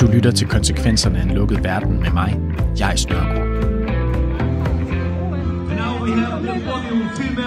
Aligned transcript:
Du 0.00 0.06
lytter 0.14 0.32
til 0.36 0.48
konsekvenserne 0.48 1.18
af 1.18 1.22
en 1.22 1.30
lukket 1.30 1.64
verden 1.64 2.00
med 2.00 2.10
mig, 2.10 2.40
jeg 2.78 2.98
Snørgaard. 2.98 3.36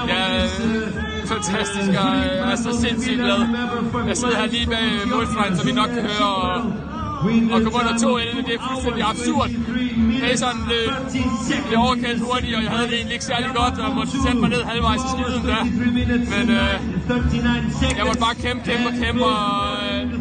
Ja, 0.08 0.46
fantastisk, 1.26 1.90
og 1.90 1.96
jeg 1.96 2.52
er 2.52 2.56
så 2.56 2.82
sindssygt 2.82 3.16
glad. 3.16 3.40
Jeg 4.08 4.18
sidder 4.18 4.38
her 4.38 4.48
lige 4.48 4.68
bag 4.68 4.86
målstregen, 5.16 5.58
som 5.58 5.70
I 5.70 5.72
nok 5.72 5.90
kan 5.90 6.02
høre, 6.02 6.36
og, 6.36 6.56
og 7.54 7.62
komme 7.64 7.78
under 7.80 7.98
to 8.06 8.18
ende, 8.18 8.44
det 8.48 8.54
er 8.56 8.62
fuldstændig 8.70 9.04
absurd. 9.10 9.50
Paceren 10.22 10.60
blev, 10.68 10.84
blev 11.68 11.80
overkaldt 11.80 12.22
hurtigt, 12.22 12.56
og 12.56 12.64
jeg 12.64 12.72
havde 12.72 12.88
det 12.88 12.96
egentlig 12.96 13.14
ikke 13.14 13.26
særlig 13.26 13.50
godt, 13.56 13.76
og 13.80 13.96
måtte 13.96 14.12
sætte 14.26 14.40
mig 14.44 14.50
ned 14.50 14.64
halvvejs 14.64 15.02
i 15.08 15.10
skiden 15.14 15.44
der. 15.50 15.62
Men 16.36 16.50
øh, 16.50 16.89
jeg 17.10 18.06
måtte 18.06 18.20
bare 18.20 18.36
kæmpe, 18.36 18.64
kæmpe 18.70 18.88
og 18.88 18.94
kæmpe, 19.04 19.26
og, 19.26 19.78
øh, 19.86 20.20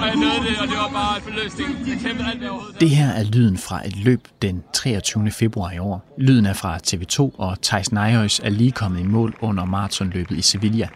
og 0.00 0.06
jeg 0.06 0.16
nåede 0.16 0.40
det, 0.48 0.58
og 0.62 0.66
det 0.68 0.76
var 0.76 0.90
bare 0.92 1.16
et 1.16 1.22
forløsning. 1.22 1.68
Jeg 1.88 1.98
kæmpede 2.04 2.28
alt, 2.28 2.38
hvad 2.38 2.48
overhovedet 2.48 2.80
Det 2.80 2.90
her 2.90 3.08
er 3.08 3.24
lyden 3.24 3.58
fra 3.58 3.86
et 3.86 3.96
løb 3.96 4.28
den 4.42 4.62
23. 4.72 5.30
februar 5.30 5.72
i 5.72 5.78
år. 5.78 6.14
Lyden 6.18 6.46
er 6.46 6.52
fra 6.52 6.78
TV2, 6.86 7.34
og 7.38 7.62
Thijs 7.62 7.92
Nejøjs 7.92 8.40
er 8.44 8.50
lige 8.50 8.72
kommet 8.72 9.00
i 9.00 9.02
mål 9.02 9.34
under 9.40 9.64
maratonløbet 9.64 10.38
i 10.38 10.42
Sevilla. 10.42 10.88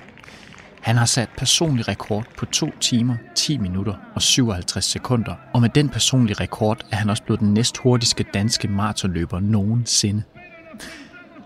Han 0.81 0.97
har 0.97 1.07
sat 1.07 1.29
personlig 1.37 1.89
rekord 1.89 2.25
på 2.37 2.47
2 2.47 2.71
timer, 2.81 3.17
10 3.35 3.59
minutter 3.59 3.95
og 4.15 4.23
57 4.23 4.85
sekunder, 4.85 5.35
og 5.55 5.61
med 5.61 5.69
den 5.69 5.89
personlige 5.89 6.41
rekord 6.41 6.87
er 6.91 6.97
han 6.97 7.11
også 7.11 7.23
blevet 7.23 7.41
den 7.41 7.55
næst 7.55 7.79
hurtigste 7.79 8.25
danske 8.35 8.69
maratonløber 8.69 9.41
nogensinde. 9.41 10.23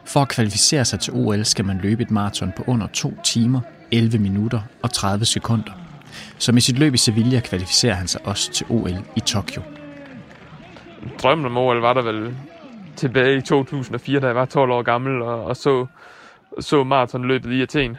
For 0.06 0.20
at 0.20 0.28
kvalificere 0.28 0.84
sig 0.84 1.00
til 1.00 1.12
OL 1.12 1.44
skal 1.44 1.64
man 1.64 1.78
løbe 1.82 2.02
et 2.02 2.10
maraton 2.10 2.52
på 2.56 2.64
under 2.66 2.86
2 2.86 3.14
timer, 3.24 3.60
11 3.92 4.18
minutter 4.18 4.60
og 4.82 4.92
30 4.92 5.24
sekunder. 5.24 5.72
Så 6.38 6.52
med 6.52 6.60
sit 6.60 6.78
løb 6.78 6.94
i 6.94 6.98
Sevilla 6.98 7.40
kvalificerer 7.40 7.94
han 7.94 8.08
sig 8.08 8.27
også 8.27 8.52
til 8.52 8.66
OL 8.69 8.97
i 9.16 9.20
Tokyo. 9.20 9.62
drømmen 11.22 11.47
om 11.47 11.56
OL 11.56 11.80
var 11.80 11.92
der 11.92 12.02
vel 12.02 12.36
tilbage 12.97 13.36
i 13.36 13.41
2004, 13.41 14.20
da 14.20 14.27
jeg 14.27 14.34
var 14.34 14.44
12 14.44 14.70
år 14.70 14.82
gammel 14.82 15.22
og, 15.22 15.44
og 15.44 15.56
så, 15.56 15.86
så 16.60 16.84
maratonløbet 16.84 17.52
i 17.52 17.62
Athen. 17.62 17.97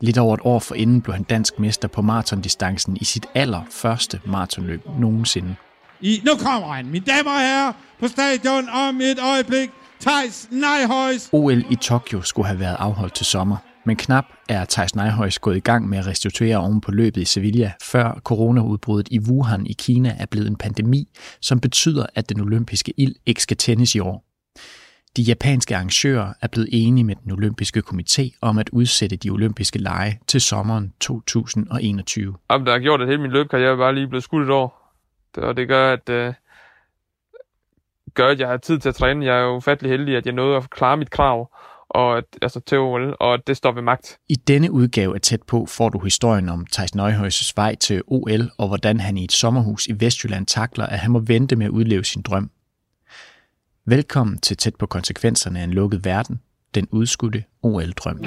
Lidt 0.00 0.18
over 0.18 0.34
et 0.34 0.40
år 0.44 0.58
forinden 0.58 1.02
blev 1.02 1.14
han 1.14 1.22
dansk 1.22 1.58
mester 1.58 1.88
på 1.88 2.02
maratondistancen 2.02 2.96
i 3.00 3.04
sit 3.04 3.26
allerførste 3.34 4.20
maratonløb 4.26 4.82
nogensinde. 4.98 5.54
I, 6.00 6.22
nu 6.24 6.30
kommer 6.44 6.72
han, 6.72 6.86
mine 6.86 7.04
damer 7.04 7.30
og 7.30 7.40
herrer, 7.40 7.72
på 8.00 8.08
stadion 8.08 8.68
om 8.68 9.00
et 9.00 9.18
øjeblik. 9.32 9.70
Thijs 10.00 10.48
Nijhøjs. 10.52 11.28
OL 11.32 11.58
i 11.72 11.76
Tokyo 11.76 12.22
skulle 12.22 12.46
have 12.46 12.60
været 12.60 12.76
afholdt 12.78 13.14
til 13.14 13.26
sommer, 13.26 13.56
men 13.84 13.96
knap 13.96 14.24
er 14.48 14.64
Thijs 14.64 14.94
Nejhøjs 14.94 15.38
gået 15.38 15.56
i 15.56 15.60
gang 15.60 15.88
med 15.88 15.98
at 15.98 16.06
restituere 16.06 16.56
oven 16.56 16.80
på 16.80 16.90
løbet 16.90 17.20
i 17.20 17.24
Sevilla, 17.24 17.72
før 17.82 18.20
coronaudbruddet 18.24 19.08
i 19.10 19.20
Wuhan 19.20 19.66
i 19.66 19.72
Kina 19.78 20.16
er 20.18 20.26
blevet 20.26 20.46
en 20.48 20.56
pandemi, 20.56 21.08
som 21.40 21.60
betyder, 21.60 22.06
at 22.14 22.28
den 22.28 22.40
olympiske 22.40 22.92
ild 22.96 23.14
ikke 23.26 23.42
skal 23.42 23.56
tændes 23.56 23.94
i 23.94 23.98
år. 23.98 24.24
De 25.16 25.22
japanske 25.22 25.76
arrangører 25.76 26.32
er 26.42 26.46
blevet 26.48 26.68
enige 26.72 27.04
med 27.04 27.14
den 27.24 27.32
olympiske 27.32 27.82
komité 27.88 28.38
om 28.42 28.58
at 28.58 28.68
udsætte 28.72 29.16
de 29.16 29.30
olympiske 29.30 29.78
lege 29.78 30.20
til 30.26 30.40
sommeren 30.40 30.92
2021. 31.00 32.34
Jamen, 32.50 32.66
der 32.66 32.72
har 32.72 32.78
gjort, 32.78 33.00
at 33.02 33.08
hele 33.08 33.22
min 33.22 33.30
løbkarriere 33.30 33.76
bare 33.76 33.94
lige 33.94 34.08
blevet 34.08 34.24
skudt 34.24 34.44
et 34.44 34.50
år. 34.50 34.92
Det- 35.34 35.44
Og 35.44 35.56
det 35.56 35.68
gør, 35.68 35.92
at, 35.92 36.08
øh, 36.08 36.34
gør, 38.16 38.28
at 38.28 38.40
jeg 38.40 38.48
har 38.48 38.56
tid 38.56 38.78
til 38.78 38.88
at 38.88 38.94
træne. 38.94 39.24
Jeg 39.24 39.36
er 39.38 39.42
jo 39.42 39.56
ufattelig 39.56 39.90
heldig, 39.90 40.16
at 40.16 40.26
jeg 40.26 40.34
nåede 40.34 40.56
at 40.56 40.70
klare 40.70 40.96
mit 40.96 41.10
krav 41.10 41.50
og 41.88 42.18
at, 42.18 42.24
altså 42.42 42.60
til 42.60 42.78
OL, 42.78 43.16
og 43.20 43.34
at 43.34 43.40
det 43.46 43.56
står 43.56 43.72
ved 43.72 43.82
magt. 43.82 44.18
I 44.28 44.34
denne 44.34 44.70
udgave 44.70 45.14
af 45.14 45.20
Tæt 45.20 45.42
på 45.42 45.66
får 45.66 45.88
du 45.88 45.98
historien 45.98 46.48
om 46.48 46.66
Thijs 46.72 46.94
Nøjhøjs 46.94 47.52
vej 47.56 47.74
til 47.74 48.02
OL, 48.06 48.50
og 48.58 48.68
hvordan 48.68 49.00
han 49.00 49.16
i 49.16 49.24
et 49.24 49.32
sommerhus 49.32 49.86
i 49.86 49.94
Vestjylland 50.00 50.46
takler, 50.46 50.86
at 50.86 50.98
han 50.98 51.10
må 51.10 51.18
vente 51.18 51.56
med 51.56 51.66
at 51.66 51.70
udleve 51.70 52.04
sin 52.04 52.22
drøm. 52.22 52.50
Velkommen 53.84 54.38
til 54.38 54.56
Tæt 54.56 54.74
på 54.76 54.86
konsekvenserne 54.86 55.60
af 55.60 55.64
en 55.64 55.70
lukket 55.70 56.04
verden, 56.04 56.40
den 56.74 56.88
udskudte 56.90 57.44
OL-drøm. 57.62 58.24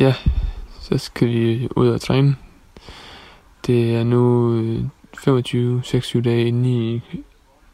Ja, 0.00 0.14
så 0.80 0.98
skal 0.98 1.28
vi 1.28 1.68
ud 1.76 1.88
og 1.88 2.00
træne. 2.00 2.36
Det 3.66 3.96
er 3.96 4.04
nu 4.04 4.54
øh, 4.54 4.84
25-26 5.16 6.20
dage 6.20 6.44
inde 6.44 6.70
i 6.70 7.02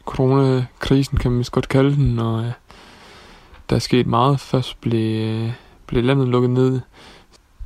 coronakrisen, 0.05 1.17
kan 1.17 1.31
man 1.31 1.39
vist 1.39 1.51
godt 1.51 1.69
kalde 1.69 1.95
den, 1.95 2.19
og 2.19 2.43
øh, 2.43 2.51
der 3.69 3.75
er 3.75 3.79
sket 3.79 4.07
meget. 4.07 4.39
Først 4.39 4.81
blev, 4.81 5.27
øh, 5.27 5.51
blev 5.85 6.03
landet 6.03 6.27
lukket 6.27 6.49
ned. 6.49 6.79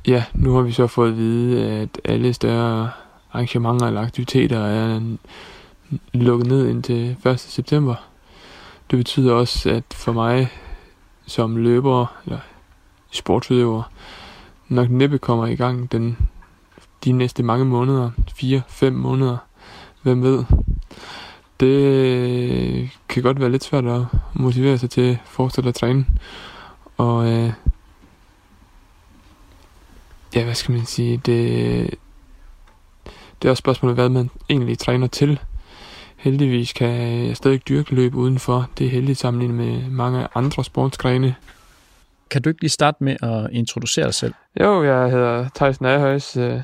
Ja, 0.06 0.24
nu 0.34 0.54
har 0.54 0.62
vi 0.62 0.72
så 0.72 0.86
fået 0.86 1.10
at 1.10 1.16
vide, 1.16 1.64
at 1.64 2.00
alle 2.04 2.32
større 2.32 2.90
arrangementer 3.32 3.86
eller 3.86 4.00
aktiviteter 4.00 4.58
er 4.58 5.00
lukket 6.12 6.46
ned 6.46 6.68
indtil 6.68 7.16
1. 7.26 7.40
september. 7.40 7.94
Det 8.90 8.98
betyder 8.98 9.32
også, 9.32 9.70
at 9.70 9.84
for 9.92 10.12
mig 10.12 10.48
som 11.26 11.56
løber 11.56 12.06
eller 12.24 12.38
sportsudøver, 13.10 13.82
nok 14.68 14.90
næppe 14.90 15.18
kommer 15.18 15.46
i 15.46 15.56
gang 15.56 15.92
den, 15.92 16.18
de 17.04 17.12
næste 17.12 17.42
mange 17.42 17.64
måneder, 17.64 18.10
4-5 18.30 18.90
måneder, 18.90 19.36
hvem 20.02 20.22
ved. 20.22 20.44
Det 21.60 22.90
kan 23.08 23.22
godt 23.22 23.40
være 23.40 23.50
lidt 23.50 23.64
svært 23.64 23.86
at 23.86 24.02
motivere 24.34 24.78
sig 24.78 24.90
til 24.90 25.00
at 25.00 25.18
fortsætte 25.24 25.68
at 25.68 25.74
træne. 25.74 26.06
Og 26.96 27.26
øh, 27.26 27.52
ja, 30.34 30.44
hvad 30.44 30.54
skal 30.54 30.74
man 30.74 30.86
sige, 30.86 31.16
det, 31.16 31.90
det 33.42 33.48
er 33.48 33.50
også 33.50 33.60
spørgsmålet, 33.60 33.96
hvad 33.96 34.08
man 34.08 34.30
egentlig 34.50 34.78
træner 34.78 35.06
til. 35.06 35.40
Heldigvis 36.16 36.72
kan 36.72 36.88
jeg 37.26 37.36
stadig 37.36 37.68
dyrke 37.68 37.94
løb 37.94 38.14
udenfor. 38.14 38.68
Det 38.78 38.86
er 38.86 38.90
heldigt 38.90 39.18
sammenlignet 39.18 39.56
med 39.56 39.90
mange 39.90 40.28
andre 40.34 40.64
sportsgrene. 40.64 41.34
Kan 42.30 42.42
du 42.42 42.48
ikke 42.48 42.60
lige 42.60 42.70
starte 42.70 43.04
med 43.04 43.16
at 43.22 43.48
introducere 43.52 44.04
dig 44.04 44.14
selv? 44.14 44.34
Jo, 44.60 44.84
jeg 44.84 45.10
hedder 45.10 45.48
Thijs 45.54 45.80
Nærhøjs, 45.80 46.36
øh, 46.36 46.60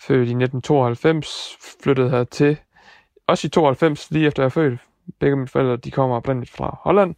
født 0.00 0.28
i 0.28 0.34
1992, 0.34 1.56
flyttede 1.82 2.10
her 2.10 2.24
til, 2.24 2.56
også 3.26 3.46
i 3.46 3.50
92, 3.50 4.10
lige 4.10 4.26
efter 4.26 4.42
jeg 4.42 4.46
er 4.46 4.50
født. 4.50 4.80
Begge 5.18 5.36
mine 5.36 5.48
forældre, 5.48 5.76
de 5.76 5.90
kommer 5.90 6.16
oprindeligt 6.16 6.52
fra 6.56 6.78
Holland. 6.82 7.14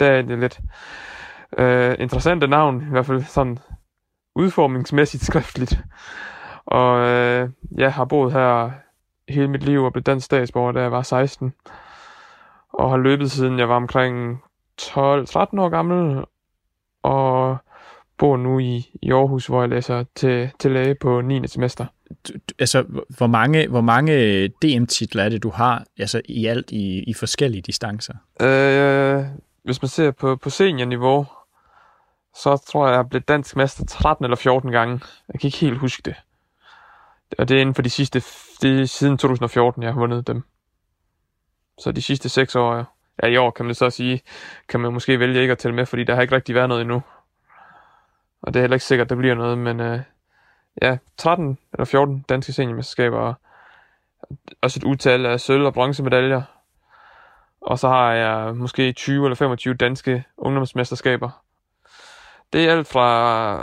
Der 0.00 0.06
er 0.06 0.22
det 0.22 0.38
lidt 0.38 0.60
øh, 1.58 1.94
interessante 1.98 2.46
navn, 2.46 2.82
i 2.82 2.90
hvert 2.90 3.06
fald 3.06 3.22
sådan 3.22 3.58
udformningsmæssigt 4.34 5.24
skriftligt. 5.30 5.78
Og 6.66 7.08
øh, 7.08 7.50
jeg 7.76 7.92
har 7.92 8.04
boet 8.04 8.32
her 8.32 8.70
hele 9.28 9.48
mit 9.48 9.62
liv 9.62 9.84
og 9.84 9.92
blev 9.92 10.02
dansk 10.02 10.24
statsborger, 10.24 10.72
da 10.72 10.80
jeg 10.80 10.92
var 10.92 11.02
16. 11.02 11.52
Og 12.72 12.90
har 12.90 12.96
løbet 12.96 13.30
siden 13.30 13.58
jeg 13.58 13.68
var 13.68 13.76
omkring 13.76 14.42
12-13 14.82 14.94
år 14.96 15.68
gammel, 15.68 16.24
og 17.02 17.56
bor 18.18 18.36
nu 18.36 18.58
i, 18.58 18.86
i 19.02 19.12
Aarhus, 19.12 19.46
hvor 19.46 19.60
jeg 19.60 19.68
læser 19.68 20.04
til, 20.14 20.50
til 20.58 20.70
læge 20.70 20.94
på 20.94 21.20
9. 21.20 21.48
semester. 21.48 21.86
Du, 22.28 22.32
altså, 22.58 22.82
hvor- 23.16 23.26
mange, 23.26 23.68
hvor 23.68 23.80
mange 23.80 24.48
DM-titler 24.48 25.22
er 25.24 25.28
det, 25.28 25.42
du 25.42 25.50
har 25.50 25.84
altså, 25.98 26.20
i 26.24 26.46
alt 26.46 26.70
i, 26.70 27.02
i 27.02 27.14
forskellige 27.14 27.62
distancer? 27.62 28.14
Øh, 28.40 29.24
hvis 29.64 29.82
man 29.82 29.88
ser 29.88 30.10
på, 30.10 30.36
på 30.36 30.50
seniorniveau, 30.50 31.26
så 32.36 32.56
tror 32.68 32.86
jeg, 32.86 32.92
jeg 32.92 32.98
er 32.98 33.08
blevet 33.08 33.28
dansk 33.28 33.56
mester 33.56 33.84
13 33.84 34.24
eller 34.24 34.36
14 34.36 34.70
gange. 34.70 35.00
Jeg 35.32 35.40
kan 35.40 35.48
ikke 35.48 35.58
helt 35.58 35.78
huske 35.78 36.02
det. 36.04 36.14
Og 37.38 37.48
det 37.48 37.56
er 37.56 37.60
inden 37.60 37.74
for 37.74 37.82
de 37.82 37.90
sidste, 37.90 38.22
det 38.62 38.80
er 38.80 38.84
siden 38.86 39.18
2014, 39.18 39.82
jeg 39.82 39.92
har 39.92 40.00
vundet 40.00 40.26
dem. 40.26 40.42
Så 41.78 41.92
de 41.92 42.02
sidste 42.02 42.28
6 42.28 42.54
år, 42.56 42.96
ja 43.22 43.28
i 43.28 43.36
år 43.36 43.50
kan 43.50 43.66
man 43.66 43.74
så 43.74 43.90
sige, 43.90 44.20
kan 44.68 44.80
man 44.80 44.92
måske 44.92 45.20
vælge 45.20 45.40
ikke 45.40 45.52
at 45.52 45.58
tælle 45.58 45.74
med, 45.74 45.86
fordi 45.86 46.04
der 46.04 46.14
har 46.14 46.22
ikke 46.22 46.34
rigtig 46.34 46.54
været 46.54 46.68
noget 46.68 46.80
endnu. 46.82 47.02
Og 48.42 48.54
det 48.54 48.60
er 48.60 48.62
heller 48.62 48.74
ikke 48.74 48.84
sikkert, 48.84 49.10
der 49.10 49.16
bliver 49.16 49.34
noget, 49.34 49.58
men 49.58 49.80
øh, 49.80 50.00
ja, 50.82 50.96
13 51.16 51.58
eller 51.72 51.84
14 51.84 52.24
danske 52.28 52.52
seniormesterskaber, 52.52 53.18
og 53.18 53.34
også 54.62 54.80
et 54.80 54.84
utal 54.84 55.26
af 55.26 55.40
sølv- 55.40 55.66
og 55.66 55.74
bronzemedaljer. 55.74 56.42
Og 57.60 57.78
så 57.78 57.88
har 57.88 58.12
jeg 58.12 58.56
måske 58.56 58.92
20 58.92 59.24
eller 59.24 59.36
25 59.36 59.74
danske 59.74 60.24
ungdomsmesterskaber. 60.36 61.42
Det 62.52 62.68
er 62.68 62.72
alt 62.72 62.88
fra, 62.88 63.56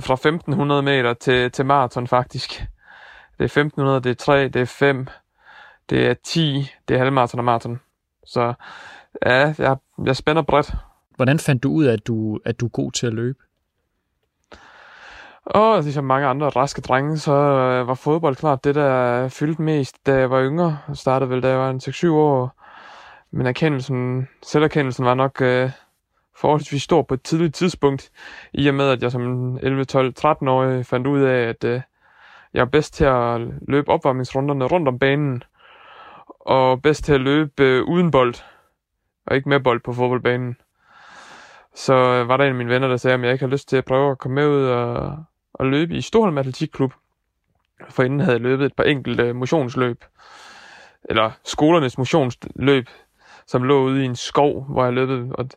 fra 0.00 0.14
1500 0.14 0.82
meter 0.82 1.14
til, 1.14 1.50
til 1.50 1.66
maraton 1.66 2.06
faktisk. 2.06 2.50
Det 3.38 3.40
er 3.40 3.44
1500, 3.44 4.00
det 4.00 4.10
er 4.10 4.14
3, 4.14 4.48
det 4.48 4.62
er 4.62 4.66
5, 4.66 5.06
det 5.90 6.06
er 6.06 6.14
10, 6.14 6.70
det 6.88 6.94
er 6.94 6.98
halvmaraton 6.98 7.38
og 7.38 7.44
maraton. 7.44 7.80
Så 8.26 8.54
ja, 9.26 9.54
jeg, 9.58 9.76
jeg 10.04 10.16
spænder 10.16 10.42
bredt. 10.42 10.74
Hvordan 11.16 11.38
fandt 11.38 11.62
du 11.62 11.72
ud 11.72 11.84
af, 11.84 11.92
at 11.92 12.06
du, 12.06 12.40
at 12.44 12.60
du 12.60 12.66
er 12.66 12.70
god 12.70 12.92
til 12.92 13.06
at 13.06 13.14
løbe? 13.14 13.38
Og 15.46 15.82
ligesom 15.82 16.04
mange 16.04 16.26
andre 16.26 16.48
raske 16.48 16.80
drenge, 16.80 17.18
så 17.18 17.32
øh, 17.32 17.88
var 17.88 17.94
fodbold 17.94 18.36
klart 18.36 18.64
det, 18.64 18.74
der 18.74 19.28
fyldte 19.28 19.62
mest, 19.62 20.06
da 20.06 20.14
jeg 20.14 20.30
var 20.30 20.42
yngre. 20.42 20.78
Jeg 20.88 20.96
startede 20.96 21.30
vel, 21.30 21.42
da 21.42 21.48
jeg 21.48 21.58
var 21.58 21.70
en 21.70 21.80
6-7 21.84 22.08
år. 22.10 22.60
Men 23.30 23.46
erkendelsen, 23.46 24.28
selverkendelsen 24.42 25.04
var 25.04 25.14
nok 25.14 25.40
øh, 25.40 25.70
forholdsvis 26.36 26.82
stor 26.82 27.02
på 27.02 27.14
et 27.14 27.22
tidligt 27.22 27.54
tidspunkt, 27.54 28.10
i 28.52 28.68
og 28.68 28.74
med, 28.74 28.88
at 28.88 29.02
jeg 29.02 29.12
som 29.12 29.56
11, 29.62 29.84
12, 29.84 30.14
13-årig 30.20 30.86
fandt 30.86 31.06
ud 31.06 31.20
af, 31.22 31.48
at 31.48 31.64
øh, 31.64 31.80
jeg 32.54 32.60
er 32.60 32.64
bedst 32.64 32.94
til 32.94 33.04
at 33.04 33.40
løbe 33.68 33.88
opvarmningsrunderne 33.90 34.64
rundt 34.64 34.88
om 34.88 34.98
banen, 34.98 35.42
og 36.40 36.82
bedst 36.82 37.04
til 37.04 37.12
at 37.12 37.20
løbe 37.20 37.62
øh, 37.62 37.84
uden 37.84 38.10
bold, 38.10 38.34
og 39.26 39.36
ikke 39.36 39.48
med 39.48 39.60
bold 39.60 39.80
på 39.80 39.92
fodboldbanen. 39.92 40.56
Så 41.74 41.94
øh, 41.94 42.28
var 42.28 42.36
der 42.36 42.44
en 42.44 42.50
af 42.50 42.56
mine 42.56 42.70
venner, 42.70 42.88
der 42.88 42.96
sagde, 42.96 43.14
at 43.14 43.20
jeg 43.20 43.32
ikke 43.32 43.44
har 43.44 43.52
lyst 43.52 43.68
til 43.68 43.76
at 43.76 43.84
prøve 43.84 44.10
at 44.10 44.18
komme 44.18 44.34
med 44.34 44.48
ud 44.48 44.66
og, 44.66 45.24
at 45.60 45.66
løbe 45.66 45.94
i 45.94 46.00
Storholm 46.00 46.38
Atletikklub. 46.38 46.92
For 47.90 48.02
inden 48.02 48.20
havde 48.20 48.32
jeg 48.32 48.40
løbet 48.40 48.66
et 48.66 48.76
par 48.76 48.84
enkelte 48.84 49.32
motionsløb, 49.32 50.04
eller 51.04 51.30
skolernes 51.44 51.98
motionsløb, 51.98 52.88
som 53.46 53.62
lå 53.62 53.82
ude 53.82 54.02
i 54.02 54.04
en 54.04 54.16
skov, 54.16 54.64
hvor 54.64 54.84
jeg 54.84 54.92
løbede. 54.92 55.32
Og, 55.34 55.48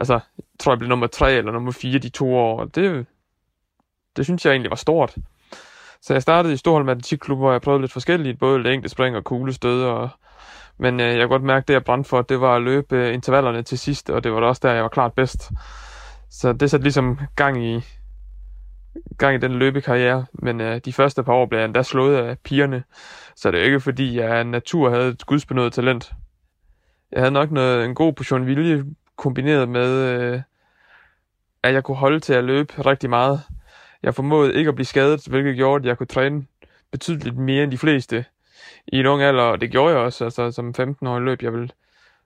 altså, 0.00 0.14
jeg 0.14 0.44
tror, 0.58 0.72
jeg 0.72 0.78
blev 0.78 0.88
nummer 0.88 1.06
tre 1.06 1.32
eller 1.32 1.52
nummer 1.52 1.72
fire 1.72 1.98
de 1.98 2.08
to 2.08 2.34
år. 2.34 2.60
Og 2.60 2.74
det, 2.74 3.06
det 4.16 4.24
synes 4.24 4.44
jeg 4.44 4.50
egentlig 4.50 4.70
var 4.70 4.76
stort. 4.76 5.16
Så 6.00 6.12
jeg 6.12 6.22
startede 6.22 6.54
i 6.54 6.56
Storholm 6.56 6.88
Atletikklub, 6.88 7.38
hvor 7.38 7.52
jeg 7.52 7.62
prøvede 7.62 7.80
lidt 7.80 7.92
forskelligt, 7.92 8.38
både 8.38 8.62
længde 8.62 8.88
spring 8.88 9.16
og 9.16 9.24
kuglestød. 9.24 9.84
Og, 9.84 10.08
men 10.78 11.00
øh, 11.00 11.06
jeg 11.06 11.20
kunne 11.20 11.28
godt 11.28 11.42
mærke, 11.42 11.62
at 11.62 11.68
det 11.68 11.74
jeg 11.74 11.84
brændte 11.84 12.08
for, 12.08 12.22
det 12.22 12.40
var 12.40 12.56
at 12.56 12.62
løbe 12.62 12.96
øh, 12.96 13.14
intervallerne 13.14 13.62
til 13.62 13.78
sidst, 13.78 14.10
og 14.10 14.24
det 14.24 14.32
var 14.32 14.40
da 14.40 14.46
også 14.46 14.60
der, 14.64 14.72
jeg 14.72 14.82
var 14.82 14.88
klart 14.88 15.12
bedst. 15.12 15.50
Så 16.30 16.52
det 16.52 16.70
satte 16.70 16.84
ligesom 16.84 17.18
gang 17.36 17.64
i, 17.64 17.80
gang 19.18 19.34
i 19.34 19.38
den 19.38 19.52
løbekarriere, 19.52 20.26
men 20.32 20.60
øh, 20.60 20.80
de 20.84 20.92
første 20.92 21.24
par 21.24 21.32
år 21.32 21.46
blev 21.46 21.58
jeg 21.58 21.64
endda 21.64 21.82
slået 21.82 22.16
af 22.16 22.38
pigerne, 22.38 22.84
så 23.36 23.50
det 23.50 23.60
er 23.60 23.64
ikke 23.64 23.80
fordi, 23.80 24.16
jeg 24.16 24.30
af 24.30 24.46
natur 24.46 24.90
havde 24.90 25.08
et 25.08 25.26
gudsbenået 25.26 25.72
talent. 25.72 26.12
Jeg 27.12 27.20
havde 27.20 27.32
nok 27.32 27.50
noget, 27.50 27.84
en 27.84 27.94
god 27.94 28.12
portion 28.12 28.46
vilje 28.46 28.84
kombineret 29.16 29.68
med, 29.68 29.90
øh, 29.90 30.40
at 31.62 31.74
jeg 31.74 31.84
kunne 31.84 31.96
holde 31.96 32.20
til 32.20 32.32
at 32.32 32.44
løbe 32.44 32.86
rigtig 32.86 33.10
meget. 33.10 33.40
Jeg 34.02 34.14
formåede 34.14 34.54
ikke 34.54 34.68
at 34.68 34.74
blive 34.74 34.86
skadet, 34.86 35.26
hvilket 35.26 35.56
gjorde, 35.56 35.82
at 35.82 35.88
jeg 35.88 35.98
kunne 35.98 36.06
træne 36.06 36.46
betydeligt 36.92 37.36
mere 37.36 37.62
end 37.62 37.72
de 37.72 37.78
fleste 37.78 38.24
i 38.86 39.00
en 39.00 39.06
ung 39.06 39.22
alder, 39.22 39.42
og 39.42 39.60
det 39.60 39.70
gjorde 39.70 39.94
jeg 39.94 40.02
også, 40.02 40.24
altså 40.24 40.50
som 40.50 40.74
15-årig 40.80 41.22
løb, 41.22 41.42
jeg 41.42 41.52
vil, 41.52 41.72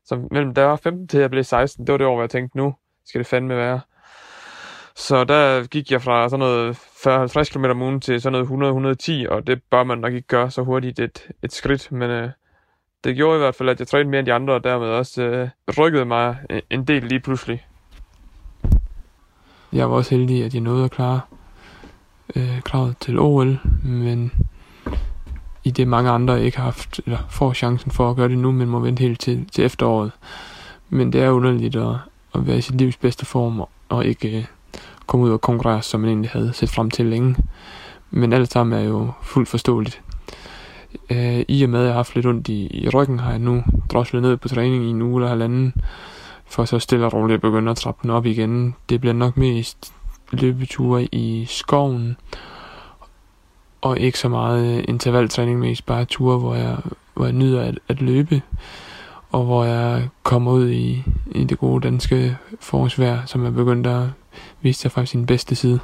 som 0.05 0.29
mellem 0.31 0.55
der 0.55 0.65
var 0.65 0.77
15 0.77 1.09
til 1.09 1.21
jeg 1.21 1.31
blev 1.31 1.45
16, 1.45 1.87
det 1.87 1.93
var 1.93 1.99
det 1.99 2.07
år, 2.07 2.15
hvor 2.15 2.23
jeg 2.23 2.31
tænkte, 2.31 2.57
nu 2.57 2.75
skal 3.05 3.19
det 3.19 3.27
fandme 3.27 3.57
være. 3.57 3.81
Så 4.99 5.25
der 5.25 5.67
gik 5.67 5.93
jeg 5.93 6.03
fra 6.03 6.29
sådan 6.29 6.39
noget 6.39 6.77
40-50 6.77 7.53
km 7.53 7.65
om 7.65 7.83
ugen 7.83 8.01
til 8.01 8.21
sådan 8.21 8.47
noget 8.51 8.99
100-110, 9.29 9.29
og 9.31 9.47
det 9.47 9.63
bør 9.71 9.85
man 9.85 9.99
nok 9.99 10.13
ikke 10.13 10.29
gøre 10.29 10.51
så 10.51 10.63
hurtigt 10.63 10.99
et, 10.99 11.29
et 11.43 11.53
skridt, 11.53 11.93
men 11.93 12.11
øh, 12.11 12.31
det 13.05 13.17
gjorde 13.17 13.37
i 13.37 13.39
hvert 13.39 13.55
fald, 13.55 13.69
at 13.69 13.81
jeg 13.81 13.89
trænede 13.89 14.11
mere 14.11 14.19
end 14.19 14.27
de 14.27 14.33
andre, 14.33 14.55
og 14.55 14.65
dermed 14.65 14.87
også 14.87 15.23
øh, 15.23 15.49
rykkede 15.79 16.05
mig 16.05 16.37
øh, 16.51 16.63
en 16.71 16.85
del 16.85 17.03
lige 17.03 17.21
pludselig. 17.21 17.67
Jeg 19.73 19.91
var 19.91 19.97
også 19.97 20.15
heldig, 20.15 20.45
at 20.45 20.55
jeg 20.55 20.61
nåede 20.61 20.85
at 20.85 20.91
klare 20.91 21.21
øh, 22.37 22.63
kravet 22.63 22.97
til 23.01 23.19
OL, 23.19 23.61
men 23.85 24.33
i 25.65 25.71
det 25.71 25.89
mange 25.89 26.11
andre 26.11 26.43
ikke 26.45 26.57
har 26.57 26.65
haft, 26.65 27.01
eller 27.07 27.19
får 27.31 27.53
chancen 27.53 27.91
for 27.91 28.11
at 28.11 28.17
gøre 28.17 28.29
det 28.29 28.39
nu, 28.39 28.53
men 28.53 28.69
må 28.69 28.79
vente 28.79 29.01
helt 29.01 29.21
til, 29.21 29.49
til 29.53 29.65
efteråret. 29.65 30.13
Men 30.89 31.13
det 31.13 31.23
er 31.23 31.31
underligt 31.31 31.77
at, 31.77 31.95
at 32.35 32.47
være 32.47 32.59
i 32.59 32.61
sit 32.61 32.75
livs 32.75 32.97
bedste 32.97 33.27
form, 33.27 33.63
og 33.89 34.05
ikke 34.07 34.39
øh, 34.39 34.45
komme 35.09 35.27
ud 35.27 35.31
og 35.31 35.41
konkurrere, 35.41 35.83
som 35.83 36.01
man 36.01 36.11
egentlig 36.11 36.31
havde 36.31 36.53
set 36.53 36.71
frem 36.71 36.91
til 36.91 37.07
længe. 37.07 37.37
Men 38.11 38.33
alt 38.33 38.53
sammen 38.53 38.79
er 38.79 38.85
jo 38.85 39.11
fuldt 39.23 39.49
forståeligt. 39.49 40.01
Øh, 41.11 41.45
I 41.49 41.63
og 41.63 41.71
med, 41.71 41.79
at 41.81 41.85
jeg 41.85 41.93
har 41.93 41.99
haft 41.99 42.15
lidt 42.15 42.27
ondt 42.27 42.49
i, 42.49 42.67
i 42.67 42.89
ryggen, 42.89 43.19
har 43.19 43.31
jeg 43.31 43.39
nu 43.39 43.63
droslet 43.93 44.23
ned 44.23 44.37
på 44.37 44.49
træning 44.49 44.85
i 44.85 44.91
en 44.91 45.03
uge 45.03 45.21
eller 45.21 45.29
halvanden, 45.29 45.75
for 46.47 46.65
så 46.65 46.79
stille 46.79 47.07
og 47.07 47.13
roligt 47.13 47.35
at 47.35 47.41
begynde 47.41 47.71
at 47.71 47.77
trappe 47.77 48.03
den 48.03 48.11
op 48.11 48.27
igen. 48.27 48.75
Det 48.89 49.01
bliver 49.01 49.15
nok 49.15 49.37
mest 49.37 49.93
løbeture 50.31 51.05
i 51.05 51.45
skoven, 51.49 52.17
og 53.81 53.99
ikke 53.99 54.19
så 54.19 54.29
meget 54.29 54.79
øh, 54.79 54.85
intervaltræning, 54.89 55.59
mest 55.59 55.87
bare 55.87 56.05
ture, 56.05 56.39
hvor 56.39 56.55
jeg, 56.55 56.77
hvor 57.15 57.25
jeg 57.25 57.35
nyder 57.35 57.63
at, 57.63 57.79
at 57.89 58.01
løbe, 58.01 58.43
og 59.31 59.45
hvor 59.45 59.65
jeg 59.65 60.09
kommer 60.23 60.53
ud 60.53 60.71
i, 60.71 61.05
i 61.31 61.45
det 61.45 61.59
gode 61.59 61.81
danske 61.81 62.37
forårsvejr, 62.61 63.27
som 63.27 63.47
er 63.47 63.51
begyndt 63.51 63.87
at 63.87 64.03
viste 64.63 64.83
sig 64.83 64.93
fra 64.93 65.07
sin 65.07 65.27
bedste 65.27 65.55
side. 65.55 65.81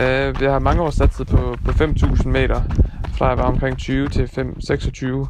Øh, 0.00 0.28
uh, 0.28 0.42
jeg 0.42 0.52
har 0.52 0.58
mange 0.58 0.82
år 0.82 0.90
satset 0.90 1.26
på, 1.26 1.56
på 1.64 1.70
5.000 1.70 2.28
meter, 2.28 2.62
fra 3.18 3.28
jeg 3.28 3.38
var 3.38 3.44
omkring 3.44 3.78
20 3.78 4.08
til 4.08 4.28
5, 4.28 4.60
26, 4.60 5.28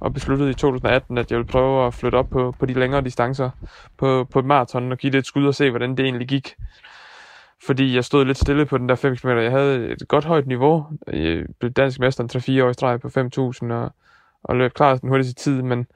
og 0.00 0.12
besluttede 0.14 0.50
i 0.50 0.54
2018, 0.54 1.18
at 1.18 1.30
jeg 1.30 1.38
ville 1.38 1.50
prøve 1.50 1.86
at 1.86 1.94
flytte 1.94 2.16
op 2.16 2.30
på, 2.30 2.54
på 2.58 2.66
de 2.66 2.72
længere 2.72 3.04
distancer 3.04 3.50
på, 3.98 4.26
på 4.30 4.38
et 4.38 4.44
maraton 4.44 4.92
og 4.92 4.98
give 4.98 5.12
det 5.12 5.18
et 5.18 5.26
skud 5.26 5.46
og 5.46 5.54
se, 5.54 5.70
hvordan 5.70 5.96
det 5.96 6.04
egentlig 6.04 6.28
gik. 6.28 6.54
Fordi 7.66 7.94
jeg 7.94 8.04
stod 8.04 8.24
lidt 8.24 8.38
stille 8.38 8.66
på 8.66 8.78
den 8.78 8.88
der 8.88 8.94
5 8.94 9.16
km. 9.16 9.28
Jeg 9.28 9.50
havde 9.50 9.88
et 9.88 10.08
godt 10.08 10.24
højt 10.24 10.46
niveau. 10.46 10.86
Jeg 11.12 11.44
blev 11.58 11.70
dansk 11.70 12.00
mester 12.00 12.58
3-4 12.60 12.64
år 12.64 12.70
i 12.70 12.74
streg 12.74 13.00
på 13.00 13.08
5.000 13.08 13.72
og, 13.72 13.92
og 14.42 14.56
løb 14.56 14.74
klart 14.74 15.00
den 15.00 15.08
hurtigste 15.08 15.34
tid, 15.34 15.62
men 15.62 15.86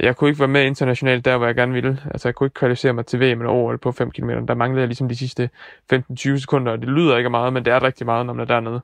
jeg 0.00 0.16
kunne 0.16 0.30
ikke 0.30 0.40
være 0.40 0.48
med 0.48 0.64
internationalt 0.64 1.24
der, 1.24 1.36
hvor 1.36 1.46
jeg 1.46 1.54
gerne 1.54 1.72
ville. 1.72 2.02
Altså, 2.10 2.28
jeg 2.28 2.34
kunne 2.34 2.46
ikke 2.46 2.54
kvalificere 2.54 2.92
mig 2.92 3.06
til 3.06 3.20
VM 3.20 3.40
eller 3.40 3.52
OL 3.52 3.78
på 3.78 3.92
5 3.92 4.10
km. 4.10 4.28
Der 4.28 4.54
manglede 4.54 4.80
jeg 4.80 4.88
ligesom 4.88 5.08
de 5.08 5.16
sidste 5.16 5.50
15-20 5.92 6.38
sekunder, 6.38 6.72
og 6.72 6.78
det 6.78 6.88
lyder 6.88 7.16
ikke 7.16 7.30
meget, 7.30 7.52
men 7.52 7.64
det 7.64 7.72
er 7.72 7.82
rigtig 7.82 8.06
meget, 8.06 8.26
når 8.26 8.32
man 8.32 8.40
er 8.40 8.46
dernede. 8.54 8.80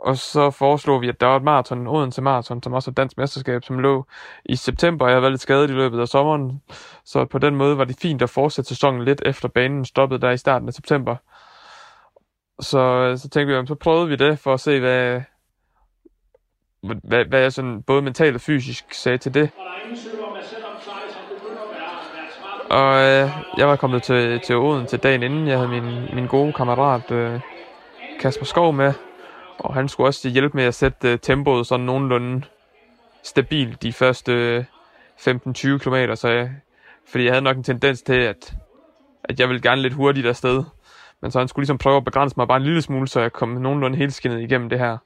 Og 0.00 0.16
så 0.16 0.50
foreslog 0.50 1.00
vi, 1.00 1.08
at 1.08 1.20
der 1.20 1.26
var 1.26 1.36
et 1.36 1.42
maraton, 1.42 1.86
Odense 1.86 2.22
Marathon, 2.22 2.62
som 2.62 2.72
også 2.72 2.90
er 2.90 2.94
dansk 2.94 3.18
mesterskab, 3.18 3.64
som 3.64 3.78
lå 3.78 4.06
i 4.44 4.56
september. 4.56 5.08
Jeg 5.08 5.22
var 5.22 5.28
lidt 5.28 5.40
skadet 5.40 5.70
i 5.70 5.72
løbet 5.72 6.00
af 6.00 6.08
sommeren, 6.08 6.62
så 7.04 7.24
på 7.24 7.38
den 7.38 7.56
måde 7.56 7.78
var 7.78 7.84
det 7.84 7.96
fint 8.02 8.22
at 8.22 8.30
fortsætte 8.30 8.68
sæsonen 8.68 9.04
lidt 9.04 9.22
efter 9.26 9.48
banen 9.48 9.84
stoppede 9.84 10.20
der 10.20 10.30
i 10.30 10.36
starten 10.36 10.68
af 10.68 10.74
september. 10.74 11.16
Så, 12.60 13.14
så 13.16 13.28
tænkte 13.28 13.60
vi, 13.60 13.66
så 13.66 13.74
prøvede 13.74 14.08
vi 14.08 14.16
det 14.16 14.38
for 14.38 14.54
at 14.54 14.60
se, 14.60 14.80
hvad, 14.80 15.20
hvad, 16.82 17.24
hvad 17.24 17.40
jeg 17.40 17.52
sådan 17.52 17.82
både 17.82 18.02
mentalt 18.02 18.34
og 18.34 18.40
fysisk 18.40 18.84
sagde 18.92 19.18
til 19.18 19.34
det. 19.34 19.50
Og 22.70 22.94
øh, 22.94 23.30
jeg 23.56 23.68
var 23.68 23.76
kommet 23.76 24.02
til, 24.02 24.40
til 24.40 24.56
Oden 24.56 24.86
til 24.86 24.98
dagen 24.98 25.22
inden. 25.22 25.48
Jeg 25.48 25.58
havde 25.58 25.68
min, 25.68 26.14
min 26.14 26.26
gode 26.26 26.52
kammerat 26.52 27.10
øh, 27.10 27.40
Kasper 28.20 28.44
Skov 28.44 28.72
med, 28.72 28.92
og 29.58 29.74
han 29.74 29.88
skulle 29.88 30.08
også 30.08 30.28
hjælpe 30.28 30.56
med 30.56 30.64
at 30.64 30.74
sætte 30.74 31.12
øh, 31.12 31.18
tempoet 31.18 31.66
sådan 31.66 31.86
nogenlunde 31.86 32.42
stabilt 33.22 33.82
de 33.82 33.92
første 33.92 34.66
15-20 35.20 35.78
km, 35.78 36.14
så 36.14 36.28
jeg, 36.28 36.50
fordi 37.08 37.24
jeg 37.24 37.32
havde 37.32 37.44
nok 37.44 37.56
en 37.56 37.64
tendens 37.64 38.02
til, 38.02 38.20
at, 38.20 38.54
at 39.24 39.40
jeg 39.40 39.48
ville 39.48 39.62
gerne 39.62 39.82
lidt 39.82 39.94
hurtigt 39.94 40.26
afsted. 40.26 40.64
Men 41.22 41.30
så 41.30 41.38
han 41.38 41.48
skulle 41.48 41.62
ligesom 41.62 41.78
prøve 41.78 41.96
at 41.96 42.04
begrænse 42.04 42.34
mig 42.36 42.48
bare 42.48 42.56
en 42.56 42.62
lille 42.62 42.82
smule, 42.82 43.08
så 43.08 43.20
jeg 43.20 43.32
kom 43.32 43.48
nogenlunde 43.48 43.98
helskinnet 43.98 44.40
igennem 44.40 44.68
det 44.68 44.78
her. 44.78 44.98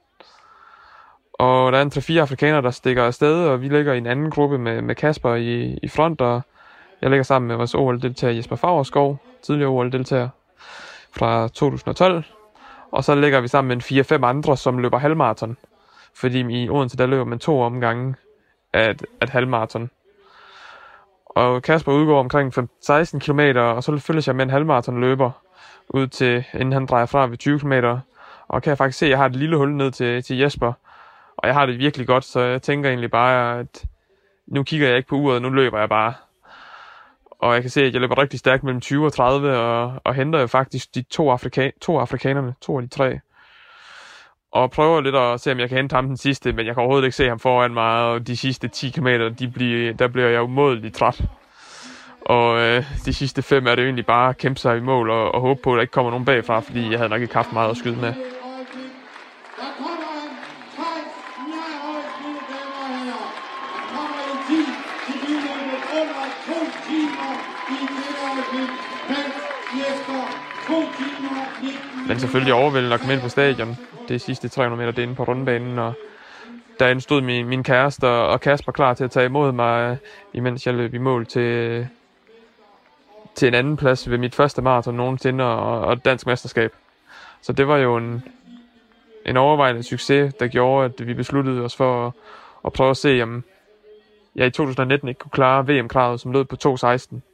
Og 1.33 1.71
der 1.71 1.77
er 1.77 1.81
en 1.81 1.91
3-4 1.95 2.13
afrikanere, 2.13 2.61
der 2.61 2.71
stikker 2.71 3.03
afsted, 3.03 3.45
og 3.45 3.61
vi 3.61 3.67
ligger 3.67 3.93
i 3.93 3.97
en 3.97 4.07
anden 4.07 4.31
gruppe 4.31 4.57
med, 4.57 4.81
med 4.81 4.95
Kasper 4.95 5.35
i, 5.35 5.79
i 5.83 5.87
front, 5.87 6.21
og 6.21 6.41
jeg 7.01 7.09
ligger 7.09 7.23
sammen 7.23 7.47
med 7.47 7.55
vores 7.55 7.75
OL-deltager 7.75 8.33
Jesper 8.33 8.55
Fagerskov, 8.55 9.17
tidligere 9.41 9.69
OL-deltager 9.69 10.29
fra 11.11 11.47
2012. 11.47 12.23
Og 12.91 13.03
så 13.03 13.15
ligger 13.15 13.41
vi 13.41 13.47
sammen 13.47 13.67
med 13.67 13.91
en 13.91 14.21
4-5 14.21 14.25
andre, 14.25 14.57
som 14.57 14.77
løber 14.77 14.97
halvmarathon. 14.97 15.57
Fordi 16.15 16.63
i 16.63 16.69
Odense, 16.69 16.97
der 16.97 17.05
løber 17.05 17.23
man 17.23 17.39
to 17.39 17.61
omgange 17.61 18.15
af 18.73 18.89
et, 18.89 19.05
af 19.21 19.25
et 19.25 19.29
halvmarathon. 19.29 19.89
Og 21.25 21.61
Kasper 21.61 21.91
udgår 21.91 22.19
omkring 22.19 22.53
16 22.81 23.19
km, 23.19 23.39
og 23.55 23.83
så 23.83 23.97
følges 23.97 24.27
jeg 24.27 24.35
med 24.35 24.45
en 24.45 24.51
halvmarathon 24.51 25.01
løber 25.01 25.31
ud 25.89 26.07
til, 26.07 26.43
inden 26.53 26.71
han 26.71 26.85
drejer 26.85 27.05
fra 27.05 27.27
ved 27.27 27.37
20 27.37 27.59
km. 27.59 27.73
Og 28.47 28.61
kan 28.61 28.69
jeg 28.69 28.77
faktisk 28.77 28.99
se, 28.99 29.05
at 29.05 29.09
jeg 29.09 29.17
har 29.17 29.25
et 29.25 29.35
lille 29.35 29.57
hul 29.57 29.73
ned 29.75 29.91
til, 29.91 30.23
til 30.23 30.37
Jesper. 30.37 30.73
Og 31.43 31.47
jeg 31.47 31.55
har 31.55 31.65
det 31.65 31.79
virkelig 31.79 32.07
godt, 32.07 32.25
så 32.25 32.39
jeg 32.39 32.61
tænker 32.61 32.89
egentlig 32.89 33.11
bare, 33.11 33.59
at 33.59 33.85
nu 34.47 34.63
kigger 34.63 34.87
jeg 34.87 34.97
ikke 34.97 35.09
på 35.09 35.15
uret, 35.15 35.41
nu 35.41 35.49
løber 35.49 35.79
jeg 35.79 35.89
bare. 35.89 36.13
Og 37.31 37.53
jeg 37.53 37.61
kan 37.61 37.69
se, 37.69 37.81
at 37.81 37.93
jeg 37.93 38.01
løber 38.01 38.17
rigtig 38.17 38.39
stærkt 38.39 38.63
mellem 38.63 38.81
20 38.81 39.05
og 39.05 39.13
30, 39.13 39.57
og, 39.57 39.93
og 40.03 40.13
henter 40.15 40.39
jo 40.39 40.47
faktisk 40.47 40.95
de 40.95 41.01
to, 41.01 41.31
afrika 41.31 41.71
to 41.81 41.99
afrikanerne, 41.99 42.55
to 42.61 42.77
af 42.77 42.83
de 42.83 42.89
tre. 42.89 43.19
Og 44.51 44.71
prøver 44.71 45.01
lidt 45.01 45.15
at 45.15 45.39
se, 45.39 45.51
om 45.51 45.59
jeg 45.59 45.69
kan 45.69 45.77
hente 45.77 45.95
ham 45.95 46.07
den 46.07 46.17
sidste, 46.17 46.53
men 46.53 46.65
jeg 46.65 46.75
kan 46.75 46.81
overhovedet 46.81 47.05
ikke 47.05 47.15
se 47.15 47.27
ham 47.27 47.39
foran 47.39 47.73
mig, 47.73 48.01
og 48.01 48.27
de 48.27 48.37
sidste 48.37 48.67
10 48.67 48.89
km, 48.89 49.07
de 49.39 49.47
bliver, 49.47 49.93
der 49.93 50.07
bliver 50.07 50.29
jeg 50.29 50.41
umådeligt 50.43 50.95
træt. 50.95 51.21
Og 52.21 52.59
øh, 52.59 52.83
de 53.05 53.13
sidste 53.13 53.41
fem 53.41 53.67
er 53.67 53.75
det 53.75 53.83
egentlig 53.83 54.05
bare 54.05 54.29
at 54.29 54.37
kæmpe 54.37 54.59
sig 54.59 54.77
i 54.77 54.81
mål 54.81 55.09
og, 55.09 55.35
og 55.35 55.41
håbe 55.41 55.61
på, 55.63 55.71
at 55.73 55.75
der 55.75 55.81
ikke 55.81 55.91
kommer 55.91 56.11
nogen 56.11 56.25
bagfra, 56.25 56.59
fordi 56.59 56.91
jeg 56.91 56.99
havde 56.99 57.09
nok 57.09 57.21
ikke 57.21 57.33
haft 57.33 57.53
meget 57.53 57.69
at 57.69 57.77
skyde 57.77 58.01
med. 58.01 58.13
Selvfølgelig 72.33 72.53
overvældende 72.53 72.93
at 72.93 72.99
komme 72.99 73.13
ind 73.13 73.21
på 73.21 73.29
stadion. 73.29 73.77
Det 74.07 74.21
sidste 74.21 74.47
300 74.47 74.79
meter, 74.79 74.91
det 74.91 74.99
er 74.99 75.03
inde 75.03 75.15
på 75.15 75.23
rundbanen, 75.23 75.79
og 75.79 75.93
derinde 76.79 77.01
stod 77.01 77.21
min, 77.21 77.47
min 77.47 77.63
kæreste 77.63 78.07
og, 78.07 78.41
Kasper 78.41 78.71
klar 78.71 78.93
til 78.93 79.03
at 79.03 79.11
tage 79.11 79.25
imod 79.25 79.51
mig, 79.51 79.91
øh, 79.91 79.97
imens 80.33 80.67
jeg 80.67 80.73
løb 80.73 80.93
i 80.93 80.97
mål 80.97 81.25
til, 81.25 81.87
til 83.35 83.47
en 83.47 83.53
anden 83.53 83.77
plads 83.77 84.09
ved 84.09 84.17
mit 84.17 84.35
første 84.35 84.61
maraton 84.61 84.95
nogensinde 84.95 85.43
og, 85.43 85.81
og 85.81 86.05
dansk 86.05 86.25
mesterskab. 86.25 86.73
Så 87.41 87.53
det 87.53 87.67
var 87.67 87.77
jo 87.77 87.97
en, 87.97 88.23
en 89.25 89.37
overvejende 89.37 89.83
succes, 89.83 90.33
der 90.33 90.47
gjorde, 90.47 90.85
at 90.85 91.07
vi 91.07 91.13
besluttede 91.13 91.61
os 91.61 91.75
for 91.75 92.07
at, 92.07 92.13
at 92.65 92.73
prøve 92.73 92.89
at 92.89 92.97
se, 92.97 93.21
om 93.21 93.43
jeg 94.35 94.47
i 94.47 94.51
2019 94.51 95.09
ikke 95.09 95.19
kunne 95.19 95.31
klare 95.31 95.67
VM-kravet, 95.67 96.19
som 96.19 96.31
lød 96.31 96.45
på 96.45 96.55
2.16. 96.65 97.32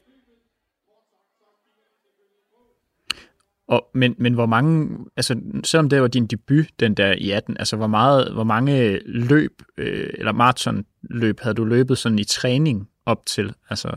Og, 3.70 3.90
men, 3.94 4.16
men 4.18 4.34
hvor 4.34 4.46
mange, 4.46 4.98
altså 5.18 5.40
selvom 5.64 5.90
det 5.90 6.02
var 6.02 6.08
din 6.08 6.28
debut, 6.28 6.66
den 6.80 6.94
der 6.94 7.14
i 7.18 7.32
18, 7.32 7.58
altså 7.60 7.76
hvor, 7.76 7.88
meget, 7.88 8.34
hvor 8.34 8.44
mange 8.44 9.00
løb, 9.06 9.62
øh, 9.78 10.10
eller 10.14 10.32
maratonløb 10.32 11.40
havde 11.40 11.56
du 11.56 11.66
løbet 11.66 11.98
sådan 11.98 12.20
i 12.20 12.24
træning 12.24 12.90
op 13.06 13.26
til? 13.26 13.54
Altså... 13.70 13.88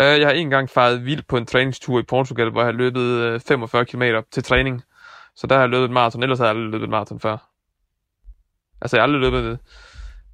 Øh, 0.00 0.20
jeg 0.20 0.26
har 0.26 0.32
en 0.32 0.50
gang 0.50 0.70
faret 0.70 1.04
vildt 1.04 1.26
på 1.26 1.36
en 1.36 1.46
træningstur 1.46 2.00
i 2.00 2.02
Portugal, 2.02 2.50
hvor 2.50 2.60
jeg 2.60 2.66
har 2.66 2.72
løbet 2.72 3.00
øh, 3.00 3.40
45 3.40 3.84
km 3.84 4.02
til 4.32 4.42
træning. 4.42 4.82
Så 5.36 5.46
der 5.46 5.54
har 5.54 5.62
jeg 5.62 5.70
løbet 5.70 5.84
et 5.84 5.90
maraton, 5.90 6.22
ellers 6.22 6.38
har 6.38 6.46
jeg 6.46 6.54
aldrig 6.54 6.70
løbet 6.70 6.84
et 6.84 6.90
maraton 6.90 7.20
før. 7.20 7.36
Altså 8.80 8.96
jeg 8.96 9.02
har 9.02 9.06
aldrig 9.06 9.20
løbet 9.20 9.44
det. 9.44 9.58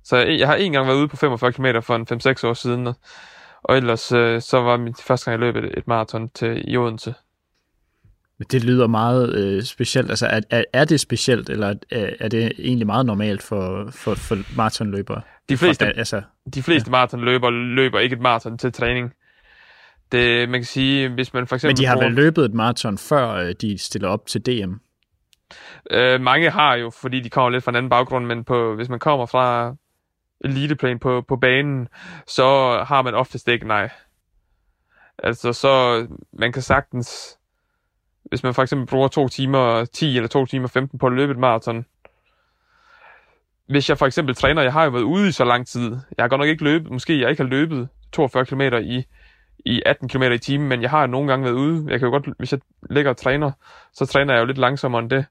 Så 0.04 0.16
jeg, 0.16 0.38
jeg 0.38 0.48
har 0.48 0.54
en 0.54 0.72
gang 0.72 0.86
været 0.86 0.96
ude 0.96 1.08
på 1.08 1.16
45 1.16 1.52
km 1.52 1.66
for 1.82 1.96
en 1.96 2.06
5-6 2.44 2.48
år 2.48 2.54
siden, 2.54 2.94
og 3.62 3.76
ellers 3.76 4.12
øh, 4.12 4.40
så 4.40 4.60
var 4.60 4.76
mit 4.76 5.02
første 5.02 5.30
gang, 5.30 5.42
jeg 5.42 5.54
løb 5.54 5.64
et, 5.64 5.78
et 5.78 5.86
maraton 5.88 6.28
til 6.28 6.72
i 6.72 6.76
Odense. 6.76 7.14
Det 8.50 8.64
lyder 8.64 8.86
meget 8.86 9.34
øh, 9.34 9.62
specielt. 9.62 10.10
Altså, 10.10 10.26
er, 10.26 10.40
er, 10.50 10.64
er 10.72 10.84
det 10.84 11.00
specielt, 11.00 11.50
eller 11.50 11.74
er, 11.90 12.10
er 12.20 12.28
det 12.28 12.52
egentlig 12.58 12.86
meget 12.86 13.06
normalt 13.06 13.42
for, 13.42 13.90
for, 13.90 14.14
for 14.14 14.56
maratonløbere? 14.56 15.20
De 15.48 15.56
fleste, 15.56 15.84
for, 15.84 15.92
altså, 15.98 16.22
de 16.54 16.62
fleste 16.62 16.88
ja. 16.88 16.90
maratonløbere 16.90 17.52
løber 17.52 17.98
ikke 17.98 18.14
et 18.14 18.22
maraton 18.22 18.58
til 18.58 18.72
træning. 18.72 19.12
Det, 20.12 20.48
man 20.48 20.60
kan 20.60 20.66
sige, 20.66 21.08
hvis 21.08 21.34
man 21.34 21.46
for 21.46 21.54
eksempel... 21.54 21.72
Men 21.72 21.76
de 21.76 21.86
har 21.86 21.94
bruger... 21.94 22.06
vel 22.06 22.14
løbet 22.14 22.44
et 22.44 22.54
maraton, 22.54 22.98
før 22.98 23.30
øh, 23.30 23.54
de 23.60 23.78
stiller 23.78 24.08
op 24.08 24.26
til 24.26 24.46
DM? 24.46 24.72
Øh, 25.90 26.20
mange 26.20 26.50
har 26.50 26.74
jo, 26.74 26.90
fordi 26.90 27.20
de 27.20 27.30
kommer 27.30 27.50
lidt 27.50 27.64
fra 27.64 27.72
en 27.72 27.76
anden 27.76 27.90
baggrund, 27.90 28.26
men 28.26 28.44
på, 28.44 28.74
hvis 28.74 28.88
man 28.88 28.98
kommer 28.98 29.26
fra 29.26 29.74
eliteplan 30.44 30.98
på, 30.98 31.24
på 31.28 31.36
banen, 31.36 31.88
så 32.26 32.44
har 32.86 33.02
man 33.02 33.14
oftest 33.14 33.48
ikke 33.48 33.66
nej. 33.66 33.90
Altså, 35.18 35.52
så 35.52 36.06
man 36.32 36.52
kan 36.52 36.62
sagtens 36.62 37.38
hvis 38.24 38.42
man 38.42 38.54
for 38.54 38.62
eksempel 38.62 38.86
bruger 38.86 39.08
2 39.08 39.28
timer 39.28 39.84
10 39.84 40.16
eller 40.16 40.28
2 40.28 40.46
timer 40.46 40.68
15 40.68 40.98
på 40.98 41.06
at 41.06 41.12
løbe 41.12 41.32
et 41.32 41.38
maraton. 41.38 41.86
Hvis 43.68 43.88
jeg 43.88 43.98
for 43.98 44.06
eksempel 44.06 44.34
træner, 44.34 44.62
jeg 44.62 44.72
har 44.72 44.84
jo 44.84 44.90
været 44.90 45.02
ude 45.02 45.28
i 45.28 45.32
så 45.32 45.44
lang 45.44 45.66
tid. 45.66 45.90
Jeg 46.16 46.22
har 46.22 46.28
godt 46.28 46.38
nok 46.38 46.48
ikke 46.48 46.64
løbet, 46.64 46.92
måske 46.92 47.20
jeg 47.20 47.30
ikke 47.30 47.42
har 47.42 47.50
løbet 47.50 47.88
42 48.12 48.46
km 48.46 48.60
i, 48.60 49.04
i 49.64 49.82
18 49.86 50.08
km 50.08 50.22
i 50.22 50.38
timen, 50.38 50.68
men 50.68 50.82
jeg 50.82 50.90
har 50.90 51.06
nogle 51.06 51.28
gange 51.28 51.44
været 51.44 51.54
ude. 51.54 51.86
Jeg 51.90 51.98
kan 51.98 52.06
jo 52.06 52.12
godt, 52.12 52.28
hvis 52.38 52.52
jeg 52.52 52.60
ligger 52.90 53.10
og 53.10 53.16
træner, 53.16 53.52
så 53.92 54.06
træner 54.06 54.34
jeg 54.34 54.40
jo 54.40 54.46
lidt 54.46 54.58
langsommere 54.58 55.02
end 55.02 55.10
det. 55.10 55.26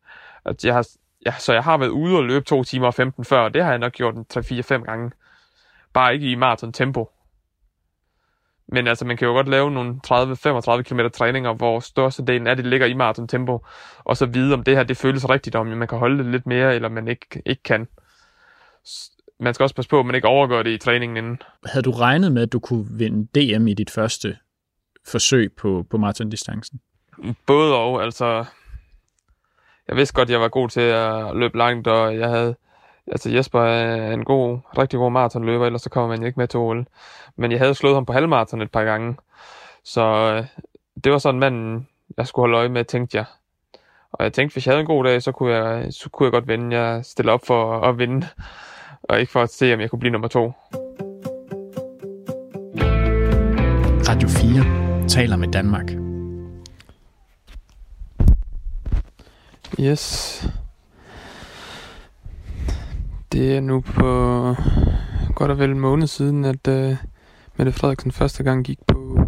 At 0.45 0.65
jeg 0.65 0.73
har, 0.73 0.87
ja, 1.25 1.31
så 1.39 1.53
jeg 1.53 1.63
har 1.63 1.77
været 1.77 1.89
ude 1.89 2.17
og 2.17 2.23
løbe 2.23 2.45
2 2.45 2.63
timer 2.63 2.87
og 2.87 2.93
15 2.93 3.25
før, 3.25 3.39
og 3.39 3.53
det 3.53 3.63
har 3.63 3.69
jeg 3.69 3.79
nok 3.79 3.93
gjort 3.93 4.15
3-4-5 4.37 4.83
gange. 4.83 5.11
Bare 5.93 6.13
ikke 6.13 6.31
i 6.31 6.35
maraton 6.35 6.73
tempo. 6.73 7.09
Men 8.67 8.87
altså, 8.87 9.05
man 9.05 9.17
kan 9.17 9.27
jo 9.27 9.33
godt 9.33 9.47
lave 9.47 9.71
nogle 9.71 9.99
30-35 10.07 10.81
km 10.81 10.99
træninger, 11.13 11.53
hvor 11.53 11.79
størstedelen 11.79 12.47
af 12.47 12.55
det 12.55 12.65
ligger 12.65 12.87
i 12.87 12.93
maraton 12.93 13.27
tempo, 13.27 13.65
og 14.03 14.17
så 14.17 14.25
vide, 14.25 14.53
om 14.53 14.63
det 14.63 14.75
her 14.75 14.83
det 14.83 14.97
føles 14.97 15.29
rigtigt, 15.29 15.55
om 15.55 15.67
man 15.67 15.87
kan 15.87 15.97
holde 15.97 16.23
det 16.23 16.31
lidt 16.31 16.47
mere, 16.47 16.75
eller 16.75 16.89
man 16.89 17.07
ikke, 17.07 17.41
ikke 17.45 17.63
kan. 17.63 17.87
Man 19.39 19.53
skal 19.53 19.63
også 19.63 19.75
passe 19.75 19.89
på, 19.89 19.99
at 19.99 20.05
man 20.05 20.15
ikke 20.15 20.27
overgør 20.27 20.63
det 20.63 20.71
i 20.71 20.77
træningen 20.77 21.17
inden. 21.17 21.41
Havde 21.65 21.83
du 21.83 21.91
regnet 21.91 22.31
med, 22.31 22.41
at 22.41 22.53
du 22.53 22.59
kunne 22.59 22.85
vinde 22.89 23.27
DM 23.35 23.67
i 23.67 23.73
dit 23.73 23.89
første 23.89 24.37
forsøg 25.07 25.53
på, 25.57 25.85
på 25.89 25.97
maratondistancen? 25.97 26.79
Både 27.45 27.75
og, 27.75 28.03
altså... 28.03 28.45
Jeg 29.87 29.95
vidste 29.95 30.15
godt, 30.15 30.29
at 30.29 30.31
jeg 30.31 30.41
var 30.41 30.47
god 30.47 30.69
til 30.69 30.81
at 30.81 31.35
løbe 31.35 31.57
langt, 31.57 31.87
og 31.87 32.17
jeg 32.17 32.29
havde 32.29 32.55
Altså 33.11 33.29
Jesper 33.29 33.61
er 33.61 34.13
en 34.13 34.25
god, 34.25 34.59
rigtig 34.77 34.97
god 34.97 35.11
maratonløber, 35.11 35.65
ellers 35.65 35.81
så 35.81 35.89
kommer 35.89 36.07
man 36.07 36.25
ikke 36.25 36.39
med 36.39 36.47
til 36.47 36.59
OL. 36.59 36.85
Men 37.35 37.51
jeg 37.51 37.59
havde 37.59 37.75
slået 37.75 37.95
ham 37.95 38.05
på 38.05 38.13
halvmaraton 38.13 38.61
et 38.61 38.71
par 38.71 38.83
gange. 38.83 39.15
Så 39.83 40.01
øh, 40.01 40.45
det 41.03 41.11
var 41.11 41.17
sådan 41.17 41.39
manden, 41.39 41.87
jeg 42.17 42.27
skulle 42.27 42.43
holde 42.43 42.57
øje 42.57 42.69
med, 42.69 42.85
tænkte 42.85 43.17
jeg. 43.17 43.25
Og 44.11 44.23
jeg 44.23 44.33
tænkte, 44.33 44.53
hvis 44.53 44.65
jeg 44.65 44.71
havde 44.71 44.81
en 44.81 44.87
god 44.87 45.03
dag, 45.03 45.21
så 45.21 45.31
kunne 45.31 45.53
jeg, 45.53 45.93
så 45.93 46.09
kunne 46.09 46.25
jeg 46.25 46.31
godt 46.31 46.47
vinde. 46.47 46.79
Jeg 46.79 47.05
stiller 47.05 47.33
op 47.33 47.45
for 47.45 47.81
at 47.81 47.97
vinde, 47.97 48.27
og 49.03 49.19
ikke 49.19 49.31
for 49.31 49.41
at 49.41 49.49
se, 49.49 49.73
om 49.73 49.79
jeg 49.79 49.89
kunne 49.89 49.99
blive 49.99 50.11
nummer 50.11 50.27
to. 50.27 50.51
Radio 54.09 54.27
4 54.27 55.07
taler 55.07 55.35
med 55.35 55.47
Danmark. 55.47 55.91
Yes. 59.79 60.62
Det 63.33 63.55
er 63.55 63.59
nu 63.59 63.79
på 63.79 64.05
godt 65.35 65.51
og 65.51 65.59
vel 65.59 65.69
en 65.69 65.79
måned 65.79 66.07
siden, 66.07 66.45
at 66.45 66.67
uh, 66.67 66.95
Mette 67.57 67.71
Frederiksen 67.71 68.11
første 68.11 68.43
gang 68.43 68.65
gik 68.65 68.79
på, 68.87 69.19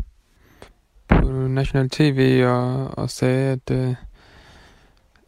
på 1.07 1.25
national 1.47 1.89
tv 1.89 2.43
og, 2.47 2.97
og 2.97 3.09
sagde, 3.09 3.51
at, 3.51 3.75
uh, 3.77 3.95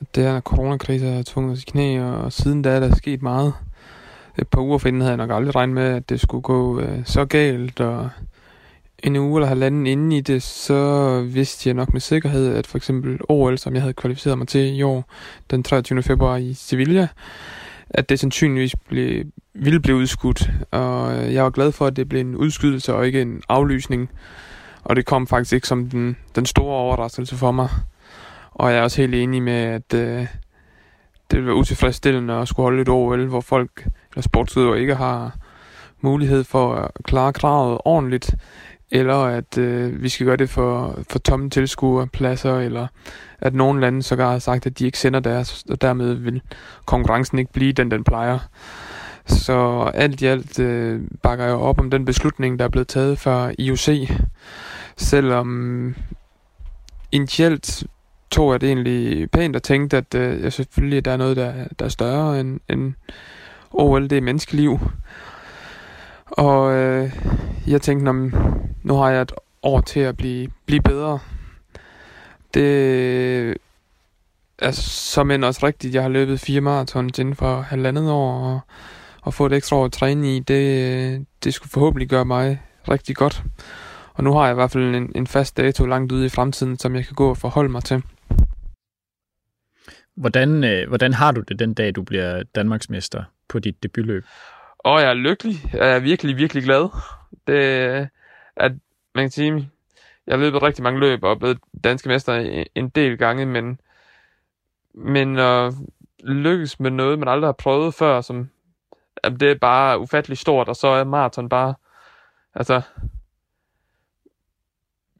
at 0.01 0.15
det 0.15 0.23
her 0.23 0.41
coronakrise 0.41 1.05
har 1.05 1.23
tvunget 1.23 1.53
os 1.53 1.61
i 1.61 1.65
knæ, 1.65 2.01
og, 2.01 2.17
og 2.17 2.33
siden 2.33 2.61
da 2.61 2.69
er 2.69 2.79
der 2.79 2.95
sket 2.95 3.21
meget. 3.21 3.53
Et 4.37 4.47
par 4.47 4.61
uger 4.61 4.77
forinden 4.77 5.01
havde 5.01 5.11
jeg 5.11 5.27
nok 5.27 5.31
aldrig 5.31 5.55
regnet 5.55 5.75
med, 5.75 5.83
at 5.83 6.09
det 6.09 6.19
skulle 6.19 6.41
gå 6.41 6.81
uh, 6.81 7.05
så 7.05 7.25
galt, 7.25 7.79
og 7.79 8.09
en 9.03 9.15
uge 9.15 9.39
eller 9.39 9.47
halvanden 9.47 9.87
inden 9.87 10.11
i 10.11 10.21
det, 10.21 10.43
så 10.43 11.21
vidste 11.21 11.69
jeg 11.69 11.75
nok 11.75 11.93
med 11.93 12.01
sikkerhed, 12.01 12.55
at 12.55 12.67
for 12.67 12.77
eksempel 12.77 13.19
OL, 13.29 13.57
som 13.57 13.73
jeg 13.73 13.81
havde 13.81 13.93
kvalificeret 13.93 14.37
mig 14.37 14.47
til 14.47 14.77
i 14.77 14.81
år, 14.81 15.05
den 15.49 15.63
23. 15.63 16.03
februar 16.03 16.37
i 16.37 16.53
Sevilla, 16.53 17.07
at 17.89 18.09
det 18.09 18.19
sandsynligvis 18.19 18.75
blev, 18.89 19.25
ville 19.53 19.79
blive 19.79 19.97
udskudt. 19.97 20.49
Og 20.71 21.17
øh, 21.17 21.33
jeg 21.33 21.43
var 21.43 21.49
glad 21.49 21.71
for, 21.71 21.85
at 21.85 21.95
det 21.95 22.09
blev 22.09 22.21
en 22.21 22.35
udskydelse 22.35 22.93
og 22.93 23.05
ikke 23.05 23.21
en 23.21 23.41
aflysning. 23.49 24.09
Og 24.83 24.95
det 24.95 25.05
kom 25.05 25.27
faktisk 25.27 25.53
ikke 25.53 25.67
som 25.67 25.89
den, 25.89 26.17
den 26.35 26.45
store 26.45 26.75
overraskelse 26.75 27.35
for 27.35 27.51
mig. 27.51 27.69
Og 28.51 28.71
jeg 28.71 28.79
er 28.79 28.83
også 28.83 29.01
helt 29.01 29.15
enig 29.15 29.43
med, 29.43 29.53
at 29.53 29.93
øh, 29.93 30.27
det 31.31 31.37
ville 31.37 31.45
være 31.45 31.55
utilfredsstillende 31.55 32.33
at 32.33 32.47
skulle 32.47 32.63
holde 32.63 32.81
et 32.81 32.89
OL, 32.89 33.25
hvor 33.25 33.41
folk 33.41 33.87
eller 34.11 34.21
sportsudøvere 34.21 34.79
ikke 34.79 34.95
har 34.95 35.37
mulighed 36.01 36.43
for 36.43 36.75
at 36.75 36.91
klare 37.03 37.33
kravet 37.33 37.77
ordentligt, 37.85 38.35
eller 38.91 39.15
at 39.15 39.57
øh, 39.57 40.03
vi 40.03 40.09
skal 40.09 40.25
gøre 40.25 40.37
det 40.37 40.49
for, 40.49 40.99
for 41.09 41.19
tomme 41.19 41.49
tilskuerpladser, 41.49 42.59
eller 42.59 42.87
at 43.39 43.53
nogle 43.53 43.81
lande 43.81 44.03
sågar 44.03 44.31
har 44.31 44.39
sagt, 44.39 44.65
at 44.65 44.79
de 44.79 44.85
ikke 44.85 44.99
sender 44.99 45.19
deres, 45.19 45.63
og 45.69 45.81
dermed 45.81 46.13
vil 46.13 46.41
konkurrencen 46.85 47.39
ikke 47.39 47.53
blive 47.53 47.73
den, 47.73 47.91
den 47.91 48.03
plejer. 48.03 48.39
Så 49.25 49.91
alt 49.93 50.21
i 50.21 50.25
alt 50.25 50.59
øh, 50.59 51.01
bakker 51.23 51.45
jeg 51.45 51.53
op 51.53 51.79
om 51.79 51.91
den 51.91 52.05
beslutning, 52.05 52.59
der 52.59 52.65
er 52.65 52.69
blevet 52.69 52.87
taget 52.87 53.19
fra 53.19 53.51
IOC, 53.59 53.89
selvom 54.97 55.95
initielt 57.11 57.83
tog 58.31 58.51
jeg 58.51 58.61
det 58.61 58.67
egentlig 58.67 59.31
pænt 59.31 59.55
og 59.55 59.63
tænkte, 59.63 59.97
at 59.97 60.15
øh, 60.15 60.43
jeg 60.43 60.53
selvfølgelig 60.53 61.05
der 61.05 61.11
er 61.11 61.17
noget, 61.17 61.37
der, 61.37 61.53
der 61.79 61.85
er 61.85 61.89
større 61.89 62.39
end, 62.39 62.59
end 62.69 62.93
OL, 63.71 64.09
det 64.09 64.17
er 64.17 64.21
menneskeliv. 64.21 64.79
Og 66.25 66.73
øh, 66.73 67.11
jeg 67.67 67.81
tænkte, 67.81 68.31
nu 68.87 68.93
har 68.95 69.09
jeg 69.09 69.21
et 69.21 69.31
år 69.63 69.81
til 69.81 69.99
at 69.99 70.17
blive, 70.17 70.49
blive 70.65 70.81
bedre. 70.81 71.19
Det 72.53 73.57
er 74.59 74.71
som 74.71 75.31
end 75.31 75.45
også 75.45 75.65
rigtigt. 75.65 75.93
Jeg 75.93 76.01
har 76.01 76.09
løbet 76.09 76.39
fire 76.39 76.61
maraton 76.61 77.05
inden 77.19 77.35
for 77.35 77.61
halvandet 77.61 78.11
år, 78.11 78.33
og, 78.33 78.59
og 79.21 79.33
få 79.33 79.45
et 79.45 79.53
ekstra 79.53 79.75
år 79.75 79.85
at 79.85 79.91
træne 79.91 80.35
i, 80.35 80.39
det, 80.39 81.25
det 81.43 81.53
skulle 81.53 81.71
forhåbentlig 81.71 82.09
gøre 82.09 82.25
mig 82.25 82.61
rigtig 82.89 83.15
godt. 83.15 83.43
Og 84.13 84.23
nu 84.23 84.33
har 84.33 84.43
jeg 84.43 84.51
i 84.51 84.55
hvert 84.55 84.71
fald 84.71 84.95
en, 84.95 85.11
en 85.15 85.27
fast 85.27 85.57
dato 85.57 85.85
langt 85.85 86.11
ude 86.11 86.25
i 86.25 86.29
fremtiden, 86.29 86.79
som 86.79 86.95
jeg 86.95 87.05
kan 87.05 87.15
gå 87.15 87.29
og 87.29 87.37
forholde 87.37 87.69
mig 87.69 87.83
til. 87.83 88.03
Hvordan, 90.15 90.63
øh, 90.63 90.87
hvordan 90.87 91.13
har 91.13 91.31
du 91.31 91.41
det 91.41 91.59
den 91.59 91.73
dag, 91.73 91.95
du 91.95 92.03
bliver 92.03 92.43
Danmarksmester 92.55 93.23
på 93.49 93.59
dit 93.59 93.83
debutløb? 93.83 94.25
Og 94.79 95.01
jeg 95.01 95.09
er 95.09 95.13
lykkelig. 95.13 95.55
Jeg 95.73 95.95
er 95.95 95.99
virkelig, 95.99 96.37
virkelig 96.37 96.63
glad. 96.63 96.89
Det, 97.47 98.09
at 98.59 98.71
man 99.15 99.23
kan 99.23 99.31
sige, 99.31 99.69
jeg 100.27 100.33
har 100.33 100.37
løbet 100.37 100.63
rigtig 100.63 100.83
mange 100.83 100.99
løb 100.99 101.23
og 101.23 101.31
er 101.31 101.35
blevet 101.35 101.59
danske 101.83 102.09
mester 102.09 102.65
en 102.75 102.89
del 102.89 103.17
gange, 103.17 103.45
men, 103.45 103.79
men 104.93 105.37
at 105.37 105.73
lykkes 106.19 106.79
med 106.79 106.91
noget, 106.91 107.19
man 107.19 107.27
aldrig 107.27 107.47
har 107.47 107.53
prøvet 107.53 107.93
før, 107.93 108.21
som 108.21 108.49
jamen, 109.23 109.39
det 109.39 109.51
er 109.51 109.55
bare 109.55 109.99
ufatteligt 109.99 110.41
stort, 110.41 110.69
og 110.69 110.75
så 110.75 110.87
er 110.87 111.03
maraton 111.03 111.49
bare, 111.49 111.73
altså, 112.55 112.81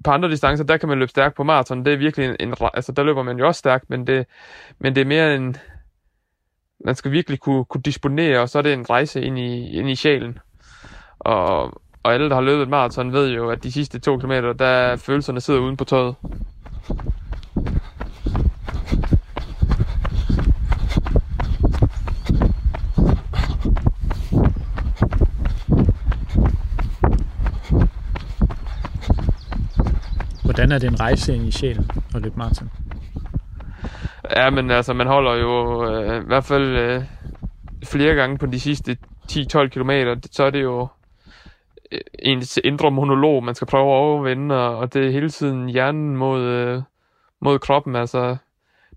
på 0.04 0.12
andre 0.12 0.30
distancer, 0.30 0.66
der 0.66 0.78
kan 0.78 0.90
man 0.90 1.00
løbe 1.00 1.10
stærkt 1.10 1.36
på 1.36 1.44
maraton. 1.44 1.86
Det 1.86 1.94
er 1.94 1.98
virkelig 1.98 2.26
en, 2.26 2.36
en 2.40 2.56
altså 2.74 2.92
der 2.92 3.04
løber 3.04 3.24
man 3.24 3.38
jo 3.38 3.48
også 3.48 3.60
stærkt, 3.60 3.90
men 3.90 4.08
det, 4.08 4.26
men 4.80 4.96
det 4.96 5.02
er 5.02 5.06
mere 5.06 5.36
en, 5.36 5.58
man 6.86 6.96
skal 6.96 7.12
virkelig 7.12 7.40
kunne, 7.40 7.66
kunne 7.66 7.82
disponere, 7.82 8.40
og 8.40 8.50
så 8.50 8.58
er 8.58 8.62
det 8.62 8.74
en 8.74 8.90
rejse 8.90 9.22
ind 9.22 9.40
i, 9.40 9.78
ind 9.78 9.90
i 9.90 9.96
sjælen. 9.96 10.40
Og, 11.20 11.82
og 12.08 12.14
alle, 12.14 12.30
der 12.30 12.36
har 12.36 12.42
løbet 12.42 12.64
et 12.64 12.70
maraton, 12.70 13.14
ved 13.14 13.30
jo, 13.30 13.50
at 13.50 13.64
de 13.64 13.72
sidste 13.72 14.00
to 14.00 14.18
kilometer, 14.18 14.54
der 14.54 14.96
følelserne 14.96 15.42
sidder 15.42 15.60
uden 15.60 15.78
på 15.78 15.84
tøjet. 15.84 16.16
Hvordan 30.44 30.72
er 30.72 30.80
det 30.80 30.88
en 30.88 31.00
rejse 31.00 31.36
ind 31.36 31.48
i 31.48 31.52
sjælen 31.52 31.92
at 32.16 32.22
løbe 32.22 32.38
maraton? 32.38 32.72
Ja, 34.36 34.50
men 34.50 34.72
altså, 34.72 34.94
man 34.94 35.08
holder 35.08 35.36
jo 35.36 35.86
øh, 35.86 36.22
i 36.22 36.26
hvert 36.26 36.44
fald 36.44 36.78
øh, 36.78 37.04
flere 37.84 38.16
gange 38.16 38.38
på 38.38 38.46
de 38.46 38.60
sidste 38.60 38.98
10-12 39.32 39.68
kilometer, 39.68 40.16
så 40.32 40.44
er 40.44 40.50
det 40.50 40.64
jo 40.64 40.88
Øh, 41.92 42.02
ens 42.20 42.60
indre 42.64 42.92
monolog, 42.92 43.44
man 43.44 43.56
skal 43.56 43.68
prøve 43.68 43.84
at 43.84 43.96
overvinde, 43.96 44.56
og, 44.56 44.78
og 44.78 44.94
det 44.94 45.06
er 45.06 45.12
hele 45.12 45.30
tiden 45.30 45.70
hjernen 45.70 46.18
mod, 46.18 46.42
øh, 46.42 46.82
mod 47.40 47.60
kroppen, 47.60 47.96
altså 47.96 48.38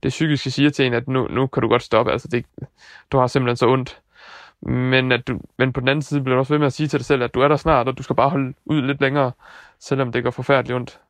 det 0.03 0.09
psykiske 0.09 0.51
siger 0.51 0.71
til 0.71 0.87
en, 0.87 0.95
at 0.95 1.09
nu, 1.09 1.29
nu 1.29 1.47
kan 1.47 1.63
du 1.63 1.69
godt 1.69 1.83
stoppe, 1.83 2.13
altså 2.13 2.29
det, 2.29 2.47
du 3.13 3.19
har 3.19 3.27
simpelthen 3.27 3.57
så 3.57 3.69
ondt. 3.69 4.01
Men, 4.63 5.13
at 5.13 5.29
du, 5.29 5.41
men 5.59 5.73
på 5.73 5.81
den 5.81 5.89
anden 5.89 6.03
side 6.03 6.21
bliver 6.21 6.35
du 6.35 6.39
også 6.39 6.53
ved 6.53 6.59
med 6.59 6.67
at 6.67 6.73
sige 6.73 6.89
til 6.89 6.99
dig 6.99 7.07
selv, 7.07 7.23
at 7.23 7.35
du 7.35 7.41
er 7.41 7.49
der 7.49 7.57
snart, 7.57 7.89
og 7.89 7.99
du 7.99 8.03
skal 8.03 8.17
bare 8.17 8.31
holde 8.31 8.55
ud 8.65 8.83
lidt 8.83 9.01
længere, 9.01 9.33
selvom 9.79 10.13
det 10.13 10.25
går 10.25 10.31
forfærdeligt 10.31 10.77
ondt. 10.77 11.01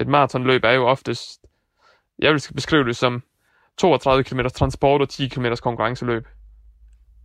Et 0.00 0.08
maratonløb 0.08 0.64
er 0.64 0.72
jo 0.72 0.86
oftest, 0.86 1.40
jeg 2.18 2.32
vil 2.32 2.42
beskrive 2.54 2.84
det 2.84 2.96
som 2.96 3.22
32 3.76 4.24
km 4.24 4.40
transport 4.54 5.00
og 5.00 5.08
10 5.08 5.28
km 5.28 5.46
konkurrenceløb. 5.62 6.26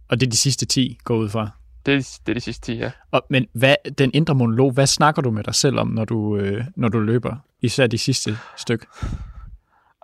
Og 0.10 0.20
det 0.20 0.26
er 0.26 0.30
de 0.30 0.38
sidste 0.38 0.66
10, 0.66 0.98
går 1.04 1.16
ud 1.16 1.30
fra? 1.30 1.50
Det, 1.86 1.94
er- 1.96 2.20
det 2.26 2.32
er 2.32 2.34
de 2.34 2.42
sidste 2.42 2.66
10, 2.66 2.78
ja. 2.78 2.92
Og, 3.12 3.26
men 3.30 3.48
hvad, 3.54 3.76
den 3.98 4.12
indre 4.14 4.36
monolog, 4.36 4.72
hvad 4.72 4.88
snakker 4.88 5.22
du 5.22 5.32
med 5.32 5.44
dig 5.44 5.56
selv 5.56 5.80
om, 5.80 5.88
når 5.88 6.06
du, 6.06 6.38
øh, 6.38 6.64
når 6.76 6.90
du 6.90 7.00
løber? 7.00 7.36
Især 7.62 7.88
de 7.88 7.98
sidste 7.98 8.38
stykke. 8.58 8.86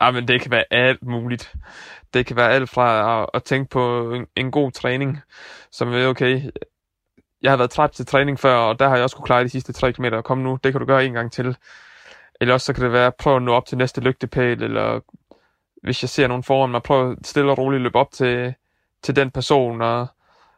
Ah, 0.01 0.13
men 0.13 0.27
det 0.27 0.41
kan 0.41 0.51
være 0.51 0.63
alt 0.71 1.03
muligt. 1.03 1.53
Det 2.13 2.25
kan 2.25 2.35
være 2.35 2.49
alt 2.51 2.69
fra 2.69 3.21
at, 3.21 3.29
at 3.33 3.43
tænke 3.43 3.69
på 3.69 4.13
en, 4.13 4.25
en 4.35 4.51
god 4.51 4.71
træning, 4.71 5.19
som 5.71 5.93
er 5.93 6.07
okay, 6.07 6.41
jeg 7.41 7.51
har 7.51 7.57
været 7.57 7.69
træt 7.71 7.91
til 7.91 8.05
træning 8.05 8.39
før, 8.39 8.55
og 8.55 8.79
der 8.79 8.87
har 8.87 8.95
jeg 8.95 9.03
også 9.03 9.15
kunne 9.15 9.25
klare 9.25 9.43
de 9.43 9.49
sidste 9.49 9.73
3 9.73 9.93
km. 9.93 10.05
Kom 10.23 10.37
nu, 10.37 10.59
det 10.63 10.71
kan 10.71 10.79
du 10.81 10.85
gøre 10.87 11.05
en 11.05 11.13
gang 11.13 11.31
til. 11.31 11.57
Eller 12.41 12.53
også 12.53 12.65
så 12.65 12.73
kan 12.73 12.83
det 12.83 12.91
være, 12.91 13.11
prøv 13.19 13.35
at 13.35 13.41
nå 13.41 13.53
op 13.53 13.65
til 13.65 13.77
næste 13.77 14.01
lygtepæl, 14.01 14.63
eller 14.63 14.99
hvis 15.83 16.03
jeg 16.03 16.09
ser 16.09 16.27
nogen 16.27 16.43
foran 16.43 16.69
mig, 16.71 16.83
prøv 16.83 17.11
at 17.11 17.17
stille 17.23 17.51
og 17.51 17.57
roligt 17.57 17.81
løbe 17.83 17.95
op 17.97 18.11
til, 18.11 18.53
til 19.03 19.15
den 19.15 19.31
person, 19.31 19.81
og 19.81 20.07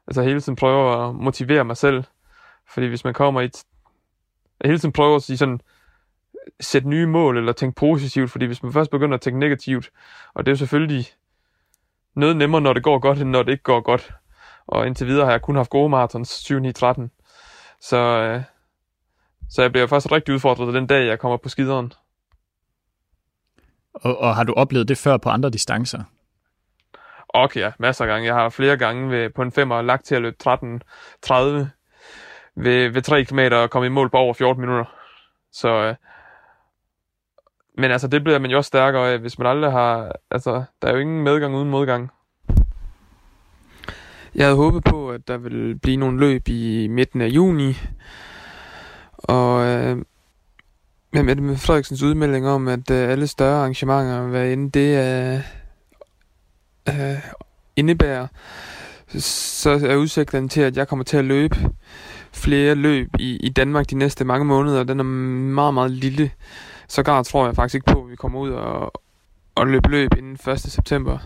altså 0.10 0.22
hele 0.22 0.42
tiden 0.42 0.56
prøver 0.56 1.10
at 1.10 1.16
motivere 1.16 1.66
mig 1.66 1.78
selv. 1.78 2.04
Fordi 2.68 2.88
hvis 2.88 3.04
man 3.04 3.14
kommer 3.14 3.42
i 3.42 3.46
et... 3.46 3.64
Jeg 4.62 4.70
hele 4.70 4.80
tiden 4.80 4.92
prøver 4.92 5.16
at 5.16 5.24
sige 5.24 5.38
sådan, 5.38 5.62
sætte 6.60 6.90
nye 6.90 7.08
mål, 7.08 7.38
eller 7.38 7.52
tænke 7.52 7.76
positivt, 7.76 8.32
fordi 8.32 8.46
hvis 8.46 8.64
man 8.64 8.74
først 8.74 8.92
begynder 8.92 9.16
at 9.16 9.22
tænke 9.22 9.40
negativt, 9.40 9.90
og 10.34 10.46
det 10.46 10.52
er 10.52 10.54
jo 10.54 10.58
selvfølgelig 10.58 11.06
noget 12.16 12.38
nemmere, 12.38 12.62
når 12.62 12.74
det 12.74 12.84
går 12.84 13.00
godt, 13.00 13.22
end 13.22 13.30
når 13.30 13.44
det 13.44 13.52
ikke 13.52 13.64
går 13.64 13.82
godt. 13.82 14.12
Og 14.68 14.88
indtil 14.88 15.08
videre 15.08 15.26
har 15.26 15.32
jeg 15.32 15.42
kun 15.42 15.56
haft 15.56 15.70
gode 15.70 15.90
marathons, 15.90 16.30
7 16.30 16.60
9 16.60 16.72
13 16.72 17.12
Så, 17.82 17.98
øh, 17.98 18.44
så 19.50 19.62
jeg 19.62 19.72
bliver 19.72 19.88
først 19.88 20.12
rigtig 20.12 20.34
udfordret 20.34 20.74
den 20.74 20.88
dag, 20.88 21.08
jeg 21.08 21.20
kommer 21.20 21.38
på 21.38 21.50
skideren. 21.50 21.94
Og, 23.94 24.18
og 24.18 24.36
har 24.36 24.44
du 24.44 24.54
oplevet 24.54 24.88
det 24.88 24.98
før 24.98 25.18
på 25.18 25.30
andre 25.30 25.50
distancer? 25.50 26.04
Okay, 27.34 27.60
ja, 27.60 27.72
masser 27.80 28.06
af 28.06 28.08
gange. 28.08 28.28
Jeg 28.28 28.36
har 28.36 28.50
flere 28.50 28.78
gange 28.78 29.10
ved, 29.10 29.30
på 29.30 29.42
en 29.42 29.52
femmer 29.52 29.82
lagt 29.82 30.06
til 30.06 30.16
at 30.16 30.22
løbe 30.22 30.36
13.30 30.48 31.34
ved, 32.56 32.90
ved 32.90 33.02
3 33.02 33.24
km 33.24 33.40
og 33.52 33.70
komme 33.70 33.86
i 33.86 33.90
mål 33.90 34.10
på 34.10 34.18
over 34.18 34.34
14 34.34 34.62
minutter. 34.62 34.86
Så, 35.52 35.70
øh, 35.70 35.96
men 37.78 37.92
altså, 37.92 38.08
det 38.08 38.24
bliver 38.24 38.40
man 38.40 38.52
jo 38.52 38.58
også 38.58 38.68
stærkere 38.68 39.12
af, 39.12 39.20
hvis 39.20 39.40
man 39.40 39.48
aldrig 39.48 39.72
har... 39.72 40.16
Altså, 40.32 40.64
der 40.82 40.88
er 40.88 40.92
jo 40.92 41.00
ingen 41.00 41.24
medgang 41.24 41.56
uden 41.56 41.70
modgang. 41.70 42.12
Jeg 44.36 44.46
havde 44.46 44.58
håbet 44.58 44.84
på, 44.84 45.12
at 45.12 45.28
der 45.28 45.38
ville 45.38 45.76
blive 45.76 45.98
nogle 45.98 46.20
løb 46.20 46.48
i 46.48 46.88
midten 46.88 47.22
af 47.22 47.28
juni. 47.28 47.74
Og 49.18 49.66
øh, 49.66 49.98
med 51.14 51.24
Mette 51.24 51.58
Frederiksens 51.58 52.04
udmelding 52.04 52.48
om, 52.48 52.68
at 52.68 52.92
øh, 52.92 53.10
alle 53.10 53.28
større 53.28 53.60
arrangementer, 53.60 54.28
hvad 54.28 54.52
end 54.52 54.72
det 54.72 54.96
er, 54.96 55.36
øh, 55.36 55.59
Øh, 56.90 57.18
indebærer, 57.76 58.28
så 59.18 59.70
er 59.70 59.96
udsigten 59.96 60.50
til, 60.50 60.62
at 60.62 60.78
jeg 60.78 60.88
kommer 60.88 61.06
til 61.06 61.18
at 61.18 61.26
løbe 61.26 61.58
flere 62.34 62.76
løb 62.76 63.10
i, 63.20 63.38
i 63.38 63.50
Danmark 63.50 63.90
de 63.90 63.96
næste 63.96 64.26
mange 64.26 64.46
måneder. 64.46 64.84
Den 64.84 65.00
er 65.00 65.04
meget, 65.04 65.74
meget 65.74 65.92
lille. 65.92 66.32
Sågar 66.88 67.24
tror 67.24 67.46
jeg 67.46 67.56
faktisk 67.56 67.76
ikke 67.76 67.92
på, 67.94 68.04
at 68.04 68.12
vi 68.12 68.16
kommer 68.16 68.40
ud 68.40 68.50
og, 68.50 69.02
og 69.56 69.68
løbe 69.68 69.90
løb 69.90 70.14
inden 70.18 70.52
1. 70.52 70.60
september. 70.60 71.18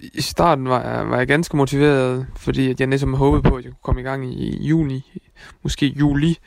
I 0.00 0.20
starten 0.20 0.68
var 0.68 0.82
jeg, 0.82 1.10
var 1.10 1.18
jeg 1.18 1.26
ganske 1.26 1.56
motiveret, 1.56 2.26
fordi 2.36 2.70
at 2.70 2.80
jeg 2.80 2.86
næsten 2.86 3.14
håbede 3.14 3.42
på, 3.42 3.56
at 3.56 3.64
jeg 3.64 3.72
kunne 3.72 3.82
komme 3.82 4.00
i 4.00 4.04
gang 4.04 4.34
i 4.34 4.66
juni, 4.66 5.22
måske 5.62 5.86
juli. 5.86 6.38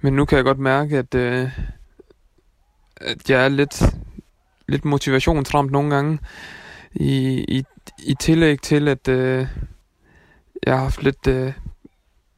Men 0.00 0.12
nu 0.12 0.24
kan 0.24 0.36
jeg 0.36 0.44
godt 0.44 0.58
mærke, 0.58 0.98
at, 0.98 1.14
øh, 1.14 1.50
at 2.96 3.30
jeg 3.30 3.44
er 3.44 3.48
lidt, 3.48 3.82
lidt 4.68 4.84
motivationsramt 4.84 5.72
nogle 5.72 5.94
gange. 5.94 6.18
I, 7.00 7.44
i, 7.48 7.64
i 7.98 8.14
tillæg 8.14 8.60
til, 8.60 8.88
at 8.88 9.08
øh, 9.08 9.46
jeg 10.66 10.74
har 10.74 10.82
haft 10.82 11.02
lidt 11.02 11.26
øh, 11.26 11.52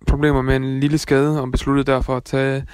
problemer 0.06 0.42
med 0.42 0.56
en 0.56 0.80
lille 0.80 0.98
skade, 0.98 1.40
og 1.42 1.50
besluttet 1.50 1.86
derfor 1.86 2.16
at 2.16 2.24
tage, 2.24 2.66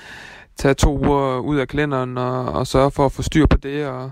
tage 0.56 0.74
to 0.74 0.98
uger 0.98 1.38
ud 1.38 1.56
af 1.56 1.68
kalenderen 1.68 2.18
og, 2.18 2.44
og 2.44 2.66
sørge 2.66 2.90
for 2.90 3.06
at 3.06 3.12
få 3.12 3.22
styr 3.22 3.46
på 3.46 3.56
det, 3.56 3.86
og, 3.86 4.10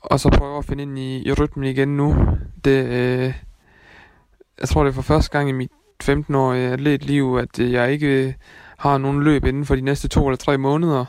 og 0.00 0.20
så 0.20 0.30
prøve 0.38 0.58
at 0.58 0.64
finde 0.64 0.82
ind 0.82 0.98
i, 0.98 1.28
i 1.28 1.32
rytmen 1.32 1.64
igen 1.64 1.96
nu. 1.96 2.16
Det, 2.64 2.84
øh, 2.84 3.34
jeg 4.60 4.68
tror, 4.68 4.84
det 4.84 4.90
er 4.90 4.94
for 4.94 5.02
første 5.02 5.30
gang 5.30 5.48
i 5.48 5.52
mit 5.52 5.70
15-årige 6.04 6.68
atletliv, 6.68 7.38
at 7.42 7.58
øh, 7.58 7.72
jeg 7.72 7.92
ikke 7.92 8.26
øh, 8.26 8.32
har 8.78 8.98
nogen 8.98 9.22
løb 9.22 9.44
inden 9.44 9.64
for 9.64 9.74
de 9.74 9.80
næste 9.80 10.08
to 10.08 10.28
eller 10.28 10.36
tre 10.36 10.58
måneder. 10.58 11.04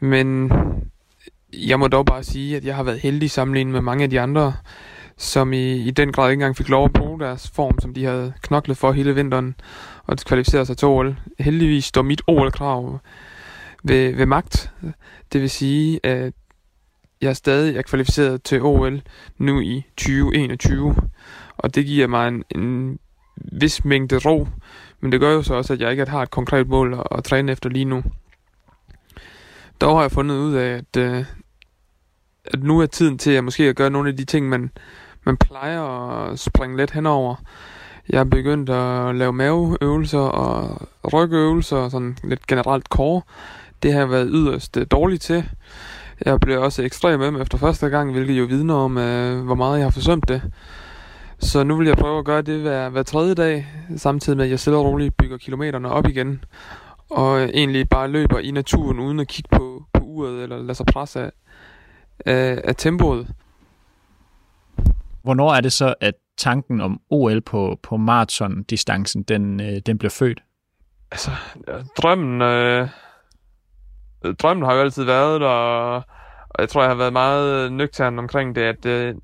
Men 0.00 0.52
jeg 1.52 1.78
må 1.78 1.88
dog 1.88 2.06
bare 2.06 2.22
sige, 2.22 2.56
at 2.56 2.64
jeg 2.64 2.76
har 2.76 2.82
været 2.82 3.00
heldig 3.00 3.30
sammenlignet 3.30 3.72
med 3.72 3.80
mange 3.80 4.04
af 4.04 4.10
de 4.10 4.20
andre, 4.20 4.54
som 5.16 5.52
i, 5.52 5.72
i 5.72 5.90
den 5.90 6.12
grad 6.12 6.30
ikke 6.30 6.40
engang 6.40 6.56
fik 6.56 6.68
lov 6.68 6.84
at 6.84 6.92
bruge 6.92 7.20
deres 7.20 7.50
form, 7.50 7.78
som 7.78 7.94
de 7.94 8.04
havde 8.04 8.32
knoklet 8.42 8.76
for 8.76 8.92
hele 8.92 9.14
vinteren, 9.14 9.54
og 10.06 10.16
kvalificeret 10.16 10.66
sig 10.66 10.76
til 10.76 10.88
OL. 10.88 11.16
Heldigvis 11.38 11.84
står 11.84 12.02
mit 12.02 12.22
OL-krav 12.26 12.98
ved, 13.84 14.14
ved 14.14 14.26
magt. 14.26 14.70
Det 15.32 15.40
vil 15.40 15.50
sige, 15.50 16.00
at 16.06 16.32
jeg 17.20 17.36
stadig 17.36 17.76
er 17.76 17.82
kvalificeret 17.82 18.42
til 18.42 18.62
OL 18.62 19.02
nu 19.38 19.60
i 19.60 19.84
2021, 19.96 20.96
og 21.56 21.74
det 21.74 21.86
giver 21.86 22.06
mig 22.06 22.28
en, 22.28 22.44
en 22.50 22.98
vis 23.36 23.84
mængde 23.84 24.18
ro, 24.18 24.48
men 25.00 25.12
det 25.12 25.20
gør 25.20 25.32
jo 25.32 25.42
så 25.42 25.54
også, 25.54 25.72
at 25.72 25.80
jeg 25.80 25.90
ikke 25.90 26.06
har 26.06 26.22
et 26.22 26.30
konkret 26.30 26.68
mål 26.68 26.94
at, 26.94 27.18
at 27.18 27.24
træne 27.24 27.52
efter 27.52 27.70
lige 27.70 27.84
nu. 27.84 28.02
Dog 29.80 29.96
har 29.96 30.02
jeg 30.02 30.12
fundet 30.12 30.36
ud 30.36 30.54
af, 30.54 30.68
at, 30.68 30.96
øh, 30.96 31.24
at 32.44 32.62
nu 32.62 32.80
er 32.80 32.86
tiden 32.86 33.18
til 33.18 33.30
at 33.30 33.44
måske 33.44 33.64
at 33.64 33.76
gøre 33.76 33.90
nogle 33.90 34.08
af 34.08 34.16
de 34.16 34.24
ting, 34.24 34.48
man, 34.48 34.70
man 35.24 35.36
plejer 35.36 35.82
at 35.82 36.38
springe 36.38 36.76
lidt 36.76 36.90
henover. 36.90 37.34
Jeg 38.08 38.20
er 38.20 38.24
begyndt 38.24 38.70
at 38.70 39.14
lave 39.14 39.32
maveøvelser 39.32 40.18
og 40.18 40.88
rygøvelser 41.12 41.76
og 41.76 41.90
sådan 41.90 42.16
lidt 42.24 42.46
generelt 42.46 42.86
core. 42.86 43.22
Det 43.82 43.92
har 43.92 44.00
jeg 44.00 44.10
været 44.10 44.28
yderst 44.32 44.74
dårligt 44.74 44.90
dårlig 44.90 45.20
til. 45.20 45.44
Jeg 46.24 46.40
blev 46.40 46.62
også 46.62 46.82
ekstremt 46.82 47.32
med 47.32 47.42
efter 47.42 47.58
første 47.58 47.88
gang, 47.88 48.12
hvilket 48.12 48.38
jo 48.38 48.44
vidner 48.44 48.74
om, 48.74 48.98
øh, 48.98 49.44
hvor 49.44 49.54
meget 49.54 49.78
jeg 49.78 49.86
har 49.86 49.90
forsømt 49.90 50.28
det. 50.28 50.42
Så 51.38 51.64
nu 51.64 51.76
vil 51.76 51.86
jeg 51.86 51.96
prøve 51.96 52.18
at 52.18 52.24
gøre 52.24 52.42
det 52.42 52.60
hver, 52.60 52.88
hver 52.88 53.02
tredje 53.02 53.34
dag, 53.34 53.66
samtidig 53.96 54.36
med 54.36 54.44
at 54.44 54.50
jeg 54.50 54.60
stille 54.60 54.78
og 54.78 54.84
roligt 54.84 55.16
bygger 55.16 55.36
kilometerne 55.36 55.88
op 55.90 56.08
igen. 56.08 56.44
Og 57.10 57.42
øh, 57.42 57.48
egentlig 57.48 57.88
bare 57.88 58.08
løber 58.08 58.38
i 58.38 58.50
naturen, 58.50 58.98
uden 58.98 59.20
at 59.20 59.28
kigge 59.28 59.48
på, 59.52 59.84
på 59.92 60.00
uret 60.00 60.42
eller 60.42 60.62
lade 60.62 60.74
sig 60.74 60.86
presse 60.86 61.20
af, 61.20 61.30
af, 62.26 62.60
af 62.64 62.76
tempoet. 62.76 63.28
Hvornår 65.22 65.54
er 65.54 65.60
det 65.60 65.72
så, 65.72 65.94
at 66.00 66.14
tanken 66.36 66.80
om 66.80 67.00
OL 67.10 67.40
på, 67.40 67.78
på 67.82 67.96
maraton-distancen, 67.96 69.22
den, 69.22 69.60
øh, 69.60 69.78
den 69.86 69.98
blev 69.98 70.10
født? 70.10 70.42
Altså, 71.10 71.30
drømmen, 71.96 72.42
øh, 72.42 72.88
drømmen 74.38 74.64
har 74.64 74.74
jo 74.74 74.80
altid 74.80 75.04
været 75.04 75.40
der, 75.40 75.46
og, 75.46 76.02
jeg 76.58 76.68
tror, 76.68 76.82
jeg 76.82 76.90
har 76.90 76.96
været 76.96 77.12
meget 77.12 77.72
nøgtern 77.72 78.18
omkring 78.18 78.54
det, 78.54 78.62
at 78.62 78.86
øh, 78.86 79.14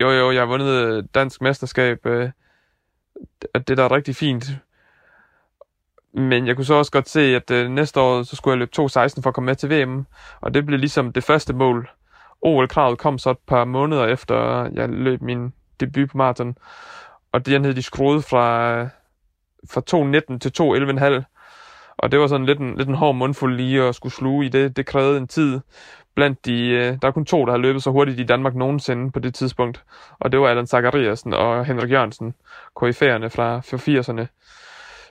jo, 0.00 0.10
jo, 0.10 0.30
jeg 0.30 0.40
har 0.40 0.46
vundet 0.46 1.14
dansk 1.14 1.40
mesterskab, 1.40 2.06
øh, 2.06 2.30
at 3.54 3.68
det 3.68 3.76
der 3.76 3.84
er 3.84 3.92
rigtig 3.92 4.16
fint. 4.16 4.44
Men 6.14 6.46
jeg 6.46 6.56
kunne 6.56 6.64
så 6.64 6.74
også 6.74 6.92
godt 6.92 7.08
se, 7.08 7.20
at 7.20 7.50
øh, 7.50 7.70
næste 7.70 8.00
år, 8.00 8.22
så 8.22 8.36
skulle 8.36 8.52
jeg 8.52 8.58
løbe 8.58 8.82
2.16 8.82 9.22
for 9.22 9.26
at 9.26 9.34
komme 9.34 9.46
med 9.46 9.56
til 9.56 9.70
VM, 9.70 10.06
og 10.40 10.54
det 10.54 10.66
blev 10.66 10.78
ligesom 10.78 11.12
det 11.12 11.24
første 11.24 11.52
mål. 11.52 11.90
OL-kravet 12.42 12.98
kom 12.98 13.18
så 13.18 13.30
et 13.30 13.38
par 13.46 13.64
måneder 13.64 14.06
efter, 14.06 14.68
jeg 14.74 14.88
løb 14.88 15.22
min 15.22 15.52
debut 15.80 16.10
på 16.10 16.16
maraton. 16.16 16.56
Og 17.32 17.46
det 17.46 17.60
havde 17.60 17.76
de 17.76 17.82
skruet 17.82 18.24
fra, 18.24 18.82
fra 19.70 19.80
2.19 20.32 20.38
til 20.38 20.52
2.11,5. 21.18 21.22
Og 21.96 22.12
det 22.12 22.20
var 22.20 22.26
sådan 22.26 22.46
lidt 22.46 22.58
en, 22.58 22.76
lidt 22.76 22.88
en 22.88 22.94
hård 22.94 23.14
mundfuld 23.14 23.56
lige 23.56 23.82
at 23.82 23.94
skulle 23.94 24.12
sluge 24.12 24.46
i 24.46 24.48
det. 24.48 24.76
Det 24.76 24.86
krævede 24.86 25.18
en 25.18 25.28
tid 25.28 25.60
blandt 26.14 26.46
de... 26.46 26.68
Øh, 26.68 26.98
der 27.02 27.08
er 27.08 27.12
kun 27.12 27.24
to, 27.24 27.44
der 27.44 27.52
har 27.52 27.58
løbet 27.58 27.82
så 27.82 27.90
hurtigt 27.90 28.20
i 28.20 28.24
Danmark 28.24 28.54
nogensinde 28.54 29.10
på 29.10 29.18
det 29.18 29.34
tidspunkt. 29.34 29.84
Og 30.18 30.32
det 30.32 30.40
var 30.40 30.48
Allan 30.48 30.66
Zachariasen 30.66 31.34
og 31.34 31.64
Henrik 31.64 31.90
Jørgensen, 31.90 32.34
KF'erne 32.80 33.26
fra 33.26 33.58
80'erne. 33.58 34.26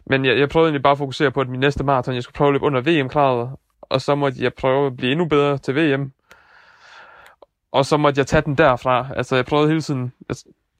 Men 0.05 0.25
jeg, 0.25 0.39
jeg 0.39 0.49
prøvede 0.49 0.67
egentlig 0.67 0.83
bare 0.83 0.91
at 0.91 0.97
fokusere 0.97 1.31
på, 1.31 1.41
at 1.41 1.49
min 1.49 1.59
næste 1.59 1.83
maraton, 1.83 2.15
jeg 2.15 2.23
skulle 2.23 2.35
prøve 2.35 2.47
at 2.47 2.53
løbe 2.53 2.65
under 2.65 2.81
VM-kravet, 2.81 3.49
og 3.81 4.01
så 4.01 4.15
måtte 4.15 4.43
jeg 4.43 4.53
prøve 4.53 4.87
at 4.87 4.97
blive 4.97 5.11
endnu 5.11 5.25
bedre 5.25 5.57
til 5.57 5.75
VM. 5.75 6.11
Og 7.71 7.85
så 7.85 7.97
måtte 7.97 8.19
jeg 8.19 8.27
tage 8.27 8.41
den 8.41 8.55
derfra. 8.55 9.07
Altså, 9.15 9.35
jeg 9.35 9.45
prøvede 9.45 9.67
hele 9.67 9.81
tiden... 9.81 10.13
Jeg, 10.29 10.35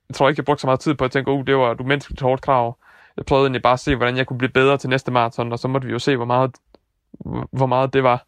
jeg 0.09 0.15
tror 0.15 0.29
ikke, 0.29 0.39
jeg 0.39 0.45
brugte 0.45 0.61
så 0.61 0.67
meget 0.67 0.79
tid 0.79 0.93
på 0.93 1.05
at 1.05 1.11
tænke, 1.11 1.31
uh, 1.31 1.47
det 1.47 1.57
var 1.57 1.73
du 1.73 1.83
menneskeligt 1.83 2.21
hårdt 2.21 2.41
krav. 2.41 2.77
Jeg 3.17 3.25
prøvede 3.25 3.45
egentlig 3.45 3.61
bare 3.61 3.73
at 3.73 3.79
se, 3.79 3.95
hvordan 3.95 4.17
jeg 4.17 4.27
kunne 4.27 4.37
blive 4.37 4.51
bedre 4.51 4.77
til 4.77 4.89
næste 4.89 5.11
maraton, 5.11 5.51
og 5.51 5.59
så 5.59 5.67
måtte 5.67 5.87
vi 5.87 5.91
jo 5.91 5.99
se, 5.99 6.15
hvor 6.15 6.25
meget, 6.25 6.51
hvor 7.51 7.65
meget 7.65 7.93
det 7.93 8.03
var. 8.03 8.25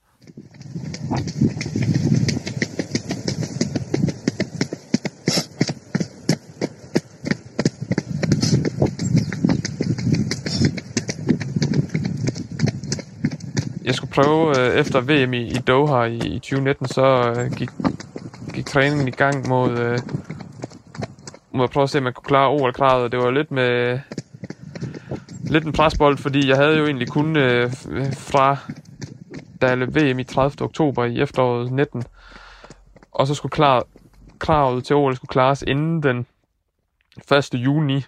Jeg 13.85 13.95
skulle 13.95 14.11
prøve 14.11 14.59
øh, 14.59 14.75
efter 14.79 15.01
VM 15.01 15.33
i, 15.33 15.47
i 15.47 15.57
Doha 15.67 16.03
i, 16.03 16.17
i 16.17 16.39
2019, 16.39 16.87
så 16.87 17.33
øh, 17.37 17.51
gik, 17.51 17.69
gik 18.63 18.71
træningen 18.71 19.07
i 19.07 19.11
gang 19.11 19.47
mod, 19.47 19.77
øh, 19.79 19.99
mod 21.51 21.63
at 21.63 21.69
prøve 21.69 21.83
at 21.83 21.89
se, 21.89 21.97
om 21.97 22.03
man 22.03 22.13
kunne 22.13 22.25
klare 22.25 22.49
OL-kravet. 22.49 23.11
Det 23.11 23.19
var 23.19 23.31
lidt 23.31 23.51
med 23.51 23.99
lidt 25.49 25.65
en 25.65 25.73
presbold, 25.73 26.17
fordi 26.17 26.49
jeg 26.49 26.57
havde 26.57 26.77
jo 26.77 26.85
egentlig 26.85 27.07
kun 27.07 27.35
øh, 27.35 27.71
fra 28.13 28.57
da 29.61 29.67
jeg 29.67 29.77
løb 29.77 29.95
VM 29.95 30.19
i 30.19 30.23
30. 30.23 30.65
oktober 30.65 31.05
i 31.05 31.21
efteråret 31.21 31.71
19, 31.71 32.03
og 33.11 33.27
så 33.27 33.35
skulle 33.35 33.51
klar, 33.51 33.83
kravet 34.39 34.83
til 34.83 34.95
OL 34.95 35.15
skulle 35.15 35.29
klares 35.29 35.63
inden 35.67 36.03
den 36.03 36.25
1. 37.31 37.49
juni. 37.53 38.01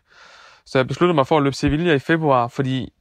Så 0.65 0.78
jeg 0.78 0.88
besluttede 0.88 1.15
mig 1.15 1.28
for 1.28 1.38
at 1.38 1.44
løbe 1.44 1.56
Sevilla 1.56 1.94
i 1.94 2.00
februar, 2.00 2.48
fordi 2.48 2.94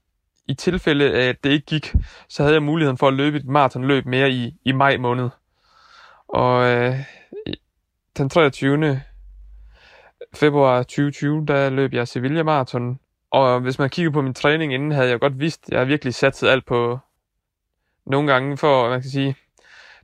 i 0.48 0.54
tilfælde 0.54 1.12
af, 1.12 1.28
at 1.28 1.44
det 1.44 1.50
ikke 1.50 1.66
gik, 1.66 1.94
så 2.28 2.42
havde 2.42 2.54
jeg 2.54 2.62
muligheden 2.62 2.98
for 2.98 3.08
at 3.08 3.14
løbe 3.14 3.36
et 3.36 3.46
maratonløb 3.46 4.06
mere 4.06 4.30
i, 4.30 4.54
i 4.64 4.72
maj 4.72 4.96
måned. 4.96 5.28
Og 6.34 6.64
øh, 6.70 6.96
den 8.18 8.28
23. 8.28 9.00
februar 10.34 10.82
2020, 10.82 11.46
der 11.46 11.70
løb 11.70 11.92
jeg 11.92 12.08
Sevilla 12.08 12.42
Marathon. 12.42 12.98
Og 13.30 13.60
hvis 13.60 13.78
man 13.78 13.90
kigger 13.90 14.12
på 14.12 14.22
min 14.22 14.34
træning 14.34 14.74
inden, 14.74 14.92
havde 14.92 15.08
jeg 15.08 15.20
godt 15.20 15.40
vidst, 15.40 15.72
at 15.72 15.78
jeg 15.78 15.88
virkelig 15.88 16.14
satset 16.14 16.48
alt 16.48 16.66
på 16.66 16.98
nogle 18.06 18.32
gange 18.32 18.56
for, 18.56 18.88
man 18.88 19.00
kan 19.00 19.10
sige, 19.10 19.36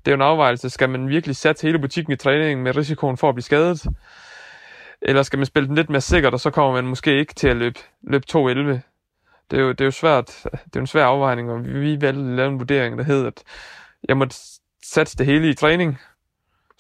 det 0.05 0.09
er 0.09 0.13
jo 0.13 0.15
en 0.15 0.23
afvejelse. 0.23 0.71
Skal 0.71 0.91
man 0.91 1.09
virkelig 1.09 1.37
sætte 1.37 1.63
hele 1.63 1.79
butikken 1.79 2.13
i 2.13 2.17
træningen 2.17 2.65
med 2.65 2.77
risikoen 2.77 3.17
for 3.17 3.29
at 3.29 3.35
blive 3.35 3.45
skadet? 3.45 3.87
Eller 5.03 5.23
skal 5.23 5.39
man 5.39 5.47
spille 5.47 5.67
den 5.67 5.77
lidt 5.77 5.91
mere 5.91 6.01
sikkert, 6.01 6.35
og 6.35 6.41
så 6.41 6.51
kommer 6.51 6.73
man 6.73 6.87
måske 6.87 7.19
ikke 7.19 7.35
til 7.35 7.49
at 7.49 7.57
løbe, 7.57 7.79
løbe 8.03 8.25
2.11? 8.33 8.39
Det 9.51 9.59
er, 9.59 9.61
jo, 9.61 9.69
det 9.71 9.81
er 9.81 9.85
jo 9.85 9.91
svært. 9.91 10.27
Det 10.45 10.53
er 10.55 10.71
jo 10.77 10.81
en 10.81 10.87
svær 10.87 11.05
afvejning, 11.05 11.51
og 11.51 11.65
vi 11.65 12.01
valgte 12.01 12.21
at 12.21 12.37
lave 12.37 12.49
en 12.49 12.59
vurdering, 12.59 12.99
der 12.99 13.05
hed, 13.05 13.27
at 13.27 13.43
jeg 14.09 14.17
måtte 14.17 14.37
satse 14.83 15.19
det 15.19 15.27
hele 15.27 15.49
i 15.49 15.55
træning. 15.55 15.99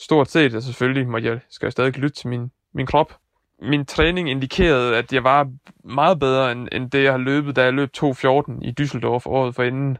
Stort 0.00 0.30
set, 0.30 0.54
og 0.54 0.62
selvfølgelig 0.62 1.08
må 1.08 1.18
jeg, 1.18 1.40
skal 1.50 1.66
jeg 1.66 1.72
stadig 1.72 1.96
lytte 1.96 2.16
til 2.16 2.28
min, 2.28 2.50
min 2.74 2.86
krop. 2.86 3.16
Min 3.62 3.86
træning 3.86 4.30
indikerede, 4.30 4.96
at 4.96 5.12
jeg 5.12 5.24
var 5.24 5.50
meget 5.84 6.18
bedre, 6.18 6.52
end, 6.52 6.68
end 6.72 6.90
det, 6.90 7.04
jeg 7.04 7.12
har 7.12 7.18
løbet, 7.18 7.56
da 7.56 7.64
jeg 7.64 7.72
løb 7.72 7.90
2.14 7.96 8.58
i 8.62 8.74
Düsseldorf 8.80 9.22
året 9.26 9.54
for 9.54 9.62
inden. 9.62 9.98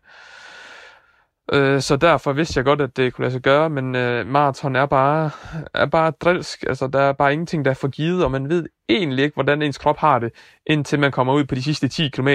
Øh, 1.53 1.81
så 1.81 1.97
derfor 1.97 2.33
vidste 2.33 2.59
jeg 2.59 2.65
godt, 2.65 2.81
at 2.81 2.97
det 2.97 3.13
kunne 3.13 3.23
lade 3.23 3.33
sig 3.33 3.43
gøre, 3.43 3.71
men 3.71 3.95
øh, 3.95 4.27
maraton 4.27 4.77
er 4.77 4.87
bare, 4.87 5.31
er 5.75 5.87
bare 5.87 6.11
drilsk. 6.11 6.65
Altså, 6.69 6.87
der 6.87 7.01
er 7.01 7.13
bare 7.13 7.33
ingenting, 7.33 7.65
der 7.65 7.71
er 7.71 7.75
forgivet, 7.75 8.25
og 8.25 8.31
man 8.31 8.49
ved 8.49 8.67
egentlig 8.89 9.25
ikke, 9.25 9.35
hvordan 9.35 9.63
ens 9.63 9.79
krop 9.79 9.99
har 9.99 10.19
det, 10.19 10.33
indtil 10.67 11.01
man 11.01 11.13
kommer 11.13 11.33
ud 11.33 11.45
på 11.45 11.55
de 11.55 11.63
sidste 11.63 11.89
10 11.89 12.09
km. 12.09 12.29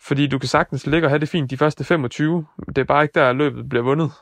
Fordi 0.00 0.26
du 0.26 0.38
kan 0.38 0.48
sagtens 0.48 0.86
ligge 0.86 1.06
og 1.06 1.10
have 1.10 1.20
det 1.20 1.28
fint 1.28 1.50
de 1.50 1.56
første 1.56 1.84
25. 1.84 2.46
Det 2.66 2.78
er 2.78 2.84
bare 2.84 3.02
ikke 3.02 3.20
der, 3.20 3.32
løbet 3.32 3.68
bliver 3.68 3.82
vundet. 3.82 4.12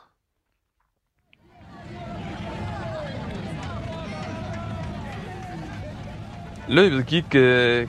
Løbet 6.67 7.05
gik, 7.05 7.35
øh, 7.35 7.87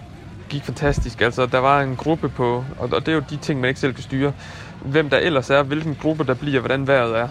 gik 0.49 0.63
fantastisk. 0.63 1.21
Altså, 1.21 1.47
der 1.47 1.59
var 1.59 1.83
en 1.83 1.97
gruppe 1.97 2.29
på, 2.29 2.65
og, 2.79 2.89
og 2.93 3.01
det 3.01 3.09
er 3.09 3.13
jo 3.13 3.23
de 3.31 3.37
ting, 3.37 3.61
man 3.61 3.69
ikke 3.69 3.81
selv 3.81 3.95
kan 3.95 4.03
styre 4.03 4.33
hvem 4.85 5.11
der 5.11 5.19
ellers 5.19 5.51
er, 5.51 5.63
hvilken 5.63 5.99
gruppe 6.03 6.25
der 6.25 6.35
bliver, 6.35 6.61
hvordan 6.61 6.87
vejret 6.87 7.19
er. 7.19 7.29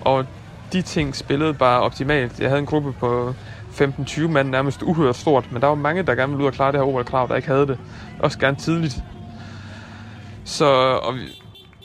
Og 0.00 0.26
de 0.72 0.82
ting 0.82 1.16
spillede 1.16 1.54
bare 1.54 1.80
optimalt. 1.80 2.40
Jeg 2.40 2.48
havde 2.48 2.60
en 2.60 2.66
gruppe 2.66 2.92
på 2.92 3.34
15-20 3.70 4.28
mand, 4.28 4.48
nærmest 4.48 4.82
uhørt 4.82 5.16
stort, 5.16 5.52
men 5.52 5.62
der 5.62 5.68
var 5.68 5.74
mange, 5.74 6.02
der 6.02 6.14
gerne 6.14 6.32
ville 6.32 6.42
ud 6.42 6.48
og 6.48 6.54
klare 6.54 6.72
det 6.72 6.80
her 6.80 6.86
OL-krav, 6.86 7.28
der 7.28 7.36
ikke 7.36 7.48
havde 7.48 7.66
det. 7.66 7.78
Også 8.18 8.38
gerne 8.38 8.56
tidligt. 8.56 9.02
Så, 10.44 10.66
og, 11.02 11.14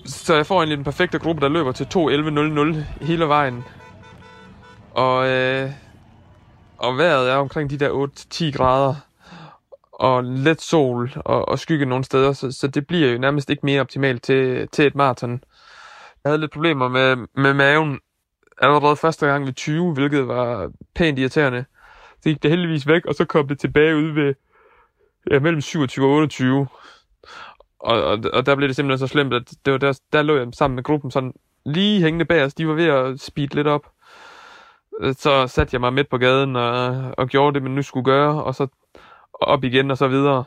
så 0.05 0.35
jeg 0.35 0.45
får 0.45 0.59
egentlig 0.59 0.77
den 0.77 0.83
perfekte 0.83 1.19
gruppe, 1.19 1.41
der 1.41 1.49
løber 1.49 1.71
til 1.71 1.87
2.11.00 1.95 3.05
hele 3.05 3.27
vejen. 3.27 3.63
Og, 4.93 5.27
øh, 5.27 5.69
og 6.85 6.97
vejret 6.97 7.29
er 7.29 7.35
omkring 7.35 7.69
de 7.69 7.77
der 7.77 8.09
8-10 8.53 8.57
grader 8.57 8.95
og 9.91 10.23
let 10.23 10.61
sol 10.61 11.11
og, 11.15 11.47
og 11.47 11.59
skygge 11.59 11.85
nogle 11.85 12.03
steder, 12.03 12.33
så, 12.33 12.51
så 12.51 12.67
det 12.67 12.87
bliver 12.87 13.11
jo 13.11 13.17
nærmest 13.17 13.49
ikke 13.49 13.65
mere 13.65 13.81
optimalt 13.81 14.23
til, 14.23 14.67
til 14.71 14.85
et 14.85 14.95
maraton. 14.95 15.43
Jeg 16.23 16.29
havde 16.29 16.41
lidt 16.41 16.51
problemer 16.51 16.87
med, 16.87 17.15
med 17.35 17.53
maven 17.53 17.99
allerede 18.61 18.95
første 18.95 19.27
gang 19.27 19.45
ved 19.45 19.53
20, 19.53 19.93
hvilket 19.93 20.27
var 20.27 20.71
pænt 20.95 21.19
irriterende. 21.19 21.65
Så 22.21 22.29
gik 22.29 22.43
det 22.43 22.51
heldigvis 22.51 22.87
væk, 22.87 23.05
og 23.05 23.15
så 23.15 23.25
kom 23.25 23.47
det 23.47 23.59
tilbage 23.59 23.95
ud 23.95 24.11
ved 24.11 24.33
ja, 25.31 25.39
mellem 25.39 25.61
27 25.61 26.05
og 26.05 26.11
28. 26.11 26.67
Og, 27.79 28.03
og, 28.03 28.19
og 28.33 28.45
der 28.45 28.55
blev 28.55 28.67
det 28.67 28.75
simpelthen 28.75 29.07
så 29.07 29.11
slemt, 29.11 29.33
at 29.33 29.53
det 29.65 29.73
var 29.73 29.79
der, 29.79 29.99
der 30.13 30.21
lå 30.21 30.37
jeg 30.37 30.47
sammen 30.53 30.75
med 30.75 30.83
gruppen 30.83 31.11
sådan 31.11 31.33
lige 31.65 32.01
hængende 32.01 32.25
bag 32.25 32.43
os. 32.43 32.53
De 32.53 32.67
var 32.67 32.73
ved 32.73 32.85
at 32.85 33.19
speed 33.19 33.47
lidt 33.47 33.67
op. 33.67 33.94
Øh, 35.01 35.15
så 35.15 35.47
satte 35.47 35.73
jeg 35.73 35.81
mig 35.81 35.93
midt 35.93 36.09
på 36.09 36.17
gaden 36.17 36.55
og, 36.55 37.13
og 37.17 37.27
gjorde 37.27 37.53
det, 37.53 37.63
man 37.63 37.71
nu 37.71 37.81
skulle 37.81 38.05
gøre, 38.05 38.43
og 38.43 38.55
så 38.55 38.67
op 39.33 39.63
igen 39.63 39.91
og 39.91 39.97
så 39.97 40.07
videre. 40.07 40.43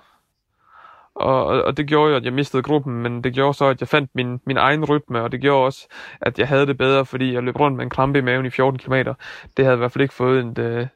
Og, 1.14 1.46
og, 1.46 1.76
det 1.76 1.86
gjorde 1.86 2.10
jo, 2.10 2.16
at 2.16 2.24
jeg 2.24 2.32
mistede 2.32 2.62
gruppen, 2.62 3.02
men 3.02 3.24
det 3.24 3.34
gjorde 3.34 3.54
så, 3.54 3.64
at 3.64 3.80
jeg 3.80 3.88
fandt 3.88 4.10
min, 4.14 4.40
min 4.46 4.56
egen 4.56 4.84
rytme, 4.84 5.22
og 5.22 5.32
det 5.32 5.40
gjorde 5.40 5.64
også, 5.66 5.88
at 6.20 6.38
jeg 6.38 6.48
havde 6.48 6.66
det 6.66 6.78
bedre, 6.78 7.06
fordi 7.06 7.34
jeg 7.34 7.42
løb 7.42 7.60
rundt 7.60 7.76
med 7.76 7.84
en 7.84 7.90
krampe 7.90 8.18
i 8.18 8.22
maven 8.22 8.46
i 8.46 8.50
14 8.50 8.78
km. 8.78 8.92
Det 9.56 9.64
havde 9.64 9.74
i 9.74 9.78
hvert 9.78 9.92
fald 9.92 10.02
ikke 10.02 10.14
fået 10.14 10.40
en, 10.40 10.60
øh, 10.60 10.86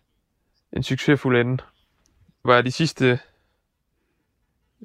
en 0.73 0.83
succesfuld 0.83 1.37
ende. 1.37 1.63
Var 2.45 2.63
de 2.63 2.73
sidste 2.73 3.19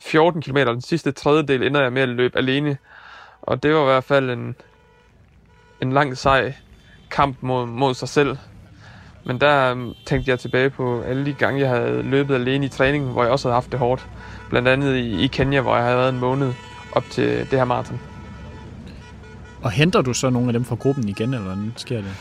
14 0.03 0.41
km, 0.41 0.58
den 0.58 0.82
sidste 0.82 1.12
tredjedel, 1.12 1.63
ender 1.63 1.82
jeg 1.82 1.93
med 1.93 2.01
at 2.01 2.10
løbe 2.10 2.38
alene. 2.38 2.77
Og 3.41 3.63
det 3.63 3.73
var 3.73 3.82
i 3.82 3.86
hvert 3.86 4.03
fald 4.03 4.30
en, 4.30 4.56
en 5.82 5.93
lang 5.93 6.17
sej 6.17 6.53
kamp 7.12 7.38
mod, 7.41 7.65
mod 7.65 7.93
sig 7.93 8.10
selv. 8.10 8.38
Men 9.27 9.41
der 9.41 9.71
um, 9.71 9.93
tænkte 10.05 10.31
jeg 10.31 10.39
tilbage 10.39 10.69
på 10.69 11.01
alle 11.01 11.25
de 11.25 11.33
gange, 11.33 11.59
jeg 11.59 11.69
havde 11.69 12.01
løbet 12.01 12.35
alene 12.35 12.65
i 12.65 12.69
træning, 12.69 13.11
hvor 13.11 13.23
jeg 13.23 13.31
også 13.31 13.47
havde 13.47 13.53
haft 13.53 13.71
det 13.71 13.79
hårdt. 13.79 14.07
Blandt 14.49 14.67
andet 14.67 14.95
i, 14.95 15.23
i 15.23 15.27
Kenya, 15.27 15.61
hvor 15.61 15.75
jeg 15.75 15.83
havde 15.83 15.97
været 15.97 16.13
en 16.13 16.19
måned 16.19 16.53
op 16.91 17.03
til 17.09 17.39
det 17.39 17.59
her 17.59 17.65
maraton. 17.65 17.99
Og 19.61 19.71
henter 19.71 20.01
du 20.01 20.13
så 20.13 20.29
nogle 20.29 20.47
af 20.47 20.53
dem 20.53 20.65
fra 20.65 20.75
gruppen 20.75 21.09
igen, 21.09 21.33
eller 21.33 21.45
hvordan 21.45 21.73
sker 21.75 21.97
det? 21.97 22.11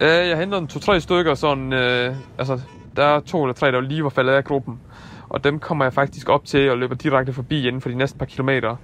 Øh, 0.00 0.28
jeg 0.28 0.38
henter 0.38 0.58
en 0.58 0.66
to-tre 0.66 1.00
stykker, 1.00 1.34
sådan, 1.34 1.72
øh, 1.72 2.14
altså, 2.38 2.60
der 2.96 3.04
er 3.04 3.20
to 3.20 3.42
eller 3.42 3.54
tre, 3.54 3.72
der 3.72 3.80
lige 3.80 4.04
var 4.04 4.10
faldet 4.10 4.32
af 4.32 4.44
gruppen. 4.44 4.80
Og 5.28 5.44
dem 5.44 5.58
kommer 5.58 5.84
jeg 5.84 5.92
faktisk 5.92 6.28
op 6.28 6.44
til 6.44 6.70
og 6.70 6.78
løber 6.78 6.94
direkte 6.94 7.32
forbi 7.32 7.66
inden 7.66 7.80
for 7.80 7.88
de 7.88 7.94
næste 7.94 8.18
par 8.18 8.26
kilometer. 8.26 8.76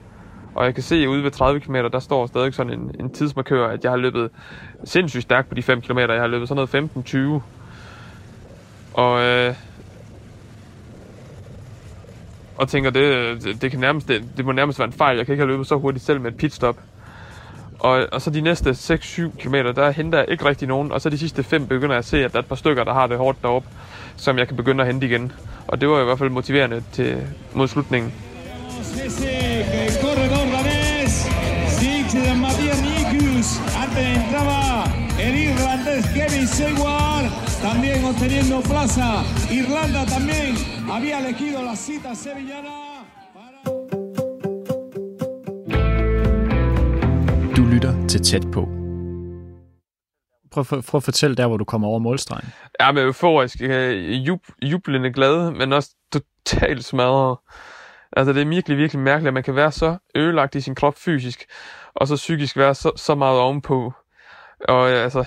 Og 0.54 0.64
jeg 0.64 0.74
kan 0.74 0.82
se 0.82 1.08
ude 1.08 1.22
ved 1.22 1.30
30 1.30 1.60
km, 1.60 1.74
der 1.74 1.98
står 1.98 2.26
stadig 2.26 2.54
sådan 2.54 2.72
en, 2.72 2.94
en 3.00 3.10
tidsmarkør, 3.10 3.68
at 3.68 3.84
jeg 3.84 3.92
har 3.92 3.96
løbet 3.96 4.30
sindssygt 4.84 5.22
stærkt 5.22 5.48
på 5.48 5.54
de 5.54 5.62
5 5.62 5.80
km. 5.80 5.98
Jeg 5.98 6.20
har 6.20 6.26
løbet 6.26 6.48
sådan 6.48 6.68
noget 6.72 7.40
15-20. 7.40 7.42
Og, 8.94 9.22
øh, 9.22 9.54
og 12.56 12.68
tænker, 12.68 12.90
det, 12.90 13.62
det, 13.62 13.70
kan 13.70 13.80
nærmest, 13.80 14.08
det, 14.08 14.24
det 14.36 14.44
må 14.44 14.52
nærmest 14.52 14.78
være 14.78 14.86
en 14.86 14.92
fejl. 14.92 15.16
Jeg 15.16 15.26
kan 15.26 15.32
ikke 15.32 15.42
have 15.42 15.50
løbet 15.50 15.66
så 15.66 15.76
hurtigt 15.76 16.04
selv 16.04 16.20
med 16.20 16.30
et 16.30 16.36
pitstop. 16.36 16.76
Og, 17.78 18.06
og 18.12 18.22
så 18.22 18.30
de 18.30 18.40
næste 18.40 18.70
6-7 18.70 19.38
km, 19.38 19.54
der 19.54 19.90
henter 19.90 20.18
jeg 20.18 20.26
ikke 20.30 20.44
rigtig 20.44 20.68
nogen. 20.68 20.92
Og 20.92 21.00
så 21.00 21.10
de 21.10 21.18
sidste 21.18 21.42
5 21.42 21.66
begynder 21.66 21.94
jeg 21.94 21.98
at 21.98 22.04
se, 22.04 22.24
at 22.24 22.32
der 22.32 22.38
er 22.38 22.42
et 22.42 22.48
par 22.48 22.56
stykker, 22.56 22.84
der 22.84 22.92
har 22.92 23.06
det 23.06 23.18
hårdt 23.18 23.42
deroppe, 23.42 23.68
som 24.16 24.38
jeg 24.38 24.48
kan 24.48 24.56
begynde 24.56 24.80
at 24.80 24.86
hente 24.86 25.06
igen. 25.06 25.32
Og 25.68 25.80
det 25.80 25.88
var 25.88 26.00
i 26.00 26.04
hvert 26.04 26.18
fald 26.18 26.30
motiverende 26.30 26.82
til, 26.92 27.26
mod 27.54 27.68
slutningen. 27.68 28.12
Irlandés 35.92 36.14
Kevin 36.14 36.46
Seward, 36.46 37.26
también 37.60 38.04
obteniendo 38.04 38.60
plaza. 38.62 39.22
Irlanda 39.50 40.06
también 40.06 40.54
había 40.90 41.18
elegido 41.18 41.62
la 41.62 41.76
cita 41.76 42.14
sevillana. 42.14 43.04
Para... 43.34 43.60
Du 47.56 47.64
lytter 47.64 48.06
til 48.08 48.22
tæt 48.22 48.50
på. 48.52 48.68
Prøv, 50.50 50.64
prøv, 50.64 50.82
prøv 50.82 50.98
at 50.98 51.02
fortælle 51.02 51.36
der, 51.36 51.46
hvor 51.46 51.56
du 51.56 51.64
kommer 51.64 51.88
over 51.88 51.98
målstregen. 51.98 52.48
Jeg 52.78 52.88
er 52.88 53.04
euforisk, 53.04 53.60
jub, 54.26 54.40
jublende 54.62 55.12
glad, 55.12 55.50
men 55.50 55.72
også 55.72 55.90
totalt 56.12 56.84
smadret. 56.84 57.38
Altså, 58.16 58.32
det 58.32 58.42
er 58.42 58.46
virkelig, 58.46 58.78
virkelig 58.78 59.02
mærkeligt, 59.02 59.28
at 59.28 59.34
man 59.34 59.42
kan 59.42 59.56
være 59.56 59.72
så 59.72 59.96
ødelagt 60.14 60.54
i 60.54 60.60
sin 60.60 60.74
krop 60.74 60.94
fysisk, 60.98 61.44
og 61.94 62.08
så 62.08 62.16
psykisk 62.16 62.56
være 62.56 62.74
så, 62.74 62.92
så 62.96 63.14
meget 63.14 63.38
ovenpå. 63.38 63.92
Og 64.68 64.90
altså, 64.90 65.24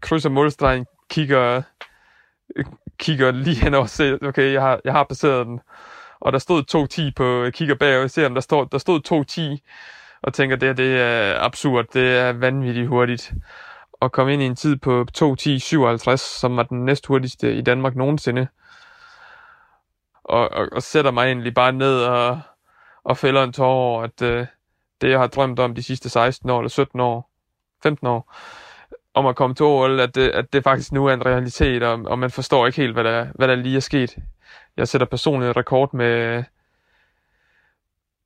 krydser 0.00 0.30
målstregen, 0.30 0.86
kigger, 1.10 1.62
kigger 2.98 3.30
lige 3.30 3.56
hen 3.56 3.74
og 3.74 3.88
ser, 3.88 4.18
okay, 4.22 4.52
jeg 4.52 4.62
har, 4.62 4.80
jeg 4.84 4.92
har 4.92 5.04
passeret 5.04 5.46
den. 5.46 5.60
Og 6.20 6.32
der 6.32 6.38
stod 6.38 6.62
2.10 7.08 7.12
på, 7.16 7.42
jeg 7.44 7.54
kigger 7.54 7.74
bag 7.74 8.02
og 8.02 8.10
ser, 8.10 8.26
om 8.26 8.34
der, 8.34 8.40
står, 8.40 8.64
der 8.64 8.78
stod 8.78 9.00
2.10, 9.58 10.20
og 10.22 10.34
tænker, 10.34 10.56
det, 10.56 10.76
det 10.76 11.00
er 11.00 11.40
absurd, 11.40 11.86
det 11.92 12.18
er 12.18 12.32
vanvittigt 12.32 12.88
hurtigt. 12.88 13.32
Og 13.92 14.12
komme 14.12 14.32
ind 14.32 14.42
i 14.42 14.46
en 14.46 14.56
tid 14.56 14.76
på 14.76 15.06
2.10.57, 15.18 16.16
som 16.16 16.56
var 16.56 16.62
den 16.62 16.84
næst 16.84 17.06
hurtigste 17.06 17.54
i 17.54 17.62
Danmark 17.62 17.96
nogensinde. 17.96 18.48
Og, 20.24 20.52
og, 20.52 20.68
og 20.72 20.82
sætter 20.82 21.10
mig 21.10 21.26
egentlig 21.26 21.54
bare 21.54 21.72
ned 21.72 22.02
og, 22.04 22.40
og 23.04 23.16
fælder 23.16 23.42
en 23.42 23.52
tår 23.52 23.66
over, 23.66 24.02
at 24.02 24.22
øh, 24.22 24.46
det, 25.00 25.10
jeg 25.10 25.18
har 25.18 25.26
drømt 25.26 25.58
om 25.58 25.74
de 25.74 25.82
sidste 25.82 26.08
16 26.08 26.50
år, 26.50 26.58
eller 26.58 26.68
17 26.68 27.00
år, 27.00 27.30
15 27.82 28.06
år, 28.06 28.34
om 29.14 29.26
at 29.26 29.36
komme 29.36 29.54
til 29.54 29.66
OL, 29.66 30.00
at 30.00 30.14
det, 30.14 30.28
at 30.28 30.52
det 30.52 30.64
faktisk 30.64 30.92
nu 30.92 31.06
er 31.06 31.14
en 31.14 31.26
realitet, 31.26 31.82
og, 31.82 32.00
og 32.04 32.18
man 32.18 32.30
forstår 32.30 32.66
ikke 32.66 32.80
helt, 32.80 32.92
hvad 32.92 33.04
der, 33.04 33.26
hvad 33.34 33.48
der 33.48 33.54
lige 33.54 33.76
er 33.76 33.80
sket. 33.80 34.16
Jeg 34.76 34.88
sætter 34.88 35.06
personligt 35.06 35.56
rekord 35.56 35.94
med, 35.94 36.44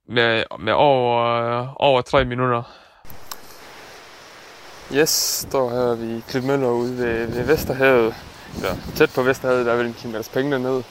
med, 0.08 0.44
med 0.60 0.72
over, 0.72 1.74
over 1.76 2.00
3 2.00 2.24
minutter. 2.24 2.62
Yes, 4.92 5.10
står 5.48 5.70
her 5.70 5.94
ved 5.94 6.22
Klitmøller 6.22 6.68
ude 6.68 6.98
ved, 6.98 7.26
ved 7.26 7.46
Vesterhavet. 7.46 8.14
Ja, 8.62 8.76
tæt 8.94 9.10
på 9.14 9.22
Vesterhavet, 9.22 9.66
der 9.66 9.72
er 9.72 9.76
vel 9.76 9.86
en 9.86 9.94
kilometers 9.94 10.28
penge 10.28 10.52
dernede, 10.52 10.82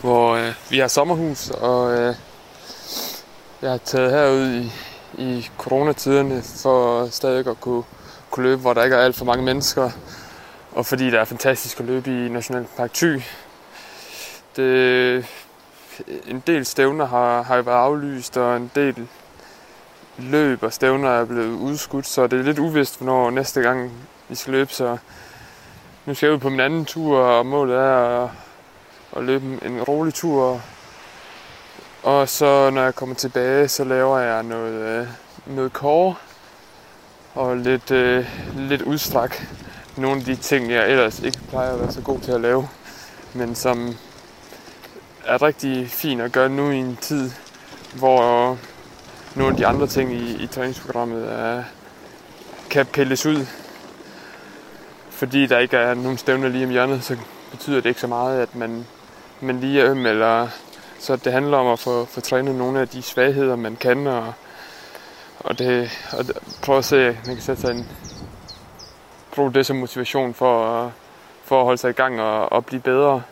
hvor 0.00 0.34
øh, 0.34 0.52
vi 0.70 0.78
har 0.78 0.88
sommerhus, 0.88 1.50
og 1.50 1.92
øh, 1.92 2.14
jeg 3.62 3.70
har 3.70 3.78
taget 3.78 4.10
herud 4.10 4.46
i, 4.46 4.72
i 5.18 5.48
coronatiderne 5.58 6.42
for 6.62 7.06
stadig 7.06 7.46
at 7.46 7.60
kunne 7.60 7.82
kunne 8.34 8.48
løbe, 8.48 8.60
hvor 8.60 8.74
der 8.74 8.84
ikke 8.84 8.96
er 8.96 9.00
alt 9.00 9.16
for 9.16 9.24
mange 9.24 9.44
mennesker, 9.44 9.90
og 10.72 10.86
fordi 10.86 11.10
der 11.10 11.20
er 11.20 11.24
fantastisk 11.24 11.80
at 11.80 11.86
løbe 11.86 12.10
i 12.10 12.28
Nationalpark 12.28 12.92
Thy. 12.94 13.22
Det, 14.56 15.26
en 16.26 16.42
del 16.46 16.66
stævner 16.66 17.06
har, 17.06 17.42
har 17.42 17.62
været 17.62 17.76
aflyst, 17.76 18.36
og 18.36 18.56
en 18.56 18.70
del 18.74 19.08
løb 20.18 20.62
og 20.62 20.72
stævner 20.72 21.10
er 21.10 21.24
blevet 21.24 21.54
udskudt, 21.54 22.06
så 22.06 22.26
det 22.26 22.38
er 22.38 22.42
lidt 22.42 22.58
uvist, 22.58 22.98
hvornår 22.98 23.30
næste 23.30 23.60
gang 23.60 23.92
vi 24.28 24.34
skal 24.34 24.52
løbe, 24.52 24.72
så 24.72 24.96
nu 26.06 26.14
skal 26.14 26.26
jeg 26.26 26.34
ud 26.34 26.40
på 26.40 26.48
min 26.48 26.60
anden 26.60 26.84
tur, 26.84 27.18
og 27.18 27.46
målet 27.46 27.76
er 27.76 28.24
at, 28.24 28.30
at 29.16 29.24
løbe 29.24 29.66
en 29.66 29.82
rolig 29.82 30.14
tur. 30.14 30.60
Og 32.02 32.28
så 32.28 32.70
når 32.70 32.82
jeg 32.82 32.94
kommer 32.94 33.14
tilbage, 33.14 33.68
så 33.68 33.84
laver 33.84 34.18
jeg 34.18 34.42
noget, 34.42 34.74
øh, 34.74 35.08
noget 35.46 35.72
core, 35.72 36.14
og 37.34 37.56
lidt, 37.56 37.90
øh, 37.90 38.26
lidt 38.56 38.82
udstræk 38.82 39.48
nogle 39.96 40.16
af 40.16 40.24
de 40.24 40.36
ting, 40.36 40.70
jeg 40.70 40.90
ellers 40.90 41.20
ikke 41.20 41.38
plejer 41.48 41.72
at 41.72 41.80
være 41.80 41.92
så 41.92 42.00
god 42.00 42.20
til 42.20 42.32
at 42.32 42.40
lave, 42.40 42.68
men 43.34 43.54
som 43.54 43.96
er 45.26 45.42
rigtig 45.42 45.90
fint 45.90 46.20
at 46.20 46.32
gøre 46.32 46.48
nu 46.48 46.70
i 46.70 46.76
en 46.76 46.98
tid, 47.00 47.30
hvor 47.94 48.58
nogle 49.34 49.52
af 49.52 49.56
de 49.56 49.66
andre 49.66 49.86
ting 49.86 50.12
i, 50.12 50.42
i 50.42 50.46
træningsprogrammet 50.46 51.32
er, 51.32 51.62
kan 52.70 52.86
pilles 52.86 53.26
ud. 53.26 53.46
Fordi 55.10 55.46
der 55.46 55.58
ikke 55.58 55.76
er 55.76 55.94
nogen 55.94 56.18
stævner 56.18 56.48
lige 56.48 56.64
om 56.64 56.70
hjørnet, 56.70 57.04
så 57.04 57.16
betyder 57.50 57.80
det 57.80 57.88
ikke 57.88 58.00
så 58.00 58.06
meget, 58.06 58.42
at 58.42 58.54
man, 58.54 58.86
man 59.40 59.60
lige 59.60 59.80
er 59.80 59.90
øm, 59.90 60.06
eller 60.06 60.48
så 60.98 61.16
det 61.16 61.32
handler 61.32 61.56
om 61.56 61.66
at 61.66 61.78
få, 61.78 62.04
få 62.04 62.20
trænet 62.20 62.54
nogle 62.54 62.80
af 62.80 62.88
de 62.88 63.02
svagheder, 63.02 63.56
man 63.56 63.76
kan, 63.76 64.06
og 64.06 64.32
og, 65.44 65.58
det, 65.58 65.90
og 66.12 66.24
prøve 66.62 66.78
at 66.78 66.84
se, 66.84 66.96
at 66.96 67.26
man 67.26 67.36
kan 67.36 67.44
sætte 67.44 67.62
sig 67.62 67.70
en, 67.70 67.88
bruge 69.34 69.52
det 69.52 69.66
som 69.66 69.76
motivation 69.76 70.34
for, 70.34 70.92
for 71.44 71.58
at 71.58 71.64
holde 71.64 71.78
sig 71.78 71.90
i 71.90 71.92
gang 71.92 72.20
og, 72.20 72.52
og 72.52 72.66
blive 72.66 72.80
bedre. 72.80 73.22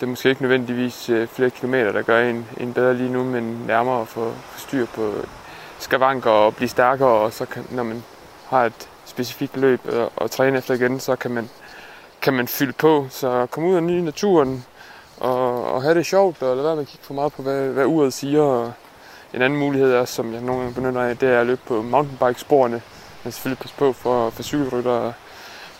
Det 0.00 0.02
er 0.02 0.06
måske 0.06 0.28
ikke 0.28 0.42
nødvendigvis 0.42 1.08
øh, 1.08 1.28
flere 1.28 1.50
kilometer, 1.50 1.92
der 1.92 2.02
gør 2.02 2.28
en, 2.28 2.46
en 2.56 2.72
bedre 2.72 2.94
lige 2.94 3.12
nu, 3.12 3.24
men 3.24 3.64
nærmere 3.66 4.00
at 4.00 4.08
få, 4.08 4.32
få 4.32 4.58
styr 4.58 4.86
på 4.86 5.14
skavanker 5.78 6.30
og 6.30 6.56
blive 6.56 6.68
stærkere, 6.68 7.08
og 7.08 7.32
så 7.32 7.46
kan, 7.46 7.66
når 7.70 7.82
man 7.82 8.04
har 8.48 8.64
et 8.64 8.88
specifikt 9.04 9.56
løb 9.56 9.80
og, 9.92 10.12
og 10.16 10.30
træne 10.30 10.58
efter 10.58 10.74
igen, 10.74 11.00
så 11.00 11.16
kan 11.16 11.30
man, 11.30 11.48
kan 12.22 12.34
man 12.34 12.48
fylde 12.48 12.72
på. 12.72 13.06
Så 13.10 13.46
komme 13.50 13.68
ud 13.68 13.76
og 13.76 13.82
ny 13.82 14.00
naturen 14.00 14.64
og, 15.20 15.72
og 15.72 15.82
have 15.82 15.94
det 15.94 16.06
sjovt, 16.06 16.42
og 16.42 16.56
lade 16.56 16.66
være 16.66 16.76
med 16.76 16.82
at 16.82 16.88
kigge 16.88 17.06
for 17.06 17.14
meget 17.14 17.32
på, 17.32 17.42
hvad, 17.42 17.68
hvad 17.68 17.84
uret 17.84 18.12
siger, 18.12 18.42
og, 18.42 18.72
en 19.36 19.42
anden 19.42 19.58
mulighed 19.58 19.92
er, 19.92 20.04
som 20.04 20.32
jeg 20.32 20.40
nogle 20.40 20.62
gange 20.62 20.74
benytter 20.74 21.02
af, 21.02 21.16
det 21.16 21.28
er 21.28 21.40
at 21.40 21.46
løbe 21.46 21.60
på 21.66 21.82
mountainbike-sporene. 21.82 22.82
Men 23.24 23.32
selvfølgelig 23.32 23.58
passe 23.58 23.76
på 23.76 23.92
for, 23.92 24.30
for 24.30 24.42
cykelryttere. 24.42 25.12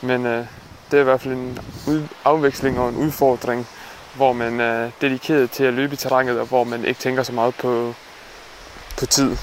Men 0.00 0.26
øh, 0.26 0.46
det 0.90 0.96
er 0.96 1.00
i 1.00 1.04
hvert 1.04 1.20
fald 1.20 1.34
en 1.34 1.58
ud, 1.88 2.02
afveksling 2.24 2.78
og 2.78 2.88
en 2.88 2.96
udfordring, 2.96 3.66
hvor 4.14 4.32
man 4.32 4.60
er 4.60 4.90
dedikeret 5.00 5.50
til 5.50 5.64
at 5.64 5.74
løbe 5.74 5.92
i 5.92 5.96
terrænet, 5.96 6.40
og 6.40 6.46
hvor 6.46 6.64
man 6.64 6.84
ikke 6.84 7.00
tænker 7.00 7.22
så 7.22 7.32
meget 7.32 7.54
på, 7.54 7.94
på 8.98 9.06
tid. 9.06 9.36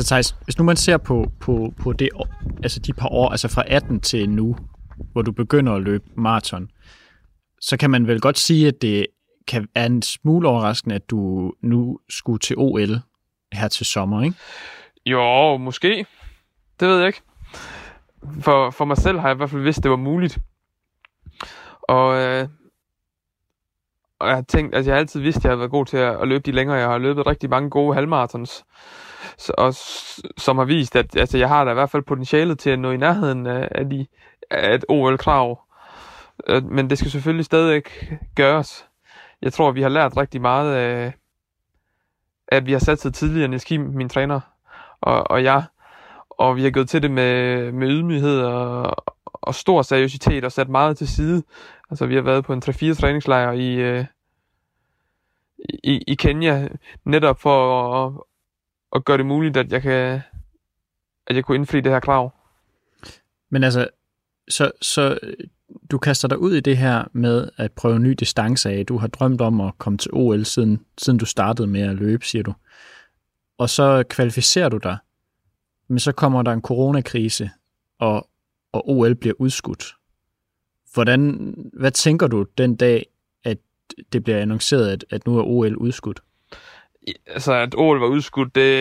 Altså 0.00 0.14
Thijs, 0.14 0.36
hvis 0.44 0.58
nu 0.58 0.64
man 0.64 0.76
ser 0.76 0.96
på, 0.96 1.32
på, 1.40 1.74
på 1.82 1.92
det, 1.92 2.08
altså 2.62 2.80
de 2.80 2.92
par 2.92 3.08
år, 3.08 3.30
altså 3.30 3.48
fra 3.48 3.62
18 3.66 4.00
til 4.00 4.30
nu, 4.30 4.56
hvor 5.12 5.22
du 5.22 5.32
begynder 5.32 5.72
at 5.72 5.82
løbe 5.82 6.04
maraton, 6.16 6.70
så 7.60 7.76
kan 7.76 7.90
man 7.90 8.06
vel 8.06 8.20
godt 8.20 8.38
sige, 8.38 8.68
at 8.68 8.82
det 8.82 9.06
kan 9.48 9.68
være 9.74 9.86
en 9.86 10.02
smule 10.02 10.48
overraskende, 10.48 10.94
at 10.94 11.10
du 11.10 11.52
nu 11.62 11.98
skulle 12.08 12.38
til 12.38 12.56
OL 12.58 12.88
her 13.52 13.68
til 13.68 13.86
sommer, 13.86 14.22
ikke? 14.22 14.36
Jo, 15.06 15.56
måske. 15.56 16.06
Det 16.80 16.88
ved 16.88 16.98
jeg 16.98 17.06
ikke. 17.06 17.22
For, 18.40 18.70
for 18.70 18.84
mig 18.84 18.96
selv 18.96 19.18
har 19.18 19.28
jeg 19.28 19.34
i 19.34 19.36
hvert 19.36 19.50
fald 19.50 19.62
vidst, 19.62 19.82
det 19.82 19.90
var 19.90 19.96
muligt. 19.96 20.38
Og, 21.82 22.16
øh, 22.16 22.48
og 24.18 24.28
jeg 24.28 24.36
har 24.36 24.44
tænkt, 24.48 24.74
altså 24.74 24.90
jeg 24.90 24.96
har 24.96 25.00
altid 25.00 25.20
vidst, 25.20 25.38
at 25.38 25.44
jeg 25.44 25.52
har 25.52 25.56
været 25.56 25.70
god 25.70 25.86
til 25.86 25.96
at, 25.96 26.20
at 26.22 26.28
løbe 26.28 26.42
de 26.42 26.52
længere. 26.52 26.76
Jeg 26.76 26.88
har 26.88 26.98
løbet 26.98 27.26
rigtig 27.26 27.50
mange 27.50 27.70
gode 27.70 27.94
halvmarathons 27.94 28.64
og 29.48 29.74
som 30.38 30.58
har 30.58 30.64
vist, 30.64 30.96
at 30.96 31.16
altså, 31.16 31.38
jeg 31.38 31.48
har 31.48 31.64
da 31.64 31.70
i 31.70 31.74
hvert 31.74 31.90
fald 31.90 32.02
potentialet 32.02 32.58
til 32.58 32.70
at 32.70 32.78
nå 32.78 32.90
i 32.90 32.96
nærheden 32.96 33.46
af, 33.46 33.90
de, 33.90 34.06
af 34.50 34.74
et 34.74 34.84
OL-krav. 34.88 35.60
Øh, 36.46 36.64
men 36.64 36.90
det 36.90 36.98
skal 36.98 37.10
selvfølgelig 37.10 37.44
stadig 37.44 37.82
gøres. 38.34 38.86
Jeg 39.42 39.52
tror, 39.52 39.70
vi 39.70 39.82
har 39.82 39.88
lært 39.88 40.16
rigtig 40.16 40.40
meget 40.40 40.74
af, 40.74 41.12
at 42.48 42.66
vi 42.66 42.72
har 42.72 42.78
sat 42.78 43.00
sig 43.00 43.14
tidligere, 43.14 43.48
Niels 43.48 43.64
Kim, 43.64 43.80
min 43.80 44.08
træner, 44.08 44.40
og, 45.00 45.30
og 45.30 45.44
jeg, 45.44 45.64
og 46.30 46.56
vi 46.56 46.62
har 46.62 46.70
gået 46.70 46.88
til 46.88 47.02
det 47.02 47.10
med, 47.10 47.72
med 47.72 47.88
ydmyghed 47.88 48.40
og, 48.40 48.96
og 49.24 49.54
stor 49.54 49.82
seriøsitet 49.82 50.44
og 50.44 50.52
sat 50.52 50.68
meget 50.68 50.96
til 50.96 51.08
side. 51.08 51.42
Altså, 51.90 52.06
vi 52.06 52.14
har 52.14 52.22
været 52.22 52.44
på 52.44 52.52
en 52.52 52.62
3-4 52.64 53.00
træningslejr 53.00 53.52
i, 53.52 53.74
øh, 53.74 54.04
i, 55.84 56.04
i 56.06 56.14
Kenya, 56.14 56.68
netop 57.04 57.40
for 57.40 57.94
at, 58.06 58.12
og 58.90 59.04
gøre 59.04 59.18
det 59.18 59.26
muligt, 59.26 59.56
at 59.56 59.72
jeg 59.72 59.82
kan 59.82 60.20
at 61.26 61.36
jeg 61.36 61.44
kunne 61.44 61.56
indfri 61.56 61.80
det 61.80 61.92
her 61.92 62.00
krav. 62.00 62.32
Men 63.50 63.64
altså, 63.64 63.88
så, 64.48 64.70
så 64.82 65.18
du 65.90 65.98
kaster 65.98 66.28
dig 66.28 66.38
ud 66.38 66.54
i 66.54 66.60
det 66.60 66.76
her 66.76 67.04
med 67.12 67.48
at 67.56 67.72
prøve 67.72 67.98
ny 67.98 68.10
distance 68.10 68.70
af. 68.70 68.86
Du 68.86 68.96
har 68.96 69.06
drømt 69.06 69.40
om 69.40 69.60
at 69.60 69.78
komme 69.78 69.98
til 69.98 70.10
OL, 70.14 70.44
siden, 70.44 70.84
siden 70.98 71.18
du 71.18 71.24
startede 71.24 71.68
med 71.68 71.80
at 71.80 71.96
løbe, 71.96 72.24
siger 72.24 72.42
du. 72.42 72.54
Og 73.58 73.70
så 73.70 74.04
kvalificerer 74.08 74.68
du 74.68 74.76
dig, 74.76 74.98
men 75.88 75.98
så 75.98 76.12
kommer 76.12 76.42
der 76.42 76.52
en 76.52 76.62
coronakrise, 76.62 77.50
og, 77.98 78.28
og 78.72 78.88
OL 78.88 79.14
bliver 79.14 79.34
udskudt. 79.38 79.84
Hvordan, 80.94 81.54
hvad 81.72 81.90
tænker 81.90 82.26
du 82.26 82.46
den 82.58 82.76
dag, 82.76 83.06
at 83.44 83.58
det 84.12 84.24
bliver 84.24 84.38
annonceret, 84.38 84.88
at, 84.88 85.04
at 85.10 85.26
nu 85.26 85.38
er 85.38 85.42
OL 85.42 85.76
udskudt? 85.76 86.22
Altså, 87.26 87.52
at 87.52 87.74
OL 87.74 88.00
var 88.00 88.06
udskudt, 88.06 88.54
det, 88.54 88.72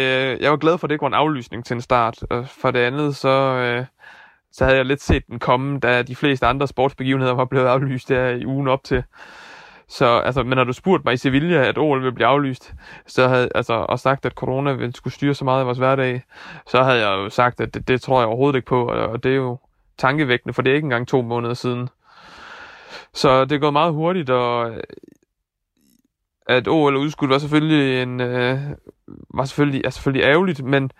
jeg 0.42 0.52
var 0.52 0.58
glad 0.58 0.78
for, 0.78 0.88
at 0.88 0.90
det 0.90 0.96
ikke 0.96 1.02
var 1.02 1.08
en 1.08 1.14
aflysning 1.14 1.66
til 1.66 1.74
en 1.74 1.82
start. 1.82 2.24
Og 2.30 2.48
for 2.48 2.72
det 2.72 2.80
andet, 2.80 3.16
så, 3.16 3.30
øh, 3.30 3.86
så 4.52 4.64
havde 4.64 4.78
jeg 4.78 4.86
lidt 4.86 5.02
set 5.02 5.28
den 5.28 5.40
komme, 5.40 5.80
da 5.80 6.02
de 6.02 6.16
fleste 6.16 6.46
andre 6.46 6.68
sportsbegivenheder 6.68 7.34
var 7.34 7.46
blevet 7.46 7.66
aflyst 7.66 8.10
der 8.10 8.30
i 8.30 8.46
ugen 8.46 8.68
op 8.68 8.84
til. 8.84 9.04
Så, 9.88 10.06
altså, 10.06 10.44
men 10.44 10.56
når 10.56 10.64
du 10.64 10.74
spurgte 10.74 11.04
mig 11.06 11.14
i 11.14 11.18
Sevilla, 11.18 11.68
at 11.68 11.78
OL 11.78 12.00
ville 12.00 12.12
blive 12.12 12.28
aflyst, 12.28 12.74
så 13.08 13.28
havde, 13.28 13.50
altså, 13.56 13.74
og 13.74 14.00
sagt, 14.00 14.26
at 14.26 14.34
corona 14.34 14.74
ville 14.74 14.96
skulle 14.96 15.14
styre 15.14 15.34
så 15.34 15.46
meget 15.46 15.60
af 15.60 15.66
vores 15.66 15.78
hverdag, 15.78 16.24
så 16.68 16.84
havde 16.84 17.08
jeg 17.08 17.18
jo 17.18 17.30
sagt, 17.30 17.62
at 17.62 17.74
det, 17.74 17.88
det 17.88 18.02
tror 18.02 18.20
jeg 18.20 18.28
overhovedet 18.28 18.56
ikke 18.56 18.68
på, 18.68 18.88
og, 18.88 19.08
og 19.08 19.24
det 19.24 19.32
er 19.32 19.36
jo 19.36 19.58
tankevækkende, 19.98 20.54
for 20.54 20.62
det 20.62 20.72
er 20.72 20.76
ikke 20.76 20.86
engang 20.86 21.08
to 21.08 21.22
måneder 21.22 21.54
siden. 21.54 21.90
Så 23.14 23.46
det 23.46 23.52
er 23.52 23.60
gået 23.60 23.74
meget 23.74 23.94
hurtigt, 23.94 24.30
og 24.30 24.72
at 26.50 26.68
OL 26.68 26.96
er 26.96 27.00
udskudt 27.00 27.30
var 27.30 27.38
selvfølgelig 27.38 28.02
en, 28.02 28.22
øh, 28.22 28.60
var 29.34 29.46
selvfølgelig, 29.46 29.82
er 29.86 29.90
selvfølgelig 29.90 30.26
ærgerligt, 30.26 30.64
men 30.64 30.92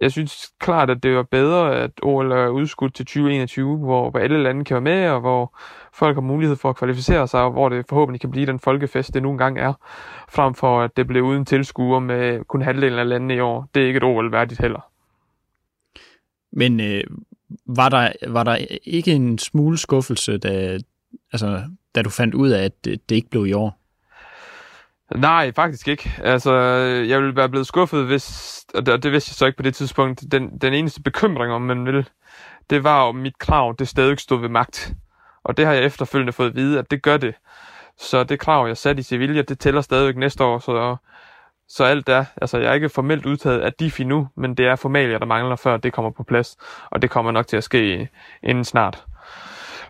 jeg 0.00 0.12
synes 0.12 0.52
klart, 0.58 0.90
at 0.90 1.02
det 1.02 1.16
var 1.16 1.22
bedre, 1.22 1.76
at 1.76 1.90
OL 2.02 2.32
er 2.32 2.48
udskudt 2.48 2.94
til 2.94 3.06
2021, 3.06 3.76
hvor, 3.76 4.10
hvor 4.10 4.20
alle 4.20 4.42
lande 4.42 4.64
kan 4.64 4.74
være 4.74 4.80
med, 4.80 5.08
og 5.08 5.20
hvor 5.20 5.58
folk 5.94 6.16
har 6.16 6.20
mulighed 6.20 6.56
for 6.56 6.70
at 6.70 6.76
kvalificere 6.76 7.28
sig, 7.28 7.40
og 7.40 7.50
hvor 7.50 7.68
det 7.68 7.86
forhåbentlig 7.88 8.20
kan 8.20 8.30
blive 8.30 8.46
den 8.46 8.58
folkefest, 8.58 9.14
det 9.14 9.22
nu 9.22 9.30
engang 9.30 9.58
er, 9.58 9.72
frem 10.28 10.54
for 10.54 10.80
at 10.80 10.96
det 10.96 11.06
blev 11.06 11.22
uden 11.22 11.44
tilskuer 11.44 12.00
med 12.00 12.44
kun 12.44 12.62
halvdelen 12.62 12.98
af 12.98 13.08
landene 13.08 13.34
i 13.34 13.40
år. 13.40 13.68
Det 13.74 13.82
er 13.82 13.86
ikke 13.86 13.96
et 13.96 14.04
OL 14.04 14.32
værdigt 14.32 14.60
heller. 14.60 14.90
Men 16.52 16.80
øh, 16.80 17.04
var, 17.66 17.88
der, 17.88 18.12
var 18.28 18.44
der 18.44 18.56
ikke 18.84 19.12
en 19.12 19.38
smule 19.38 19.78
skuffelse, 19.78 20.38
da, 20.38 20.78
altså, 21.32 21.62
da 21.94 22.02
du 22.02 22.10
fandt 22.10 22.34
ud 22.34 22.50
af, 22.50 22.64
at 22.64 22.84
det, 22.84 23.08
det 23.08 23.16
ikke 23.16 23.30
blev 23.30 23.46
i 23.46 23.52
år? 23.52 23.85
Nej, 25.14 25.52
faktisk 25.52 25.88
ikke. 25.88 26.12
Altså, 26.22 26.52
jeg 27.08 27.20
ville 27.20 27.36
være 27.36 27.48
blevet 27.48 27.66
skuffet, 27.66 28.06
hvis, 28.06 28.64
og 28.74 28.86
det, 28.86 29.02
det 29.02 29.12
vidste 29.12 29.30
jeg 29.30 29.34
så 29.34 29.46
ikke 29.46 29.56
på 29.56 29.62
det 29.62 29.74
tidspunkt, 29.74 30.32
den, 30.32 30.58
den 30.58 30.72
eneste 30.72 31.02
bekymring, 31.02 31.52
om 31.52 31.62
man 31.62 31.86
vil, 31.86 32.08
det 32.70 32.84
var, 32.84 33.02
om 33.02 33.14
mit 33.14 33.38
krav, 33.38 33.74
det 33.78 33.88
stadig 33.88 34.18
stod 34.18 34.40
ved 34.40 34.48
magt. 34.48 34.92
Og 35.44 35.56
det 35.56 35.66
har 35.66 35.72
jeg 35.72 35.84
efterfølgende 35.84 36.32
fået 36.32 36.48
at 36.48 36.56
vide, 36.56 36.78
at 36.78 36.90
det 36.90 37.02
gør 37.02 37.16
det. 37.16 37.34
Så 37.98 38.24
det 38.24 38.40
krav, 38.40 38.66
jeg 38.66 38.76
satte 38.76 39.00
i 39.00 39.02
Sevilla, 39.02 39.42
det 39.42 39.58
tæller 39.58 39.80
stadigvæk 39.80 40.16
næste 40.16 40.44
år, 40.44 40.58
så, 40.58 40.96
så 41.68 41.84
alt 41.84 42.08
er, 42.08 42.24
altså 42.36 42.58
jeg 42.58 42.70
er 42.70 42.74
ikke 42.74 42.88
formelt 42.88 43.26
udtaget 43.26 43.60
af 43.60 43.72
DIFI 43.72 44.04
nu, 44.04 44.28
men 44.36 44.54
det 44.54 44.66
er 44.66 44.76
formalier, 44.76 45.18
der 45.18 45.26
mangler, 45.26 45.56
før 45.56 45.76
det 45.76 45.92
kommer 45.92 46.10
på 46.10 46.22
plads, 46.22 46.56
og 46.90 47.02
det 47.02 47.10
kommer 47.10 47.32
nok 47.32 47.46
til 47.46 47.56
at 47.56 47.64
ske 47.64 48.08
inden 48.42 48.64
snart. 48.64 49.04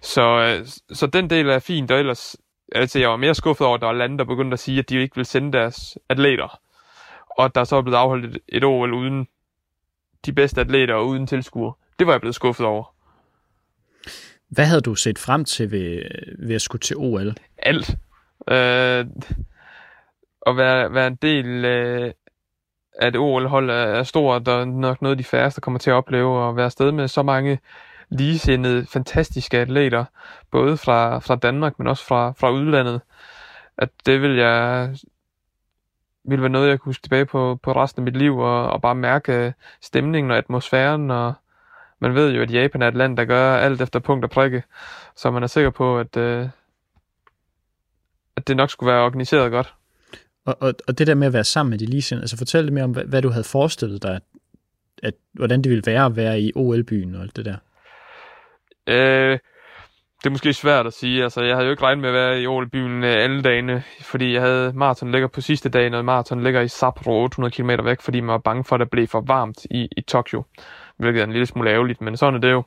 Så, 0.02 0.22
øh, 0.22 0.66
så 0.92 1.06
den 1.06 1.30
del 1.30 1.48
er 1.48 1.58
fint, 1.58 1.90
og 1.90 1.98
ellers 1.98 2.36
altså 2.74 2.98
jeg 2.98 3.10
var 3.10 3.16
mere 3.16 3.34
skuffet 3.34 3.66
over, 3.66 3.74
at 3.74 3.80
der 3.80 3.86
var 3.86 3.94
lande, 3.94 4.18
der 4.18 4.24
begyndte 4.24 4.54
at 4.54 4.58
sige, 4.58 4.78
at 4.78 4.88
de 4.88 4.96
ikke 4.96 5.14
ville 5.14 5.26
sende 5.26 5.52
deres 5.52 5.98
atleter. 6.08 6.60
Og 7.38 7.54
der 7.54 7.64
så 7.64 7.76
er 7.76 7.82
blevet 7.82 7.96
afholdt 7.96 8.36
et, 8.36 8.38
et 8.48 8.64
OL 8.64 8.94
uden 8.94 9.28
de 10.26 10.32
bedste 10.32 10.60
atleter 10.60 10.94
og 10.94 11.08
uden 11.08 11.26
tilskuere. 11.26 11.72
Det 11.98 12.06
var 12.06 12.12
jeg 12.12 12.20
blevet 12.20 12.34
skuffet 12.34 12.66
over. 12.66 12.94
Hvad 14.48 14.66
havde 14.66 14.80
du 14.80 14.94
set 14.94 15.18
frem 15.18 15.44
til 15.44 15.70
ved, 15.70 16.02
ved 16.38 16.54
at 16.54 16.62
skulle 16.62 16.80
til 16.80 16.96
OL? 16.96 17.34
Alt. 17.58 17.90
Øh, 18.50 19.06
at 20.46 20.56
være, 20.56 20.94
være 20.94 21.06
en 21.06 21.18
del 21.22 21.64
øh, 21.64 22.12
af 23.00 23.08
et 23.08 23.16
OL-hold 23.16 23.70
er, 23.70 23.74
er 23.74 24.02
stort, 24.02 24.48
og 24.48 24.68
nok 24.68 25.02
noget, 25.02 25.18
de 25.18 25.24
færreste 25.24 25.60
kommer 25.60 25.78
til 25.78 25.90
at 25.90 25.94
opleve, 25.94 26.38
og 26.38 26.56
være 26.56 26.64
afsted 26.64 26.92
med 26.92 27.08
så 27.08 27.22
mange 27.22 27.58
ligesindede, 28.10 28.86
fantastiske 28.86 29.58
atleter, 29.58 30.04
både 30.50 30.76
fra, 30.76 31.18
fra 31.18 31.36
Danmark, 31.36 31.78
men 31.78 31.86
også 31.86 32.06
fra, 32.06 32.32
fra 32.32 32.50
udlandet, 32.50 33.00
at 33.78 33.88
det 34.06 34.22
vil 34.22 34.36
jeg 34.36 34.90
vil 36.24 36.40
være 36.40 36.50
noget, 36.50 36.68
jeg 36.68 36.80
kunne 36.80 36.88
huske 36.88 37.02
tilbage 37.02 37.26
på, 37.26 37.58
på 37.62 37.72
resten 37.72 38.00
af 38.00 38.04
mit 38.04 38.16
liv, 38.16 38.38
og, 38.38 38.70
og 38.70 38.82
bare 38.82 38.94
mærke 38.94 39.54
stemningen 39.82 40.30
og 40.30 40.38
atmosfæren, 40.38 41.10
og 41.10 41.34
man 41.98 42.14
ved 42.14 42.32
jo, 42.32 42.42
at 42.42 42.52
Japan 42.52 42.82
er 42.82 42.88
et 42.88 42.94
land, 42.94 43.16
der 43.16 43.24
gør 43.24 43.56
alt 43.56 43.80
efter 43.80 43.98
punkt 43.98 44.24
og 44.24 44.30
prikke, 44.30 44.62
så 45.16 45.30
man 45.30 45.42
er 45.42 45.46
sikker 45.46 45.70
på, 45.70 45.98
at, 45.98 46.16
øh, 46.16 46.48
at 48.36 48.48
det 48.48 48.56
nok 48.56 48.70
skulle 48.70 48.92
være 48.92 49.04
organiseret 49.04 49.50
godt. 49.50 49.74
Og, 50.44 50.56
og, 50.60 50.74
og 50.88 50.98
det 50.98 51.06
der 51.06 51.14
med 51.14 51.26
at 51.26 51.32
være 51.32 51.44
sammen 51.44 51.70
med 51.70 51.78
de 51.78 51.86
ligesindede, 51.86 52.22
altså 52.22 52.36
fortæl 52.36 52.64
lidt 52.64 52.74
mere 52.74 52.84
om, 52.84 52.90
hvad, 52.90 53.04
hvad 53.04 53.22
du 53.22 53.30
havde 53.30 53.44
forestillet 53.44 54.02
dig, 54.02 54.20
at, 55.02 55.14
hvordan 55.32 55.62
det 55.62 55.70
ville 55.70 55.86
være 55.86 56.04
at 56.06 56.16
være 56.16 56.40
i 56.40 56.52
OL-byen 56.54 57.14
og 57.14 57.22
alt 57.22 57.36
det 57.36 57.44
der. 57.44 57.56
Øh, 58.86 59.38
det 60.18 60.26
er 60.26 60.30
måske 60.30 60.52
svært 60.52 60.86
at 60.86 60.92
sige. 60.92 61.22
Altså, 61.22 61.42
jeg 61.42 61.56
havde 61.56 61.66
jo 61.66 61.70
ikke 61.70 61.82
regnet 61.82 62.00
med 62.02 62.08
at 62.08 62.14
være 62.14 62.40
i 62.40 62.46
Ålbyen 62.46 63.04
øh, 63.04 63.16
alle 63.16 63.42
dagene, 63.42 63.82
fordi 64.00 64.32
jeg 64.34 64.42
havde 64.42 64.72
maraton 64.74 65.12
ligger 65.12 65.28
på 65.28 65.40
sidste 65.40 65.68
dag, 65.68 65.94
og 65.94 66.04
maraton 66.04 66.42
ligger 66.42 66.60
i 66.60 66.68
Sapporo 66.68 67.22
800 67.22 67.54
km 67.54 67.70
væk, 67.84 68.00
fordi 68.00 68.20
man 68.20 68.32
var 68.32 68.38
bange 68.38 68.64
for, 68.64 68.76
at 68.76 68.80
det 68.80 68.90
blev 68.90 69.06
for 69.06 69.20
varmt 69.20 69.66
i, 69.70 69.88
i 69.96 70.00
Tokyo. 70.00 70.44
Hvilket 70.96 71.20
er 71.20 71.24
en 71.24 71.32
lille 71.32 71.46
smule 71.46 71.70
ærgerligt, 71.70 72.00
men 72.00 72.16
sådan 72.16 72.34
er 72.34 72.38
det 72.38 72.50
jo. 72.50 72.62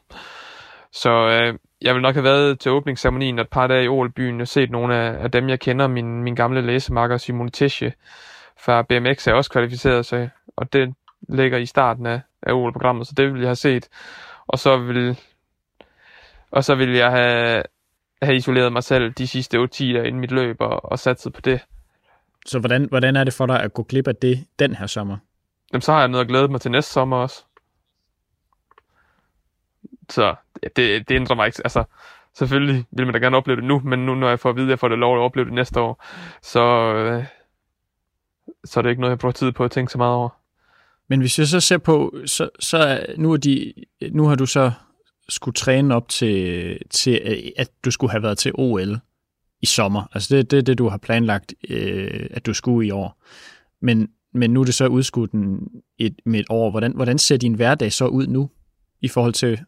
Så 0.92 1.10
øh, 1.10 1.54
jeg 1.82 1.94
vil 1.94 2.02
nok 2.02 2.16
have 2.16 2.24
været 2.24 2.60
til 2.60 2.72
åbningsceremonien 2.72 3.40
et 3.40 3.50
par 3.50 3.68
dage 3.68 3.84
i 3.84 3.88
Ålbyen 3.88 4.42
og 4.42 4.48
set 4.48 4.72
nogle 4.72 4.96
af, 4.96 5.24
af 5.24 5.32
dem, 5.32 5.50
jeg 5.50 5.60
kender. 5.60 5.88
Min, 5.88 6.24
min 6.24 6.36
gamle 6.36 6.62
læsemarker 6.62 7.18
Simon 7.18 7.52
Tesche 7.52 7.94
fra 8.66 8.82
BMX 8.82 9.28
er 9.28 9.34
også 9.34 9.52
kvalificeret 9.52 10.06
sig, 10.06 10.30
og 10.58 10.74
det 10.74 10.94
ligger 11.30 11.58
i 11.58 11.66
starten 11.66 12.06
af, 12.06 12.22
af 12.44 12.54
OL-programmet, 12.54 13.08
så 13.08 13.14
det 13.18 13.34
vil 13.34 13.40
jeg 13.42 13.50
have 13.50 13.56
set. 13.56 13.90
Og 14.48 14.60
så 14.60 14.78
vil 14.78 15.18
og 16.52 16.64
så 16.64 16.76
ville 16.76 16.98
jeg 16.98 17.12
have, 17.12 17.64
have 18.22 18.36
isoleret 18.36 18.74
mig 18.74 18.84
selv 18.84 19.12
de 19.12 19.28
sidste 19.28 19.58
8-10 19.58 19.84
inden 19.84 20.20
mit 20.20 20.32
løb 20.32 20.62
og, 20.62 20.92
og 20.92 21.00
satset 21.00 21.34
på 21.34 21.42
det. 21.42 21.62
Så 22.46 22.60
hvordan, 22.60 22.86
hvordan 22.90 23.16
er 23.16 23.24
det 23.24 23.34
for 23.34 23.46
dig 23.46 23.64
at 23.64 23.74
gå 23.74 23.84
glip 23.84 24.08
af 24.08 24.16
det 24.16 24.46
den 24.60 24.76
her 24.76 24.88
sommer? 24.88 25.18
Jamen, 25.74 25.82
så 25.82 25.92
har 25.92 26.00
jeg 26.00 26.08
noget 26.08 26.24
at 26.24 26.28
glæde 26.28 26.48
mig 26.48 26.62
til 26.62 26.72
næste 26.72 26.92
sommer 26.92 27.18
også. 27.18 27.44
Så 30.10 30.36
det, 30.64 31.10
det 31.10 31.12
ændrer 31.12 31.36
mig 31.36 31.46
ikke. 31.46 31.62
Altså, 31.66 31.84
selvfølgelig 32.34 32.86
vil 32.92 33.06
man 33.06 33.14
da 33.14 33.20
gerne 33.20 33.38
opleve 33.38 33.56
det 33.56 33.64
nu, 33.66 33.80
men 33.80 34.06
nu 34.06 34.16
når 34.16 34.30
jeg 34.30 34.40
får 34.40 34.50
at 34.50 34.56
vide, 34.56 34.66
at 34.66 34.70
jeg 34.70 34.80
får 34.80 34.88
det 34.88 34.98
lov 34.98 35.16
at 35.18 35.22
opleve 35.22 35.46
det 35.46 35.54
næste 35.54 35.80
år, 35.80 36.06
så, 36.42 36.94
øh, 36.94 37.26
så 38.66 38.80
er 38.80 38.82
det 38.82 38.90
ikke 38.90 39.02
noget, 39.02 39.12
jeg 39.12 39.20
bruger 39.20 39.34
tid 39.34 39.52
på 39.52 39.64
at 39.64 39.72
tænke 39.72 39.92
så 39.92 39.98
meget 39.98 40.14
over. 40.14 40.30
Men 41.08 41.20
hvis 41.20 41.40
jeg 41.40 41.48
så 41.48 41.60
ser 41.60 41.78
på, 41.78 42.16
så, 42.26 42.50
så 42.60 43.06
nu, 43.18 43.34
er 43.34 43.38
de, 43.38 43.74
nu 44.12 44.28
har 44.28 44.36
du 44.36 44.46
så 44.46 44.72
skulle 45.30 45.56
træne 45.56 45.96
op 45.96 46.10
til, 46.10 46.78
til, 46.90 47.22
øh, 47.26 47.52
at 47.58 47.70
du 47.86 47.92
skulle 47.92 48.12
have 48.12 48.24
været 48.24 48.38
til 48.38 48.52
OL 48.56 49.00
i 49.62 49.66
sommer. 49.66 50.04
Altså 50.14 50.36
det 50.36 50.40
er 50.40 50.44
det, 50.44 50.68
det, 50.68 50.78
du 50.78 50.90
har 50.90 50.98
planlagt, 50.98 51.54
øh, 51.70 52.28
at 52.32 52.46
du 52.46 52.54
skulle 52.54 52.88
i 52.88 52.92
år. 52.92 53.18
Men, 53.82 54.10
men 54.34 54.52
nu 54.52 54.62
er 54.62 54.66
det 54.66 54.74
så 54.74 54.88
udskudt 54.88 55.32
et, 55.98 56.16
med 56.26 56.40
et 56.40 56.46
år. 56.50 56.72
Hvordan, 56.72 56.92
hvordan 56.96 57.18
ser 57.18 57.38
din 57.38 57.54
hverdag 57.54 57.94
så 57.94 58.06
ud 58.06 58.28
nu, 58.28 58.50
i 59.02 59.08
forhold 59.08 59.34
til, 59.34 59.60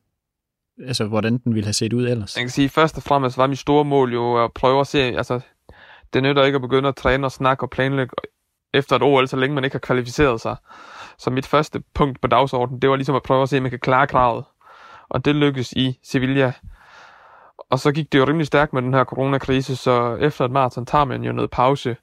altså, 0.87 1.05
hvordan 1.05 1.37
den 1.37 1.55
ville 1.55 1.65
have 1.65 1.73
set 1.73 1.93
ud 1.93 2.07
ellers? 2.07 2.35
Jeg 2.35 2.43
kan 2.43 2.49
sige, 2.49 2.69
først 2.69 2.97
og 2.97 3.03
fremmest 3.03 3.37
var 3.37 3.47
mit 3.47 3.59
store 3.59 3.85
mål 3.85 4.13
jo 4.13 4.43
at 4.43 4.53
prøve 4.53 4.79
at 4.79 4.87
se, 4.87 4.99
altså, 4.99 5.39
det 6.13 6.23
nytter 6.23 6.43
ikke 6.43 6.55
at 6.55 6.61
begynde 6.61 6.89
at 6.89 6.95
træne 6.95 7.27
og 7.27 7.31
snakke 7.31 7.63
og 7.63 7.69
planlægge 7.69 8.15
efter 8.73 8.95
et 8.95 9.03
OL, 9.03 9.27
så 9.27 9.37
længe 9.37 9.55
man 9.55 9.63
ikke 9.63 9.73
har 9.73 9.79
kvalificeret 9.79 10.41
sig. 10.41 10.55
Så 11.17 11.29
mit 11.29 11.45
første 11.45 11.83
punkt 11.93 12.21
på 12.21 12.27
dagsordenen, 12.27 12.81
det 12.81 12.89
var 12.89 12.95
ligesom 12.95 13.15
at 13.15 13.23
prøve 13.23 13.43
at 13.43 13.49
se, 13.49 13.57
om 13.57 13.63
man 13.63 13.69
kan 13.69 13.79
klare 13.79 14.07
kravet 14.07 14.43
og 15.11 15.25
det 15.25 15.35
lykkedes 15.35 15.73
i 15.73 15.99
Sevilla. 16.03 16.53
Og 17.69 17.79
så 17.79 17.91
gik 17.91 18.11
det 18.11 18.19
jo 18.19 18.25
rimelig 18.25 18.47
stærkt 18.47 18.73
med 18.73 18.81
den 18.81 18.93
her 18.93 19.03
coronakrise, 19.03 19.75
så 19.75 20.15
efter 20.15 20.45
et 20.45 20.51
maraton 20.51 20.85
tager 20.85 21.05
man 21.05 21.23
jo 21.23 21.31
noget 21.31 21.51
pause. 21.51 21.97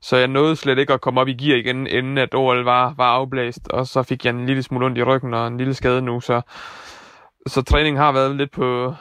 Så 0.00 0.16
jeg 0.16 0.28
nåede 0.28 0.56
slet 0.56 0.78
ikke 0.78 0.92
at 0.92 1.00
komme 1.00 1.20
op 1.20 1.28
i 1.28 1.34
gear 1.34 1.56
igen, 1.56 1.86
inden 1.86 2.18
at 2.18 2.34
OL 2.34 2.64
var, 2.64 2.94
var 2.96 3.10
afblæst, 3.10 3.68
og 3.68 3.86
så 3.86 4.02
fik 4.02 4.24
jeg 4.24 4.30
en 4.30 4.46
lille 4.46 4.62
smule 4.62 4.86
ondt 4.86 4.98
i 4.98 5.02
ryggen 5.02 5.34
og 5.34 5.46
en 5.46 5.58
lille 5.58 5.74
skade 5.74 6.02
nu, 6.02 6.20
så, 6.20 6.40
så 7.46 7.62
træningen 7.62 8.00
har 8.00 8.12
været 8.12 8.36
lidt 8.36 8.50
på 8.50 8.94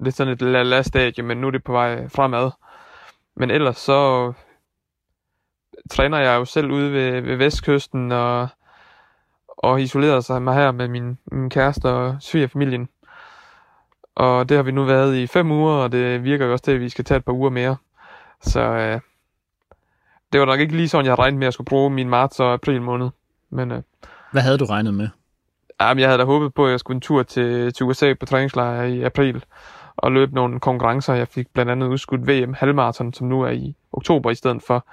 lidt 0.00 0.14
sådan 0.14 0.32
et 0.32 0.42
lille 0.42 0.84
stadie, 0.84 1.24
men 1.24 1.36
nu 1.36 1.46
er 1.46 1.50
det 1.50 1.64
på 1.64 1.72
vej 1.72 2.08
fremad. 2.08 2.50
Men 3.36 3.50
ellers 3.50 3.78
så 3.78 4.32
træner 5.90 6.18
jeg 6.18 6.36
jo 6.36 6.44
selv 6.44 6.70
ude 6.70 6.92
ved, 6.92 7.20
ved 7.20 7.36
vestkysten, 7.36 8.12
og 8.12 8.48
og 9.62 9.82
isoleret 9.82 10.24
sig 10.24 10.42
mig 10.42 10.54
her 10.54 10.72
med 10.72 10.88
min, 10.88 11.18
min 11.32 11.50
kæreste 11.50 11.86
og 11.86 12.16
svigerfamilien. 12.20 12.88
Og 14.14 14.48
det 14.48 14.56
har 14.56 14.62
vi 14.62 14.70
nu 14.70 14.84
været 14.84 15.16
i 15.16 15.26
fem 15.26 15.50
uger, 15.50 15.72
og 15.72 15.92
det 15.92 16.24
virker 16.24 16.46
jo 16.46 16.52
også 16.52 16.64
til, 16.64 16.72
at 16.72 16.80
vi 16.80 16.88
skal 16.88 17.04
tage 17.04 17.18
et 17.18 17.24
par 17.24 17.32
uger 17.32 17.50
mere. 17.50 17.76
Så 18.42 18.60
øh, 18.60 19.00
det 20.32 20.40
var 20.40 20.46
nok 20.46 20.60
ikke 20.60 20.76
lige 20.76 20.88
sådan, 20.88 21.06
jeg 21.06 21.18
regnede 21.18 21.38
med, 21.38 21.46
at 21.46 21.46
jeg 21.46 21.52
skulle 21.52 21.68
bruge 21.68 21.90
min 21.90 22.08
marts 22.08 22.40
og 22.40 22.52
april 22.52 22.82
måned. 22.82 23.08
Men, 23.50 23.72
øh, 23.72 23.82
Hvad 24.32 24.42
havde 24.42 24.58
du 24.58 24.64
regnet 24.64 24.94
med? 24.94 25.08
Jamen, 25.80 26.00
jeg 26.00 26.08
havde 26.08 26.18
da 26.18 26.24
håbet 26.24 26.54
på, 26.54 26.66
at 26.66 26.70
jeg 26.70 26.80
skulle 26.80 26.96
en 26.96 27.00
tur 27.00 27.22
til, 27.22 27.72
til 27.72 27.86
USA 27.86 28.14
på 28.14 28.26
træningslejr 28.26 28.82
i 28.82 29.02
april 29.02 29.44
og 29.96 30.12
løbe 30.12 30.34
nogle 30.34 30.60
konkurrencer. 30.60 31.14
Jeg 31.14 31.28
fik 31.28 31.48
blandt 31.52 31.72
andet 31.72 31.86
udskudt 31.86 32.28
VM 32.28 32.54
halvmarathon, 32.54 33.12
som 33.12 33.26
nu 33.26 33.42
er 33.42 33.50
i 33.50 33.76
oktober 33.92 34.30
i 34.30 34.34
stedet 34.34 34.62
for 34.62 34.86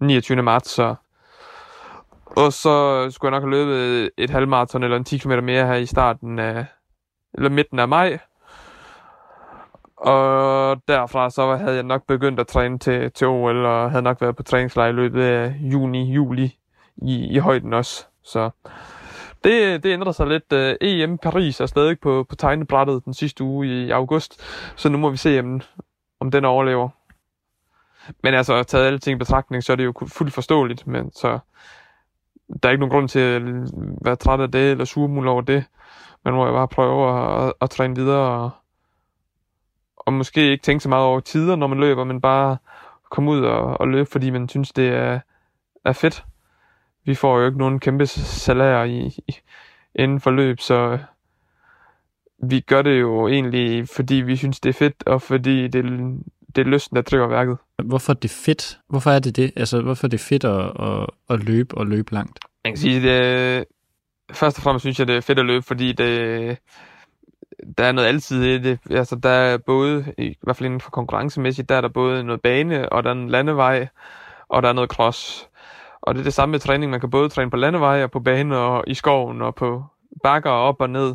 29. 0.00 0.42
marts, 0.42 0.70
så 0.70 0.94
og 2.36 2.52
så 2.52 3.06
skulle 3.10 3.34
jeg 3.34 3.40
nok 3.40 3.50
have 3.50 3.66
løbet 3.66 4.10
et 4.18 4.30
halvmarathon 4.30 4.82
eller 4.82 4.96
en 4.96 5.04
10 5.04 5.18
km 5.18 5.30
mere 5.42 5.66
her 5.66 5.74
i 5.74 5.86
starten 5.86 6.38
af, 6.38 6.66
eller 7.34 7.50
midten 7.50 7.78
af 7.78 7.88
maj. 7.88 8.18
Og 9.96 10.82
derfra 10.88 11.30
så 11.30 11.56
havde 11.56 11.74
jeg 11.74 11.82
nok 11.82 12.06
begyndt 12.06 12.40
at 12.40 12.46
træne 12.46 12.78
til, 12.78 13.12
til 13.12 13.26
OL, 13.26 13.66
og 13.66 13.90
havde 13.90 14.02
nok 14.02 14.20
været 14.20 14.36
på 14.36 14.42
træningslejr 14.42 14.88
i 14.88 14.92
løbet 14.92 15.22
af 15.22 15.54
juni, 15.60 16.12
juli 16.12 16.58
i, 16.96 17.26
i 17.34 17.38
højden 17.38 17.72
også. 17.72 18.06
Så 18.22 18.50
Det, 19.44 19.82
det 19.82 19.92
ændrer 19.92 20.12
sig 20.12 20.26
lidt. 20.26 20.52
Øh, 20.52 20.70
uh, 20.70 20.76
EM 20.80 21.18
Paris 21.18 21.60
er 21.60 21.66
stadig 21.66 22.00
på, 22.00 22.26
på 22.28 22.36
tegnebrættet 22.36 23.04
den 23.04 23.14
sidste 23.14 23.44
uge 23.44 23.66
i 23.66 23.90
august, 23.90 24.42
så 24.76 24.88
nu 24.88 24.98
må 24.98 25.10
vi 25.10 25.16
se, 25.16 25.40
om, 25.40 25.60
om 26.20 26.30
den 26.30 26.44
overlever. 26.44 26.88
Men 28.22 28.34
altså, 28.34 28.62
taget 28.62 28.86
alle 28.86 28.98
ting 28.98 29.16
i 29.16 29.18
betragtning, 29.18 29.64
så 29.64 29.72
er 29.72 29.76
det 29.76 29.84
jo 29.84 29.92
fuldt 30.06 30.32
forståeligt, 30.32 30.86
men 30.86 31.12
så 31.12 31.38
der 32.62 32.68
er 32.68 32.70
ikke 32.70 32.80
nogen 32.80 32.92
grund 32.92 33.08
til 33.08 33.18
at 33.18 33.42
være 34.04 34.16
træt 34.16 34.40
af 34.40 34.50
det, 34.50 34.70
eller 34.70 34.84
surmul 34.84 35.28
over 35.28 35.40
det. 35.40 35.64
Man 36.24 36.34
må 36.34 36.46
jo 36.46 36.52
bare 36.52 36.68
prøve 36.68 37.08
at, 37.08 37.46
at, 37.46 37.52
at 37.60 37.70
træne 37.70 37.96
videre, 37.96 38.30
og, 38.30 38.50
og 39.96 40.12
måske 40.12 40.50
ikke 40.50 40.62
tænke 40.62 40.82
så 40.82 40.88
meget 40.88 41.04
over 41.04 41.20
tider, 41.20 41.56
når 41.56 41.66
man 41.66 41.80
løber, 41.80 42.04
men 42.04 42.20
bare 42.20 42.56
komme 43.10 43.30
ud 43.30 43.40
og, 43.40 43.80
og 43.80 43.88
løbe, 43.88 44.10
fordi 44.10 44.30
man 44.30 44.48
synes, 44.48 44.72
det 44.72 44.88
er, 44.88 45.20
er 45.84 45.92
fedt. 45.92 46.24
Vi 47.04 47.14
får 47.14 47.38
jo 47.38 47.46
ikke 47.46 47.58
nogen 47.58 47.80
kæmpe 47.80 48.06
salærer 48.06 48.84
i, 48.84 49.06
i, 49.28 49.36
inden 49.94 50.20
for 50.20 50.30
løb, 50.30 50.60
så 50.60 50.98
vi 52.42 52.60
gør 52.60 52.82
det 52.82 53.00
jo 53.00 53.28
egentlig, 53.28 53.88
fordi 53.88 54.14
vi 54.14 54.36
synes, 54.36 54.60
det 54.60 54.68
er 54.68 54.78
fedt, 54.78 55.06
og 55.06 55.22
fordi 55.22 55.68
det, 55.68 55.84
det 56.56 56.66
er 56.66 56.70
lysten, 56.70 56.96
der 56.96 57.02
driver 57.02 57.26
værket. 57.26 57.58
Hvorfor 57.84 58.12
er 58.12 58.16
det 58.16 58.30
fedt? 58.30 58.78
Hvorfor 58.88 59.10
er 59.10 59.18
det 59.18 59.36
det? 59.36 59.52
Altså, 59.56 59.80
hvorfor 59.80 60.06
er 60.06 60.08
det 60.08 60.20
fedt 60.20 60.44
at, 60.44 60.64
at, 60.80 61.06
at 61.30 61.44
løbe 61.44 61.78
og 61.78 61.86
løbe 61.86 62.12
langt? 62.12 62.38
Jeg 62.64 62.72
kan 62.72 62.78
sige, 62.78 63.02
det, 63.02 63.64
først 64.32 64.58
og 64.58 64.62
fremmest 64.62 64.82
synes 64.82 64.98
jeg, 64.98 65.08
det 65.08 65.16
er 65.16 65.20
fedt 65.20 65.38
at 65.38 65.46
løbe, 65.46 65.66
fordi 65.66 65.92
det, 65.92 66.58
der 67.78 67.84
er 67.84 67.92
noget 67.92 68.08
altid 68.08 68.42
i 68.42 68.58
det. 68.58 68.78
Altså, 68.90 69.16
der 69.16 69.30
er 69.30 69.58
både, 69.58 70.14
i 70.18 70.36
hvert 70.42 70.56
fald 70.56 70.66
inden 70.66 70.80
for 70.80 70.90
konkurrencemæssigt, 70.90 71.68
der 71.68 71.74
er 71.74 71.80
der 71.80 71.88
både 71.88 72.24
noget 72.24 72.40
bane, 72.40 72.88
og 72.92 73.02
der 73.02 73.10
er 73.10 73.14
en 73.14 73.28
landevej, 73.28 73.88
og 74.48 74.62
der 74.62 74.68
er 74.68 74.72
noget 74.72 74.90
cross. 74.90 75.48
Og 76.02 76.14
det 76.14 76.20
er 76.20 76.24
det 76.24 76.34
samme 76.34 76.50
med 76.50 76.60
træning. 76.60 76.90
Man 76.90 77.00
kan 77.00 77.10
både 77.10 77.28
træne 77.28 77.50
på 77.50 77.56
landevej 77.56 78.02
og 78.02 78.10
på 78.10 78.20
bane 78.20 78.56
og 78.56 78.84
i 78.86 78.94
skoven 78.94 79.42
og 79.42 79.54
på 79.54 79.84
bakker 80.22 80.50
og 80.50 80.62
op 80.62 80.80
og 80.80 80.90
ned. 80.90 81.14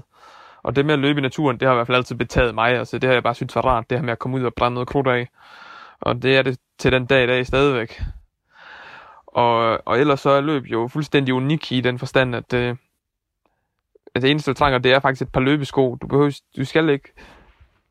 Og 0.64 0.76
det 0.76 0.86
med 0.86 0.94
at 0.94 1.00
løbe 1.00 1.20
i 1.20 1.22
naturen, 1.22 1.60
det 1.60 1.68
har 1.68 1.74
i 1.74 1.78
hvert 1.78 1.88
fald 1.88 1.98
altid 1.98 2.16
betaget 2.16 2.56
mig. 2.56 2.78
Altså, 2.78 2.98
det 2.98 3.08
har 3.08 3.14
jeg 3.14 3.24
bare 3.24 3.36
synes 3.36 3.56
var 3.56 3.66
rart, 3.66 3.90
det 3.90 3.98
her 3.98 4.06
med 4.06 4.12
at 4.12 4.20
komme 4.20 4.38
ud 4.38 4.44
og 4.44 4.54
brænde 4.54 4.74
noget 4.74 4.88
krudt 4.88 5.08
af. 5.08 5.28
Og 6.02 6.22
det 6.22 6.38
er 6.38 6.42
det 6.42 6.60
til 6.78 6.92
den 6.92 7.06
dag 7.06 7.24
i 7.24 7.28
dag 7.28 7.46
stadigvæk. 7.46 8.02
Og, 9.28 9.88
og 9.88 10.00
ellers 10.00 10.20
så 10.20 10.30
er 10.30 10.42
løb 10.42 10.64
jo 10.66 10.88
fuldstændig 10.88 11.34
unik 11.34 11.72
i 11.72 11.82
den 11.82 12.00
forstand, 12.00 12.36
at, 12.36 12.54
øh, 12.54 12.76
at 14.16 14.22
det 14.22 14.32
eneste, 14.32 14.52
du 14.52 14.56
trænger, 14.56 14.80
det 14.80 14.94
er 14.94 15.00
faktisk 15.00 15.22
et 15.22 15.32
par 15.32 15.42
løbesko. 15.42 15.96
Du, 15.96 16.08
behøver, 16.08 16.40
du 16.58 16.66
skal 16.66 16.90
ikke, 16.90 17.14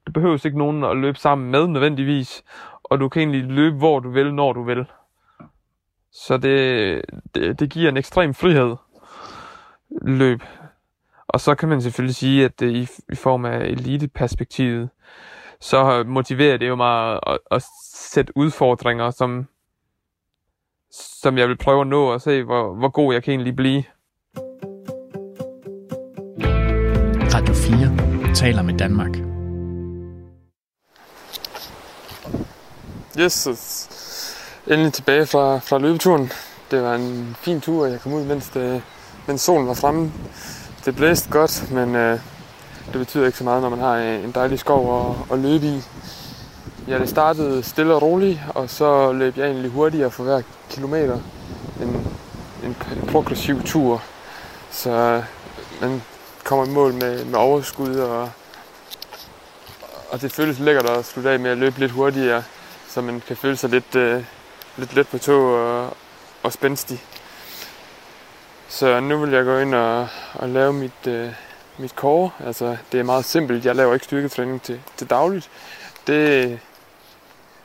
du 0.07 0.13
behøver 0.13 0.47
ikke 0.47 0.59
nogen 0.59 0.85
at 0.85 0.97
løbe 0.97 1.19
sammen 1.19 1.51
med 1.51 1.67
nødvendigvis, 1.67 2.45
og 2.85 3.01
du 3.01 3.09
kan 3.09 3.21
egentlig 3.21 3.45
løbe, 3.45 3.77
hvor 3.77 4.01
du 4.01 4.11
vil, 4.11 4.35
når 4.35 4.53
du 4.53 4.63
vil. 4.63 4.87
Så 6.13 6.37
det, 6.37 7.03
det, 7.35 7.61
det 7.61 7.71
giver 7.71 7.89
en 7.89 7.97
ekstrem 7.97 8.35
frihed 8.35 8.77
løb. 10.03 10.43
Og 11.37 11.41
så 11.41 11.55
kan 11.55 11.69
man 11.69 11.83
selvfølgelig 11.83 12.17
sige, 12.17 12.45
at 12.45 12.61
det 12.61 12.71
i, 12.71 12.89
i 13.13 13.15
form 13.15 13.45
af 13.45 13.59
eliteperspektivet, 13.59 14.89
så 15.61 16.05
motiverer 16.07 16.57
det 16.57 16.69
jo 16.69 16.77
mig 16.77 17.21
at, 17.27 17.39
at 17.51 17.65
sætte 17.95 18.37
udfordringer, 18.37 19.11
som, 19.11 19.47
som 20.91 21.39
jeg 21.39 21.49
vil 21.49 21.57
prøve 21.57 21.81
at 21.81 21.87
nå 21.87 22.07
og 22.07 22.21
se, 22.21 22.43
hvor, 22.43 22.75
hvor 22.75 22.89
god 22.89 23.13
jeg 23.13 23.23
kan 23.23 23.33
egentlig 23.33 23.57
blive. 23.57 23.85
Radio 27.35 27.55
4 27.55 28.35
taler 28.35 28.63
med 28.63 28.79
Danmark. 28.79 29.17
Yes, 33.19 33.49
endelig 34.67 34.93
tilbage 34.93 35.27
fra, 35.27 35.59
fra 35.59 35.79
løbeturen. 35.79 36.31
Det 36.71 36.83
var 36.83 36.95
en 36.95 37.37
fin 37.39 37.61
tur, 37.61 37.85
og 37.85 37.91
jeg 37.91 38.01
kom 38.01 38.13
ud, 38.13 38.25
mens, 38.25 38.49
det, 38.49 38.83
mens 39.27 39.41
solen 39.41 39.67
var 39.67 39.75
fremme. 39.75 40.13
Det 40.87 40.97
blæste 40.97 41.31
godt, 41.31 41.71
men 41.71 41.95
øh, 41.95 42.21
det 42.93 42.99
betyder 42.99 43.27
ikke 43.27 43.39
så 43.39 43.45
meget, 43.45 43.63
når 43.63 43.69
man 43.69 43.79
har 43.79 43.97
øh, 43.97 44.25
en 44.25 44.33
dejlig 44.33 44.59
skov 44.59 45.11
at, 45.11 45.33
at 45.33 45.39
løbe 45.39 45.67
i. 45.67 45.83
Ja, 46.89 46.99
det 46.99 47.09
startede 47.09 47.63
stille 47.63 47.95
og 47.95 48.03
roligt, 48.03 48.41
og 48.55 48.71
så 48.71 49.13
løb 49.13 49.37
jeg 49.37 49.47
egentlig 49.47 49.71
hurtigere 49.71 50.11
for 50.11 50.25
hver 50.25 50.43
kilometer. 50.71 51.19
En, 51.83 51.89
en, 52.65 52.77
en 53.03 53.09
progressiv 53.09 53.63
tur. 53.63 54.03
Så 54.71 54.91
øh, 54.91 55.25
man 55.81 56.03
kommer 56.45 56.67
i 56.67 56.71
mål 56.71 56.95
med, 56.95 57.25
med 57.25 57.39
overskud, 57.39 57.97
og, 57.97 58.31
og 60.11 60.21
det 60.21 60.33
føles 60.33 60.59
lækkert 60.59 60.91
at 60.91 61.05
slutte 61.05 61.31
af 61.31 61.41
med 61.41 61.51
at 61.51 61.59
løbe 61.59 61.79
lidt 61.79 61.93
hurtigere, 61.93 62.43
så 62.89 63.01
man 63.01 63.23
kan 63.27 63.37
føle 63.37 63.57
sig 63.57 63.71
lidt, 63.71 63.95
øh, 63.95 64.25
lidt 64.77 64.95
let 64.95 65.09
på 65.09 65.19
tog 65.19 65.55
og, 65.55 65.97
og 66.43 66.53
spændstig. 66.53 67.05
Så 68.69 69.01
nu 69.01 69.19
vil 69.19 69.31
jeg 69.31 69.45
gå 69.45 69.59
ind 69.59 69.75
og, 69.75 70.09
og 70.35 70.49
lave 70.49 70.73
mit, 70.73 71.07
øh, 71.07 71.29
mit 71.79 71.91
core. 71.91 72.31
Altså, 72.47 72.77
det 72.93 73.01
er 73.01 73.05
meget 73.05 73.25
simpelt. 73.25 73.65
Jeg 73.65 73.77
laver 73.77 73.95
ikke 73.95 74.05
styrketræning 74.05 74.63
til, 74.63 74.81
til 74.97 75.11
dagligt. 75.11 75.51
Det, 76.07 76.59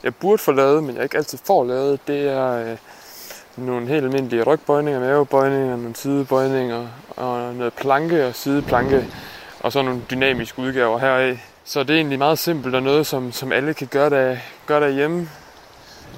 jeg 0.03 0.15
burde 0.15 0.37
få 0.37 0.51
lavet, 0.51 0.83
men 0.83 0.95
jeg 0.95 1.03
ikke 1.03 1.17
altid 1.17 1.37
får 1.45 1.63
lavet, 1.63 2.07
det 2.07 2.27
er 2.27 2.71
øh, 2.71 2.77
nogle 3.55 3.87
helt 3.87 4.03
almindelige 4.03 4.43
rygbøjninger, 4.43 4.99
mavebøjninger, 4.99 5.75
nogle 5.75 5.95
sidebøjninger, 5.95 6.87
og 7.09 7.53
noget 7.53 7.73
planke 7.73 8.27
og 8.27 8.35
sideplanke, 8.35 9.07
og 9.59 9.71
så 9.71 9.81
nogle 9.81 10.01
dynamiske 10.11 10.59
udgaver 10.59 10.99
heraf. 10.99 11.47
Så 11.63 11.83
det 11.83 11.89
er 11.89 11.97
egentlig 11.97 12.19
meget 12.19 12.39
simpelt 12.39 12.75
og 12.75 12.83
noget, 12.83 13.07
som, 13.07 13.31
som 13.31 13.51
alle 13.51 13.73
kan 13.73 13.87
gøre, 13.87 14.09
der, 14.09 14.37
gøre 14.65 14.81
derhjemme. 14.81 15.29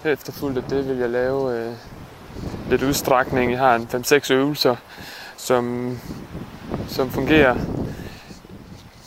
Efterfulgt 0.05 0.57
af 0.57 0.63
det 0.63 0.87
vil 0.87 0.97
jeg 0.97 1.09
lave 1.09 1.59
øh, 1.59 1.73
lidt 2.69 2.83
udstrækning. 2.83 3.51
Jeg 3.51 3.59
har 3.59 3.75
en 3.75 3.87
5-6 3.93 4.33
øvelser, 4.33 4.75
som, 5.37 5.97
som 6.87 7.11
fungerer. 7.11 7.55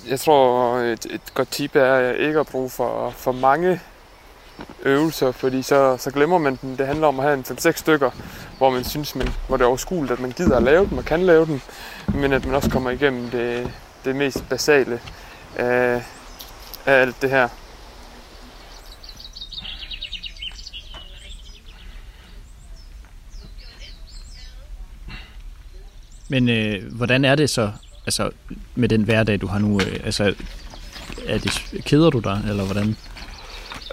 Jeg 0.09 0.21
tror, 0.21 0.77
et, 0.77 1.07
et 1.11 1.21
godt 1.35 1.51
tip 1.51 1.77
er 1.77 2.13
ikke 2.13 2.41
at 2.41 2.47
bruge 2.47 2.71
for, 2.71 3.11
for 3.11 3.33
mange 3.33 3.81
øvelser, 4.83 5.33
fordi 5.33 5.63
så, 5.63 5.97
så 5.97 6.11
glemmer 6.11 6.39
man 6.39 6.59
dem. 6.63 6.77
Det 6.77 6.87
handler 6.87 7.07
om 7.07 7.21
at 7.21 7.27
have 7.27 7.35
en 7.35 7.45
5-6 7.49 7.73
stykker, 7.73 8.11
hvor 8.59 8.71
man 8.71 8.85
synes, 8.85 9.15
man, 9.15 9.29
hvor 9.49 9.57
det 9.57 9.65
er 9.65 9.69
overskueligt, 9.69 10.13
at 10.13 10.21
man 10.21 10.31
gider 10.31 10.57
at 10.57 10.63
lave 10.63 10.87
dem 10.91 10.99
og 10.99 11.05
kan 11.05 11.23
lave 11.23 11.47
dem, 11.47 11.61
men 12.15 12.33
at 12.33 12.47
man 12.47 12.55
også 12.55 12.71
kommer 12.71 12.91
igennem 12.91 13.31
det, 13.31 13.71
det 14.05 14.17
mest 14.17 14.45
basale 14.49 15.01
af, 15.57 16.03
af 16.87 17.01
alt 17.01 17.23
det 17.23 17.31
her. 17.31 17.49
Men 26.31 26.49
øh, 26.49 26.93
hvordan 26.97 27.25
er 27.25 27.35
det 27.35 27.51
så 27.51 27.73
altså, 28.07 28.31
med 28.75 28.89
den 28.89 29.03
hverdag, 29.03 29.41
du 29.41 29.47
har 29.47 29.59
nu? 29.59 29.81
Øh, 29.81 30.01
altså, 30.05 30.35
er 31.27 31.39
det, 31.39 31.83
keder 31.85 32.11
du 32.11 32.19
dig, 32.19 32.43
eller 32.49 32.65
hvordan? 32.65 32.97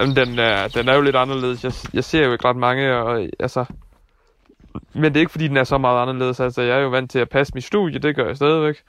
Jamen, 0.00 0.16
den 0.16 0.38
er, 0.38 0.68
den 0.68 0.88
er 0.88 0.94
jo 0.94 1.00
lidt 1.00 1.16
anderledes. 1.16 1.64
Jeg, 1.64 1.72
jeg 1.94 2.04
ser 2.04 2.24
jo 2.24 2.32
ikke 2.32 2.48
ret 2.48 2.56
mange, 2.56 2.94
og 2.94 3.28
altså... 3.38 3.64
Men 4.92 5.04
det 5.04 5.16
er 5.16 5.20
ikke, 5.20 5.32
fordi 5.32 5.48
den 5.48 5.56
er 5.56 5.64
så 5.64 5.78
meget 5.78 6.02
anderledes. 6.02 6.40
Altså, 6.40 6.62
jeg 6.62 6.76
er 6.76 6.80
jo 6.80 6.88
vant 6.88 7.10
til 7.10 7.18
at 7.18 7.28
passe 7.28 7.54
mit 7.54 7.64
studie, 7.64 7.98
det 7.98 8.16
gør 8.16 8.26
jeg 8.26 8.36
stadigvæk. 8.36 8.82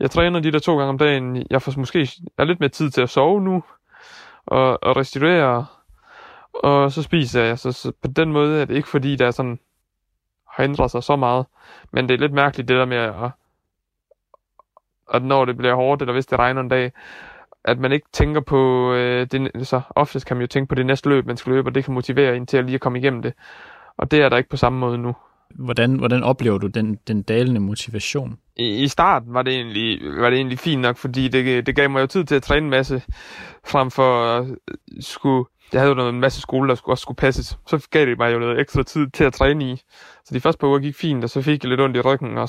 Jeg 0.00 0.10
træner 0.10 0.40
de 0.40 0.52
der 0.52 0.58
to 0.58 0.76
gange 0.76 0.88
om 0.88 0.98
dagen. 0.98 1.46
Jeg 1.50 1.62
får 1.62 1.74
måske 1.76 2.08
er 2.38 2.44
lidt 2.44 2.60
mere 2.60 2.68
tid 2.68 2.90
til 2.90 3.00
at 3.00 3.10
sove 3.10 3.42
nu, 3.42 3.64
og, 4.46 4.82
og 4.82 4.96
restituere. 4.96 5.66
Og 6.52 6.92
så 6.92 7.02
spiser 7.02 7.42
jeg. 7.42 7.58
Så, 7.58 7.72
så 7.72 7.92
på 8.02 8.08
den 8.08 8.32
måde 8.32 8.60
er 8.60 8.64
det 8.64 8.76
ikke, 8.76 8.88
fordi 8.88 9.16
der 9.16 9.26
er 9.26 9.30
sådan 9.30 9.58
har 10.60 10.64
ændret 10.64 10.90
sig 10.90 11.02
så 11.02 11.16
meget. 11.16 11.46
Men 11.92 12.08
det 12.08 12.14
er 12.14 12.18
lidt 12.18 12.32
mærkeligt, 12.32 12.68
det 12.68 12.76
der 12.76 12.84
med 12.84 12.96
at, 12.96 13.14
at 15.14 15.22
når 15.22 15.44
det 15.44 15.56
bliver 15.56 15.74
hårdt, 15.74 16.02
eller 16.02 16.12
hvis 16.12 16.26
det 16.26 16.38
regner 16.38 16.60
en 16.60 16.68
dag, 16.68 16.92
at 17.64 17.78
man 17.78 17.92
ikke 17.92 18.06
tænker 18.12 18.40
på 18.40 18.92
øh, 18.92 19.26
det, 19.32 19.68
så 19.68 19.80
oftest 19.90 20.26
kan 20.26 20.36
man 20.36 20.42
jo 20.42 20.46
tænke 20.46 20.68
på 20.68 20.74
det 20.74 20.86
næste 20.86 21.08
løb, 21.08 21.26
man 21.26 21.36
skal 21.36 21.52
løbe, 21.52 21.68
og 21.68 21.74
det 21.74 21.84
kan 21.84 21.94
motivere 21.94 22.36
en 22.36 22.46
til 22.46 22.56
at 22.56 22.64
lige 22.64 22.74
at 22.74 22.80
komme 22.80 22.98
igennem 22.98 23.22
det. 23.22 23.32
Og 23.96 24.10
det 24.10 24.22
er 24.22 24.28
der 24.28 24.36
ikke 24.36 24.50
på 24.50 24.56
samme 24.56 24.78
måde 24.78 24.98
nu. 24.98 25.14
Hvordan, 25.54 25.94
hvordan 25.94 26.22
oplever 26.22 26.58
du 26.58 26.66
den, 26.66 26.98
den 27.08 27.22
dalende 27.22 27.60
motivation? 27.60 28.38
I, 28.56 28.82
I 28.82 28.88
starten 28.88 29.34
var 29.34 29.42
det, 29.42 29.54
egentlig, 29.54 30.00
var 30.20 30.30
det 30.30 30.36
egentlig 30.36 30.58
fint 30.58 30.82
nok, 30.82 30.96
fordi 30.96 31.28
det, 31.28 31.66
det 31.66 31.76
gav 31.76 31.90
mig 31.90 32.00
jo 32.00 32.06
tid 32.06 32.24
til 32.24 32.34
at 32.34 32.42
træne 32.42 32.64
en 32.64 32.70
masse, 32.70 33.02
frem 33.66 33.90
for 33.90 34.24
at 34.24 34.46
skulle... 35.00 35.44
Jeg 35.72 35.80
havde 35.80 35.94
jo 35.96 36.08
en 36.08 36.20
masse 36.20 36.40
skole, 36.40 36.68
der 36.68 36.74
skulle, 36.74 36.92
også 36.92 37.02
skulle 37.02 37.16
passes. 37.16 37.58
Så 37.66 37.88
gav 37.90 38.06
det 38.06 38.18
mig 38.18 38.32
jo 38.32 38.38
noget 38.38 38.60
ekstra 38.60 38.82
tid 38.82 39.06
til 39.10 39.24
at 39.24 39.32
træne 39.32 39.64
i. 39.64 39.80
Så 40.30 40.34
de 40.34 40.40
første 40.40 40.60
par 40.60 40.68
uger 40.68 40.78
gik 40.78 40.96
fint, 40.96 41.24
og 41.24 41.30
så 41.30 41.42
fik 41.42 41.64
jeg 41.64 41.68
lidt 41.68 41.80
ondt 41.80 41.96
i 41.96 42.00
ryggen. 42.00 42.38
Og 42.38 42.48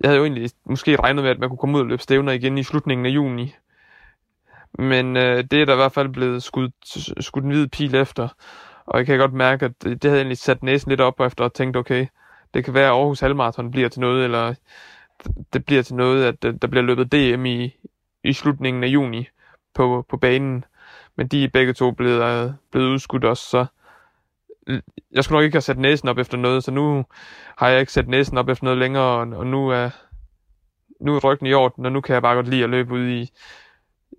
jeg 0.00 0.08
havde 0.08 0.16
jo 0.16 0.24
egentlig 0.24 0.50
måske 0.64 0.96
regnet 0.96 1.24
med, 1.24 1.30
at 1.30 1.38
man 1.38 1.48
kunne 1.48 1.58
komme 1.58 1.76
ud 1.76 1.82
og 1.82 1.86
løbe 1.86 2.02
stævner 2.02 2.32
igen 2.32 2.58
i 2.58 2.62
slutningen 2.62 3.06
af 3.06 3.10
juni. 3.10 3.54
Men 4.78 5.16
øh, 5.16 5.44
det 5.50 5.60
er 5.60 5.64
der 5.64 5.72
i 5.72 5.76
hvert 5.76 5.92
fald 5.92 6.08
blevet 6.08 6.42
skudt, 6.42 6.72
skudt 7.24 7.44
en 7.44 7.50
hvid 7.50 7.66
pil 7.66 7.94
efter. 7.94 8.28
Og 8.86 8.98
jeg 8.98 9.06
kan 9.06 9.18
godt 9.18 9.32
mærke, 9.32 9.64
at 9.64 9.82
det 9.82 10.04
havde 10.04 10.16
egentlig 10.16 10.38
sat 10.38 10.62
næsen 10.62 10.90
lidt 10.90 11.00
op 11.00 11.20
efter 11.20 11.44
og 11.44 11.54
tænkt, 11.54 11.76
okay, 11.76 12.06
det 12.54 12.64
kan 12.64 12.74
være, 12.74 12.86
at 12.86 12.92
Aarhus 12.92 13.20
Halmarathon 13.20 13.70
bliver 13.70 13.88
til 13.88 14.00
noget, 14.00 14.24
eller 14.24 14.54
det 15.52 15.64
bliver 15.64 15.82
til 15.82 15.94
noget, 15.94 16.24
at 16.24 16.62
der 16.62 16.68
bliver 16.68 16.82
løbet 16.82 17.12
DM 17.12 17.46
i, 17.46 17.76
i 18.24 18.32
slutningen 18.32 18.84
af 18.84 18.88
juni 18.88 19.28
på, 19.74 20.04
på 20.08 20.16
banen. 20.16 20.64
Men 21.16 21.28
de 21.28 21.44
er 21.44 21.48
begge 21.48 21.72
to 21.72 21.90
blevet, 21.90 22.22
øh, 22.22 22.52
blevet 22.70 22.88
udskudt 22.88 23.24
også, 23.24 23.44
så 23.50 23.66
jeg 25.12 25.24
skulle 25.24 25.36
nok 25.36 25.44
ikke 25.44 25.54
have 25.54 25.62
sat 25.62 25.78
næsen 25.78 26.08
op 26.08 26.18
efter 26.18 26.38
noget, 26.38 26.64
så 26.64 26.70
nu 26.70 27.04
har 27.56 27.68
jeg 27.68 27.80
ikke 27.80 27.92
sat 27.92 28.08
næsen 28.08 28.38
op 28.38 28.48
efter 28.48 28.64
noget 28.64 28.78
længere, 28.78 29.02
og, 29.02 29.20
og 29.20 29.46
nu 29.46 29.68
er, 29.68 29.90
nu 31.00 31.14
er 31.16 31.20
ryggen 31.24 31.46
i 31.46 31.52
orden, 31.52 31.86
og 31.86 31.92
nu 31.92 32.00
kan 32.00 32.14
jeg 32.14 32.22
bare 32.22 32.34
godt 32.34 32.48
lide 32.48 32.64
at 32.64 32.70
løbe 32.70 32.94
ud 32.94 33.08
i, 33.08 33.30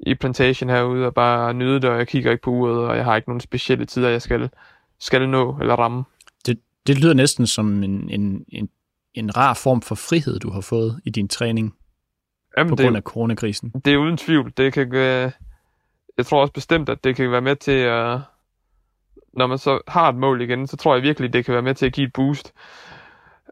i 0.07 0.15
plantation 0.15 0.69
herude, 0.69 1.05
og 1.05 1.13
bare 1.13 1.53
nyde 1.53 1.81
det, 1.81 1.89
og 1.89 1.97
jeg 1.97 2.07
kigger 2.07 2.31
ikke 2.31 2.43
på 2.43 2.51
uret, 2.51 2.77
og 2.87 2.97
jeg 2.97 3.05
har 3.05 3.15
ikke 3.15 3.29
nogen 3.29 3.41
specielle 3.41 3.85
tider, 3.85 4.09
jeg 4.09 4.21
skal, 4.21 4.49
skal 4.99 5.29
nå 5.29 5.57
eller 5.61 5.75
ramme. 5.75 6.03
Det, 6.45 6.59
det 6.87 6.99
lyder 6.99 7.13
næsten 7.13 7.47
som 7.47 7.83
en, 7.83 8.09
en, 8.09 8.45
en, 8.49 8.69
en 9.13 9.37
rar 9.37 9.53
form 9.53 9.81
for 9.81 9.95
frihed, 9.95 10.39
du 10.39 10.51
har 10.51 10.61
fået 10.61 11.01
i 11.05 11.09
din 11.09 11.27
træning 11.27 11.75
Jamen, 12.57 12.69
på 12.69 12.75
det, 12.75 12.83
grund 12.85 12.97
af 12.97 13.03
coronakrisen. 13.03 13.71
det 13.85 13.93
er 13.93 13.97
uden 13.97 14.17
tvivl. 14.17 14.53
Det 14.57 14.73
kan, 14.73 14.93
jeg 16.17 16.25
tror 16.25 16.41
også 16.41 16.53
bestemt, 16.53 16.89
at 16.89 17.03
det 17.03 17.15
kan 17.15 17.31
være 17.31 17.41
med 17.41 17.55
til 17.55 17.71
at, 17.71 18.19
når 19.39 19.47
man 19.47 19.57
så 19.57 19.81
har 19.87 20.09
et 20.09 20.15
mål 20.15 20.41
igen, 20.41 20.67
så 20.67 20.77
tror 20.77 20.95
jeg 20.95 21.03
virkelig, 21.03 21.33
det 21.33 21.45
kan 21.45 21.53
være 21.53 21.61
med 21.61 21.75
til 21.75 21.85
at 21.85 21.93
give 21.93 22.07
et 22.07 22.13
boost. 22.13 22.53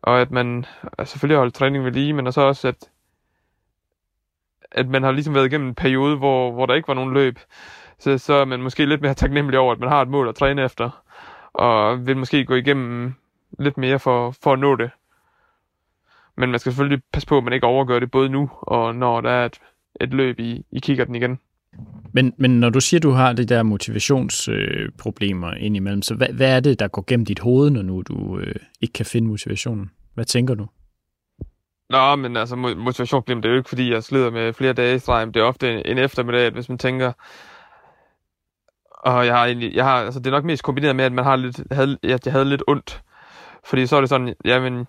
Og 0.03 0.21
at 0.21 0.31
man 0.31 0.65
altså 0.97 1.11
selvfølgelig 1.11 1.37
holder 1.37 1.51
træning 1.51 1.85
ved 1.85 1.91
lige, 1.91 2.13
men 2.13 2.31
så 2.31 2.41
også, 2.41 2.67
at, 2.67 2.89
at 4.71 4.87
man 4.89 5.03
har 5.03 5.11
ligesom 5.11 5.35
været 5.35 5.45
igennem 5.45 5.67
en 5.67 5.75
periode, 5.75 6.17
hvor, 6.17 6.51
hvor 6.51 6.65
der 6.65 6.73
ikke 6.73 6.87
var 6.87 6.93
nogen 6.93 7.13
løb. 7.13 7.39
Så, 7.99 8.17
så 8.17 8.33
er 8.33 8.45
man 8.45 8.61
måske 8.61 8.85
lidt 8.85 9.01
mere 9.01 9.13
taknemmelig 9.23 9.59
over, 9.59 9.73
at 9.73 9.79
man 9.79 9.89
har 9.89 10.01
et 10.01 10.07
mål 10.07 10.29
at 10.29 10.35
træne 10.35 10.63
efter. 10.63 11.03
Og 11.53 12.07
vil 12.07 12.17
måske 12.17 12.45
gå 12.45 12.55
igennem 12.55 13.13
lidt 13.59 13.77
mere 13.77 13.99
for, 13.99 14.31
for 14.43 14.53
at 14.53 14.59
nå 14.59 14.75
det. 14.75 14.91
Men 16.35 16.51
man 16.51 16.59
skal 16.59 16.71
selvfølgelig 16.71 17.03
passe 17.13 17.27
på, 17.27 17.37
at 17.37 17.43
man 17.43 17.53
ikke 17.53 17.67
overgør 17.67 17.99
det 17.99 18.11
både 18.11 18.29
nu, 18.29 18.49
og 18.61 18.95
når 18.95 19.21
der 19.21 19.29
er 19.29 19.45
et, 19.45 19.59
et 20.01 20.13
løb 20.13 20.39
i, 20.39 20.65
i 20.71 20.79
kikkerten 20.79 21.15
igen. 21.15 21.39
Men, 22.13 22.33
men 22.37 22.59
når 22.59 22.69
du 22.69 22.79
siger, 22.79 22.99
du 22.99 23.11
har 23.11 23.33
de 23.33 23.45
der 23.45 23.63
motivationsproblemer 23.63 25.49
øh, 25.49 25.63
indimellem, 25.63 26.01
så 26.01 26.15
hvad, 26.15 26.27
hvad 26.27 26.55
er 26.55 26.59
det, 26.59 26.79
der 26.79 26.87
går 26.87 27.03
gennem 27.07 27.25
dit 27.25 27.39
hoved, 27.39 27.69
når 27.69 27.81
nu 27.81 28.01
du 28.01 28.39
øh, 28.39 28.55
ikke 28.81 28.93
kan 28.93 29.05
finde 29.05 29.27
motivationen? 29.27 29.91
Hvad 30.13 30.25
tænker 30.25 30.55
du? 30.55 30.67
Nå, 31.89 32.15
men 32.15 32.37
altså 32.37 32.55
mo- 32.55 33.27
det 33.27 33.45
er 33.45 33.49
jo 33.49 33.57
ikke, 33.57 33.69
fordi 33.69 33.91
jeg 33.91 34.03
slider 34.03 34.31
med 34.31 34.53
flere 34.53 34.73
dage 34.73 34.95
i 34.95 34.99
streg, 34.99 35.27
men 35.27 35.33
det 35.33 35.39
er 35.39 35.43
ofte 35.43 35.73
en, 35.73 35.81
en 35.85 35.97
eftermiddag, 35.97 36.45
at 36.45 36.53
hvis 36.53 36.69
man 36.69 36.77
tænker, 36.77 37.11
og 38.91 39.25
jeg 39.25 39.35
har 39.37 39.45
egentlig, 39.45 39.75
jeg 39.75 39.85
har, 39.85 39.95
altså 39.95 40.19
det 40.19 40.27
er 40.27 40.31
nok 40.31 40.43
mest 40.43 40.63
kombineret 40.63 40.95
med, 40.95 41.05
at 41.05 41.11
man 41.11 41.25
har 41.25 41.35
lidt, 41.35 41.61
havde, 41.71 41.97
at 42.03 42.25
jeg 42.25 42.33
havde 42.33 42.45
lidt 42.45 42.63
ondt. 42.67 43.01
Fordi 43.65 43.87
så 43.87 43.95
er 43.95 43.99
det 43.99 44.09
sådan, 44.09 44.33
jamen, 44.45 44.87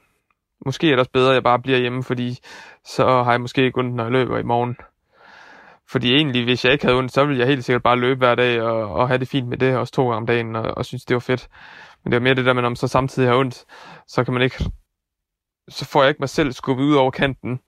måske 0.67 0.87
er 0.87 0.91
det 0.91 0.99
også 0.99 1.11
bedre, 1.13 1.31
at 1.31 1.35
jeg 1.35 1.43
bare 1.43 1.59
bliver 1.59 1.79
hjemme, 1.79 2.03
fordi 2.03 2.39
så 2.85 3.23
har 3.23 3.31
jeg 3.31 3.41
måske 3.41 3.65
ikke 3.65 3.79
ondt, 3.79 3.95
når 3.95 4.05
jeg 4.05 4.13
løber 4.13 4.39
i 4.39 4.43
morgen. 4.43 4.77
Fordi 5.91 6.15
egentlig, 6.15 6.45
hvis 6.45 6.65
jeg 6.65 6.73
ikke 6.73 6.85
havde 6.85 6.99
ondt, 6.99 7.13
så 7.13 7.25
ville 7.25 7.39
jeg 7.39 7.47
helt 7.47 7.65
sikkert 7.65 7.83
bare 7.83 7.99
løbe 7.99 8.19
hver 8.19 8.35
dag 8.35 8.63
og, 8.63 8.93
og 8.95 9.09
have 9.09 9.19
det 9.19 9.29
fint 9.29 9.49
med 9.49 9.59
det, 9.59 9.77
også 9.77 9.93
to 9.93 10.03
gange 10.03 10.17
om 10.17 10.27
dagen, 10.27 10.57
og, 10.57 10.63
og 10.63 10.85
synes, 10.85 11.05
det 11.05 11.15
var 11.15 11.21
fedt. 11.21 11.49
Men 12.05 12.13
det 12.13 12.21
var 12.21 12.23
mere 12.23 12.35
det 12.35 12.45
der, 12.45 12.53
med, 12.53 12.65
om 12.65 12.77
så 12.77 12.89
samtidig 12.89 13.29
har 13.29 13.37
ondt, 13.37 13.65
så 14.07 14.25
kan 14.25 14.35
man 14.35 14.43
ikke 14.43 14.65
så 15.69 15.85
får 15.85 16.03
jeg 16.03 16.09
ikke 16.09 16.21
mig 16.21 16.29
selv 16.29 16.53
skubbet 16.53 16.85
ud 16.85 16.95
over 16.95 17.11
kanten. 17.11 17.61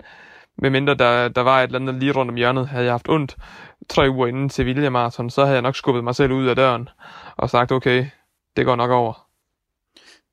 Medmindre 0.58 0.94
der, 0.94 1.28
der 1.28 1.40
var 1.40 1.58
et 1.58 1.64
eller 1.64 1.78
andet 1.78 1.94
lige 1.94 2.12
rundt 2.12 2.30
om 2.30 2.36
hjørnet. 2.36 2.68
Havde 2.68 2.84
jeg 2.84 2.92
haft 2.92 3.08
ondt 3.08 3.36
tre 3.88 4.10
uger 4.10 4.26
inden 4.26 4.48
til 4.48 4.54
Sevilla 4.54 4.90
Marathon, 4.90 5.30
så 5.30 5.42
havde 5.42 5.54
jeg 5.54 5.62
nok 5.62 5.76
skubbet 5.76 6.04
mig 6.04 6.14
selv 6.14 6.32
ud 6.32 6.46
af 6.46 6.56
døren 6.56 6.88
og 7.36 7.50
sagt, 7.50 7.72
okay, 7.72 8.06
det 8.56 8.64
går 8.64 8.76
nok 8.76 8.90
over. 8.90 9.26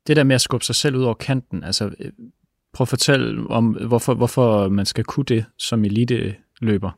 Det 0.08 0.16
der 0.16 0.24
med 0.24 0.36
at 0.36 0.42
skubbe 0.42 0.66
sig 0.66 0.76
selv 0.76 0.96
ud 0.96 1.04
over 1.04 1.14
kanten, 1.14 1.64
altså 1.64 1.86
øh, 2.00 2.12
prøv 2.74 2.84
at 2.84 2.88
fortælle 2.88 3.50
om, 3.50 3.66
hvorfor, 3.88 4.14
hvorfor 4.14 4.70
man 4.70 4.86
skal 4.86 5.04
kunne 5.04 5.26
det 5.26 5.46
som 5.58 5.86
elite-løber. 5.86 6.92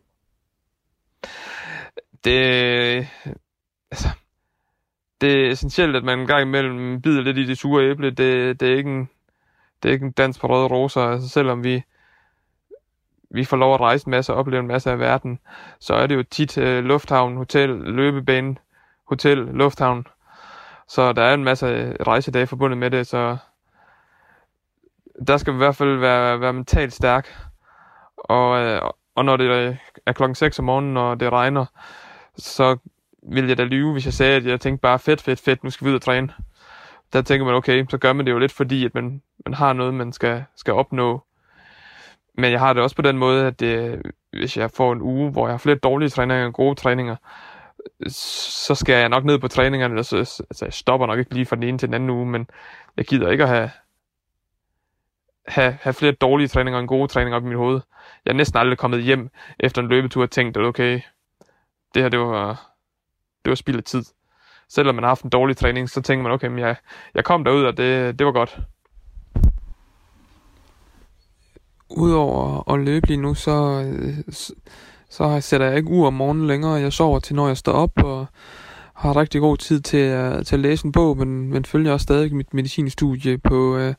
Det, 2.23 3.07
altså, 3.91 4.07
det 5.21 5.45
er 5.45 5.51
essentielt, 5.51 5.95
at 5.95 6.03
man 6.03 6.19
en 6.19 6.27
gang 6.27 6.41
imellem 6.41 7.01
bider 7.01 7.21
lidt 7.21 7.37
i 7.37 7.45
det 7.45 7.57
sure 7.57 7.83
æble. 7.83 8.09
Det, 8.09 8.59
det 8.59 8.69
er 8.71 8.77
ikke 8.77 8.89
en, 8.89 9.09
det 9.83 9.89
er 9.89 9.93
ikke 9.93 10.05
en 10.05 10.11
dans 10.11 10.39
på 10.39 10.47
røde 10.47 10.67
roser. 10.67 11.01
Altså, 11.01 11.29
selvom 11.29 11.63
vi, 11.63 11.83
vi 13.29 13.45
får 13.45 13.57
lov 13.57 13.73
at 13.73 13.79
rejse 13.79 14.07
en 14.07 14.11
masse 14.11 14.33
og 14.33 14.39
opleve 14.39 14.59
en 14.59 14.67
masse 14.67 14.91
af 14.91 14.99
verden, 14.99 15.39
så 15.79 15.93
er 15.93 16.07
det 16.07 16.15
jo 16.15 16.23
tit 16.23 16.57
uh, 16.57 16.63
lufthavn, 16.63 17.37
hotel, 17.37 17.69
løbebane, 17.69 18.55
hotel, 19.07 19.37
lufthavn. 19.37 20.07
Så 20.87 21.13
der 21.13 21.23
er 21.23 21.33
en 21.33 21.43
masse 21.43 21.65
øh, 21.65 21.95
rejsedage 22.07 22.47
forbundet 22.47 22.77
med 22.77 22.91
det, 22.91 23.07
så 23.07 23.37
der 25.27 25.37
skal 25.37 25.53
vi 25.53 25.55
i 25.55 25.57
hvert 25.57 25.75
fald 25.75 25.97
være, 25.97 26.41
være 26.41 26.53
mentalt 26.53 26.93
stærk. 26.93 27.35
Og, 28.17 28.59
øh, 28.59 28.81
og 29.15 29.25
når 29.25 29.37
det 29.37 29.45
øh, 29.45 29.77
er 30.05 30.13
klokken 30.13 30.35
6 30.35 30.59
om 30.59 30.65
morgenen, 30.65 30.97
og 30.97 31.19
det 31.19 31.31
regner, 31.31 31.65
så 32.39 32.77
vil 33.23 33.47
jeg 33.47 33.57
da 33.57 33.63
lyve, 33.63 33.91
hvis 33.91 34.05
jeg 34.05 34.13
sagde, 34.13 34.35
at 34.35 34.45
jeg 34.45 34.61
tænkte 34.61 34.81
bare, 34.81 34.99
fedt, 34.99 35.21
fedt, 35.21 35.39
fedt, 35.39 35.63
nu 35.63 35.69
skal 35.69 35.85
vi 35.85 35.89
ud 35.89 35.95
og 35.95 36.01
træne. 36.01 36.33
Der 37.13 37.21
tænker 37.21 37.45
man, 37.45 37.55
okay, 37.55 37.85
så 37.89 37.97
gør 37.97 38.13
man 38.13 38.25
det 38.25 38.31
jo 38.31 38.39
lidt 38.39 38.51
fordi, 38.51 38.85
at 38.85 38.95
man, 38.95 39.21
man 39.45 39.53
har 39.53 39.73
noget, 39.73 39.93
man 39.93 40.13
skal, 40.13 40.43
skal 40.55 40.73
opnå. 40.73 41.23
Men 42.33 42.51
jeg 42.51 42.59
har 42.59 42.73
det 42.73 42.83
også 42.83 42.95
på 42.95 43.01
den 43.01 43.17
måde, 43.17 43.47
at 43.47 43.59
det, 43.59 44.01
hvis 44.31 44.57
jeg 44.57 44.71
får 44.71 44.93
en 44.93 45.01
uge, 45.01 45.31
hvor 45.31 45.47
jeg 45.47 45.53
har 45.53 45.57
flere 45.57 45.75
dårlige 45.75 46.09
træninger 46.09 46.45
end 46.45 46.53
gode 46.53 46.75
træninger, 46.75 47.15
så 48.07 48.75
skal 48.75 48.95
jeg 48.95 49.09
nok 49.09 49.25
ned 49.25 49.39
på 49.39 49.47
træningerne. 49.47 49.93
eller 49.93 50.03
så, 50.03 50.17
altså, 50.17 50.65
jeg 50.65 50.73
stopper 50.73 51.07
nok 51.07 51.19
ikke 51.19 51.33
lige 51.33 51.45
fra 51.45 51.55
den 51.55 51.63
ene 51.63 51.77
til 51.77 51.87
den 51.87 51.93
anden 51.93 52.09
uge, 52.09 52.25
men 52.25 52.49
jeg 52.97 53.05
gider 53.05 53.29
ikke 53.29 53.43
at 53.43 53.49
have, 53.49 53.71
have, 55.47 55.77
have 55.81 55.93
flere 55.93 56.11
dårlige 56.11 56.47
træninger 56.47 56.79
end 56.79 56.87
gode 56.87 57.07
træninger 57.07 57.37
op 57.37 57.43
i 57.43 57.47
mit 57.47 57.57
hoved. 57.57 57.81
Jeg 58.25 58.31
er 58.31 58.35
næsten 58.35 58.59
aldrig 58.59 58.77
kommet 58.77 59.03
hjem 59.03 59.29
efter 59.59 59.81
en 59.81 59.87
løbetur 59.87 60.23
og 60.23 60.31
tænkt, 60.31 60.57
at 60.57 60.63
okay, 60.63 61.01
det 61.93 62.01
her 62.01 62.09
det 62.09 62.19
var, 62.19 62.71
det 63.45 63.49
var 63.49 63.55
spild 63.55 63.77
af 63.77 63.83
tid. 63.83 64.03
Selvom 64.69 64.95
man 64.95 65.03
har 65.03 65.09
haft 65.09 65.23
en 65.23 65.29
dårlig 65.29 65.57
træning, 65.57 65.89
så 65.89 66.01
tænker 66.01 66.23
man, 66.23 66.31
okay, 66.31 66.47
men 66.47 66.59
jeg, 66.59 66.75
jeg 67.15 67.23
kom 67.25 67.43
derud, 67.43 67.63
og 67.63 67.77
det, 67.77 68.19
det 68.19 68.25
var 68.25 68.31
godt. 68.31 68.59
Udover 71.89 72.71
at 72.73 72.79
løbe 72.79 73.07
lige 73.07 73.21
nu, 73.21 73.33
så, 73.33 73.85
så 75.09 75.41
sætter 75.41 75.67
jeg 75.67 75.77
ikke 75.77 75.89
ur 75.89 76.07
om 76.07 76.13
morgenen 76.13 76.47
længere. 76.47 76.73
Jeg 76.73 76.93
sover 76.93 77.19
til, 77.19 77.35
når 77.35 77.47
jeg 77.47 77.57
står 77.57 77.71
op, 77.71 77.91
og 78.03 78.25
har 78.93 79.17
rigtig 79.17 79.41
god 79.41 79.57
tid 79.57 79.81
til 79.81 79.97
at, 79.97 80.47
til 80.47 80.55
at 80.55 80.59
læse 80.59 80.85
en 80.85 80.91
bog, 80.91 81.17
men, 81.17 81.49
men 81.49 81.65
følger 81.65 81.93
også 81.93 82.03
stadig 82.03 82.35
mit 82.35 82.53
medicinstudie 82.53 83.37
på, 83.37 83.77
øh, 83.77 83.93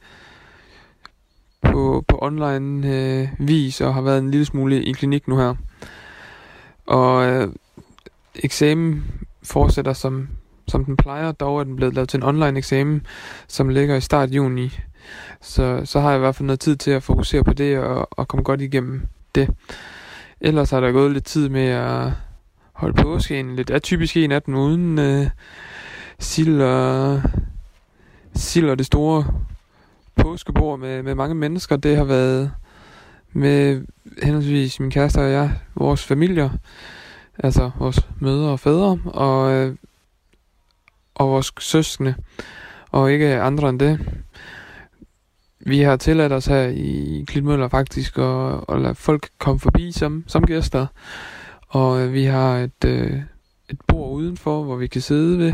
på, 1.63 2.05
på 2.09 2.19
online 2.23 2.95
øh, 2.95 3.29
vis, 3.39 3.81
og 3.81 3.95
har 3.95 4.01
været 4.01 4.19
en 4.19 4.31
lille 4.31 4.47
smule 4.47 4.85
i 4.85 4.93
klinik 4.93 5.29
nu 5.29 5.37
her. 5.37 5.55
Og 6.87 7.27
øh, 7.27 7.49
eksamen 8.35 9.05
fortsætter 9.43 9.93
som, 9.93 10.29
som 10.69 10.85
den 10.85 10.97
plejer, 10.97 11.33
dog 11.33 11.61
er 11.61 11.65
den 11.65 11.77
blevet 11.77 11.95
lavet 11.95 12.09
til 12.09 12.17
en 12.17 12.23
online 12.23 12.59
eksamen, 12.59 13.07
som 13.49 13.69
ligger 13.69 13.97
i 13.97 14.01
start 14.01 14.31
juni. 14.31 14.79
Så, 15.41 15.81
så 15.85 16.01
har 16.01 16.11
jeg 16.11 16.19
i 16.19 16.21
hvert 16.21 16.35
fald 16.35 16.47
noget 16.47 16.61
tid 16.61 16.77
til 16.77 16.91
at 16.91 17.03
fokusere 17.03 17.45
på 17.45 17.53
det 17.53 17.79
og, 17.79 18.09
og 18.11 18.29
komme 18.29 18.43
godt 18.43 18.61
igennem 18.61 19.03
det. 19.35 19.51
Ellers 20.41 20.71
har 20.71 20.81
der 20.81 20.93
gået 20.93 21.13
lidt 21.13 21.25
tid 21.25 21.49
med 21.49 21.67
at 21.67 22.13
holde 22.73 23.03
påske, 23.03 23.41
en 23.41 23.57
lidt 23.57 23.71
atypisk 23.71 24.17
en 24.17 24.33
af 24.33 24.43
den 24.43 24.55
uden 24.55 24.99
øh, 24.99 25.27
sild 26.19 26.61
og, 26.61 27.23
sild 28.35 28.71
og 28.71 28.79
det 28.79 28.87
store 28.87 29.25
påskebord 30.17 30.79
med, 30.79 31.03
med 31.03 31.15
mange 31.15 31.35
mennesker. 31.35 31.77
Det 31.77 31.97
har 31.97 32.05
været 32.05 32.53
med 33.33 33.83
henholdsvis 34.23 34.81
min 34.81 34.91
kæreste 34.91 35.19
og 35.19 35.31
jeg, 35.31 35.53
vores 35.75 36.05
familier, 36.05 36.51
altså 37.43 37.71
vores 37.79 38.09
mødre 38.19 38.51
og 38.51 38.61
fædre, 38.61 38.99
og, 39.05 39.53
øh, 39.53 39.77
og 41.15 41.29
vores 41.29 41.53
søskende, 41.59 42.15
og 42.91 43.13
ikke 43.13 43.41
andre 43.41 43.69
end 43.69 43.81
det. 43.81 44.23
Vi 45.61 45.81
har 45.81 45.97
tilladt 45.97 46.33
os 46.33 46.47
her 46.47 46.63
i 46.63 47.25
Klitmøller 47.29 47.69
faktisk 47.69 48.19
at, 48.19 48.65
at 48.69 48.81
lade 48.81 48.95
folk 48.95 49.29
komme 49.39 49.61
forbi 49.61 49.93
som, 49.93 50.25
som 50.27 50.45
gæster, 50.47 50.87
og 51.69 52.01
øh, 52.01 52.13
vi 52.13 52.25
har 52.25 52.59
et, 52.59 52.85
øh, 52.85 53.23
et 53.69 53.81
bord 53.87 54.13
udenfor, 54.13 54.63
hvor 54.63 54.77
vi 54.77 54.87
kan 54.87 55.01
sidde 55.01 55.39
ved, 55.39 55.53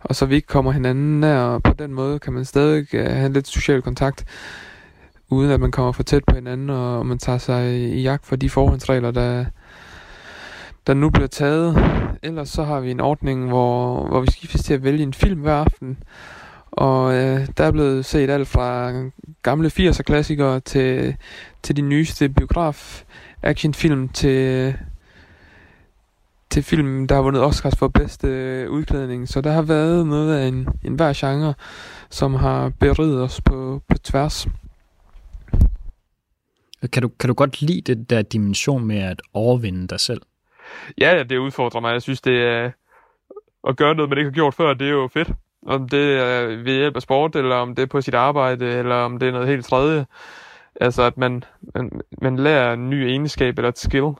og 0.00 0.16
så 0.16 0.26
vi 0.26 0.34
ikke 0.34 0.48
kommer 0.48 0.72
hinanden 0.72 1.20
nær, 1.20 1.38
og 1.38 1.62
på 1.62 1.72
den 1.72 1.94
måde 1.94 2.18
kan 2.18 2.32
man 2.32 2.44
stadig 2.44 2.94
øh, 2.94 3.10
have 3.10 3.32
lidt 3.32 3.48
social 3.48 3.82
kontakt, 3.82 4.24
uden 5.30 5.50
at 5.50 5.60
man 5.60 5.70
kommer 5.70 5.92
for 5.92 6.02
tæt 6.02 6.24
på 6.24 6.34
hinanden, 6.34 6.70
og 6.70 7.06
man 7.06 7.18
tager 7.18 7.38
sig 7.38 7.78
i 7.78 8.02
jagt 8.02 8.26
for 8.26 8.36
de 8.36 8.50
forhåndsregler, 8.50 9.10
der, 9.10 9.44
der 10.86 10.94
nu 10.94 11.10
bliver 11.10 11.26
taget. 11.26 11.76
Ellers 12.22 12.48
så 12.48 12.64
har 12.64 12.80
vi 12.80 12.90
en 12.90 13.00
ordning, 13.00 13.48
hvor, 13.48 14.06
hvor 14.08 14.20
vi 14.20 14.30
skiftes 14.30 14.64
til 14.64 14.74
at 14.74 14.84
vælge 14.84 15.02
en 15.02 15.14
film 15.14 15.40
hver 15.40 15.54
aften, 15.54 15.98
og 16.70 17.14
øh, 17.14 17.48
der 17.56 17.64
er 17.64 17.70
blevet 17.70 18.04
set 18.04 18.30
alt 18.30 18.48
fra 18.48 18.92
gamle 19.42 19.70
80'er 19.78 20.02
klassikere 20.02 20.60
til, 20.60 21.16
til 21.62 21.76
de 21.76 21.82
nyeste 21.82 22.28
biograf 22.28 23.04
actionfilm 23.42 24.08
til 24.08 24.74
til 26.50 26.62
film, 26.62 27.06
der 27.06 27.14
har 27.14 27.22
vundet 27.22 27.42
Oscars 27.42 27.76
for 27.76 27.88
bedste 27.88 28.28
øh, 28.28 28.70
udklædning. 28.70 29.28
Så 29.28 29.40
der 29.40 29.52
har 29.52 29.62
været 29.62 30.06
noget 30.06 30.38
af 30.38 30.46
en, 30.46 30.68
en 30.84 30.94
hver 30.94 31.12
genre, 31.16 31.54
som 32.10 32.34
har 32.34 32.68
beriget 32.68 33.22
os 33.22 33.40
på, 33.40 33.82
på 33.88 33.98
tværs. 33.98 34.46
Kan 36.92 37.02
du, 37.02 37.08
kan 37.08 37.28
du 37.28 37.34
godt 37.34 37.62
lide 37.62 37.80
det 37.80 38.10
der 38.10 38.22
dimension 38.22 38.84
med 38.84 38.98
at 38.98 39.22
overvinde 39.32 39.88
dig 39.88 40.00
selv? 40.00 40.20
Ja, 41.00 41.22
det 41.22 41.38
udfordrer 41.38 41.80
mig. 41.80 41.92
Jeg 41.92 42.02
synes, 42.02 42.20
det 42.20 42.42
er 42.42 42.70
at 43.68 43.76
gøre 43.76 43.94
noget, 43.94 44.08
man 44.08 44.18
ikke 44.18 44.30
har 44.30 44.34
gjort 44.34 44.54
før, 44.54 44.74
det 44.74 44.86
er 44.86 44.92
jo 44.92 45.08
fedt. 45.08 45.30
Om 45.66 45.88
det 45.88 46.18
er 46.18 46.46
ved 46.46 46.76
hjælp 46.76 46.96
af 46.96 47.02
sport, 47.02 47.36
eller 47.36 47.56
om 47.56 47.74
det 47.74 47.82
er 47.82 47.86
på 47.86 48.00
sit 48.00 48.14
arbejde, 48.14 48.66
eller 48.66 48.94
om 48.94 49.18
det 49.18 49.28
er 49.28 49.32
noget 49.32 49.48
helt 49.48 49.66
tredje. 49.66 50.06
Altså, 50.80 51.02
at 51.02 51.16
man, 51.16 51.44
man, 51.74 52.00
man 52.22 52.36
lærer 52.36 52.72
en 52.72 52.90
ny 52.90 53.08
egenskab 53.08 53.58
eller 53.58 53.68
et 53.68 53.78
skill, 53.78 54.12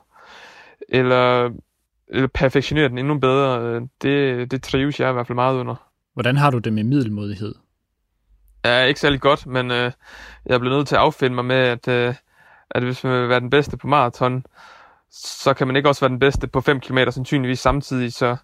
eller, 0.89 1.51
eller 2.09 2.29
perfektionerer 2.35 2.89
den 2.89 2.99
endnu 2.99 3.19
bedre. 3.19 3.81
Det, 4.03 4.51
det 4.51 4.63
trives 4.63 5.01
jeg 5.01 5.11
i 5.11 5.13
hvert 5.13 5.27
fald 5.27 5.35
meget 5.35 5.57
under. 5.57 5.75
Hvordan 6.15 6.37
har 6.37 6.51
du 6.51 6.59
det 6.59 6.73
med 6.73 6.85
middelmodighed? 6.85 7.55
er 8.65 8.85
ikke 8.85 9.01
særlig 9.01 9.21
godt, 9.21 9.47
men 9.47 9.71
øh, 9.71 9.93
jeg 10.47 10.61
blev 10.61 10.73
nødt 10.73 10.89
til 10.89 10.95
at 10.95 11.01
affinde 11.01 11.35
mig 11.35 11.45
med, 11.45 11.57
at, 11.57 11.89
øh, 11.89 12.15
at 12.71 12.83
hvis 12.83 13.05
man 13.05 13.21
vil 13.21 13.29
være 13.29 13.41
den 13.41 13.51
bedste 13.51 13.77
på 13.77 13.87
maraton, 13.87 14.45
så 15.15 15.55
kan 15.55 15.67
man 15.67 15.77
ikke 15.77 15.89
også 15.89 16.01
være 16.01 16.11
den 16.11 16.19
bedste 16.19 16.47
på 16.47 16.61
5 16.61 16.81
km 16.81 16.99
sandsynligvis 17.11 17.61
samtidig, 17.61 18.13
så 18.13 18.37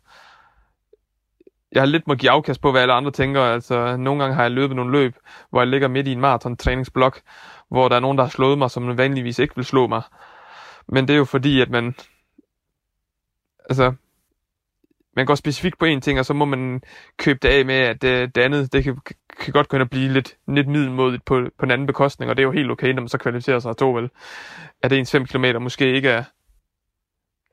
jeg 1.73 1.83
har 1.83 1.87
lidt 1.87 2.07
må 2.07 2.15
give 2.15 2.31
afkast 2.31 2.61
på, 2.61 2.71
hvad 2.71 2.83
alle 2.83 2.95
andre 2.95 3.11
tænker. 3.11 3.43
Altså, 3.43 3.97
nogle 3.97 4.23
gange 4.23 4.35
har 4.35 4.43
jeg 4.43 4.51
løbet 4.51 4.77
nogle 4.77 4.93
løb, 4.93 5.17
hvor 5.51 5.61
jeg 5.61 5.69
ligger 5.69 5.89
midt 5.89 6.09
i 6.09 6.13
en 6.13 6.21
maraton-træningsblok, 6.21 7.21
hvor 7.69 7.89
der 7.89 7.97
er 7.97 8.01
nogen, 8.01 8.19
der 8.19 8.25
har 8.25 8.31
slået 8.31 8.59
mig, 8.59 8.71
som 8.71 8.99
vanligvis 8.99 9.39
ikke 9.39 9.57
vil 9.57 9.65
slå 9.65 9.87
mig. 9.87 10.03
Men 10.89 11.09
det 11.09 11.15
er 11.15 11.19
jo 11.19 11.25
fordi, 11.25 11.61
at 11.61 11.71
man... 11.71 11.95
Altså, 13.69 13.95
man 15.17 15.27
går 15.27 15.35
specifikt 15.35 15.79
på 15.79 15.85
en 15.85 16.01
ting, 16.01 16.19
og 16.19 16.27
så 16.27 16.35
må 16.35 16.45
man 16.45 16.83
købe 17.17 17.39
det 17.43 17.49
af 17.49 17.65
med, 17.65 17.75
at 17.75 18.03
det, 18.03 18.35
det 18.35 18.43
andet, 18.43 18.73
det 18.73 18.85
kan, 18.85 18.99
kan 19.41 19.53
godt 19.53 19.69
kunne 19.69 19.87
blive 19.87 20.13
lidt, 20.13 20.37
lidt 20.49 20.69
middelmodigt 20.69 21.25
på, 21.25 21.47
på 21.59 21.65
en 21.65 21.71
anden 21.71 21.87
bekostning, 21.87 22.31
og 22.31 22.37
det 22.37 22.43
er 22.43 22.47
jo 22.47 22.53
helt 22.53 22.71
okay, 22.71 22.89
når 22.89 23.03
man 23.03 23.09
så 23.09 23.19
kvalificerer 23.19 23.59
sig 23.59 23.77
to, 23.77 23.93
vel? 23.93 24.11
At 24.83 24.93
ens 24.93 25.11
5 25.11 25.27
km 25.27 25.45
måske 25.61 25.93
ikke 25.93 26.09
er, 26.09 26.25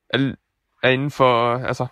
er, 0.09 0.33
er 0.83 0.89
inden 0.89 1.11
for, 1.11 1.57
altså, 1.57 1.87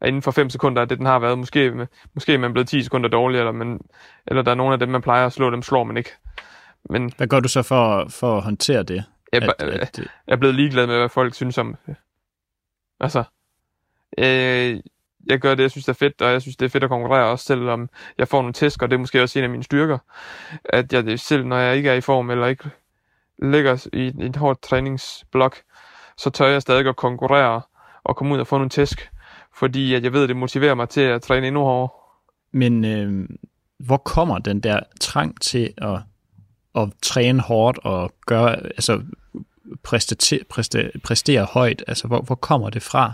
er 0.00 0.06
inden 0.06 0.22
for 0.22 0.30
5 0.30 0.50
sekunder, 0.50 0.84
det 0.84 0.98
den 0.98 1.06
har 1.06 1.18
været. 1.18 1.38
Måske, 1.38 1.88
måske 2.14 2.34
er 2.34 2.38
man 2.38 2.52
blevet 2.52 2.68
10 2.68 2.82
sekunder 2.82 3.08
dårligere, 3.08 3.40
eller, 3.40 3.52
man, 3.52 3.80
eller 4.26 4.42
der 4.42 4.50
er 4.50 4.54
nogle 4.54 4.72
af 4.72 4.78
dem, 4.78 4.88
man 4.88 5.02
plejer 5.02 5.26
at 5.26 5.32
slå, 5.32 5.50
dem 5.50 5.62
slår 5.62 5.84
man 5.84 5.96
ikke. 5.96 6.10
Men, 6.90 7.12
hvad 7.16 7.26
gør 7.26 7.40
du 7.40 7.48
så 7.48 7.62
for, 7.62 8.06
for 8.08 8.36
at 8.36 8.42
håndtere 8.42 8.82
det? 8.82 9.04
Jeg, 9.32 9.42
at, 9.42 9.62
at, 9.62 9.98
jeg 9.98 10.06
er 10.26 10.36
blevet 10.36 10.54
ligeglad 10.54 10.86
med, 10.86 10.98
hvad 10.98 11.08
folk 11.08 11.34
synes 11.34 11.58
om. 11.58 11.76
Altså, 13.00 13.24
øh, 14.18 14.80
jeg 15.26 15.38
gør 15.40 15.54
det, 15.54 15.62
jeg 15.62 15.70
synes, 15.70 15.84
det 15.84 15.92
er 15.92 15.98
fedt, 15.98 16.22
og 16.22 16.32
jeg 16.32 16.42
synes, 16.42 16.56
det 16.56 16.66
er 16.66 16.70
fedt 16.70 16.84
at 16.84 16.90
konkurrere 16.90 17.26
også, 17.26 17.44
selvom 17.44 17.88
jeg 18.18 18.28
får 18.28 18.40
nogle 18.40 18.52
tæsk, 18.52 18.82
og 18.82 18.90
det 18.90 18.94
er 18.94 19.00
måske 19.00 19.22
også 19.22 19.38
en 19.38 19.44
af 19.44 19.50
mine 19.50 19.62
styrker, 19.62 19.98
at 20.64 20.92
jeg 20.92 21.20
selv, 21.20 21.46
når 21.46 21.58
jeg 21.58 21.76
ikke 21.76 21.90
er 21.90 21.94
i 21.94 22.00
form, 22.00 22.30
eller 22.30 22.46
ikke 22.46 22.70
ligger 23.42 23.86
i 23.92 24.06
et, 24.06 24.20
et 24.20 24.36
hårdt 24.36 24.62
træningsblok, 24.62 25.56
så 26.22 26.30
tør 26.30 26.46
jeg 26.46 26.62
stadig 26.62 26.86
at 26.86 26.96
konkurrere 26.96 27.62
og 28.04 28.16
komme 28.16 28.34
ud 28.34 28.40
og 28.40 28.46
få 28.46 28.56
nogle 28.56 28.70
tæsk, 28.70 29.10
fordi 29.54 29.94
at 29.94 30.04
jeg 30.04 30.12
ved, 30.12 30.22
at 30.22 30.28
det 30.28 30.36
motiverer 30.36 30.74
mig 30.74 30.88
til 30.88 31.00
at 31.00 31.22
træne 31.22 31.46
endnu 31.46 31.60
hårdere. 31.60 31.88
Men 32.52 32.84
øh, 32.84 33.28
hvor 33.78 33.96
kommer 33.96 34.38
den 34.38 34.60
der 34.60 34.80
trang 35.00 35.40
til 35.40 35.74
at, 35.78 35.98
at 36.74 36.88
træne 37.02 37.40
hårdt 37.40 37.78
og 37.78 38.12
gøre, 38.26 38.62
altså 38.62 39.02
præstere, 39.82 40.38
præstere, 40.50 40.90
præstere 41.04 41.44
højt? 41.44 41.84
Altså, 41.86 42.06
hvor, 42.06 42.20
hvor 42.20 42.34
kommer 42.34 42.70
det 42.70 42.82
fra? 42.82 43.12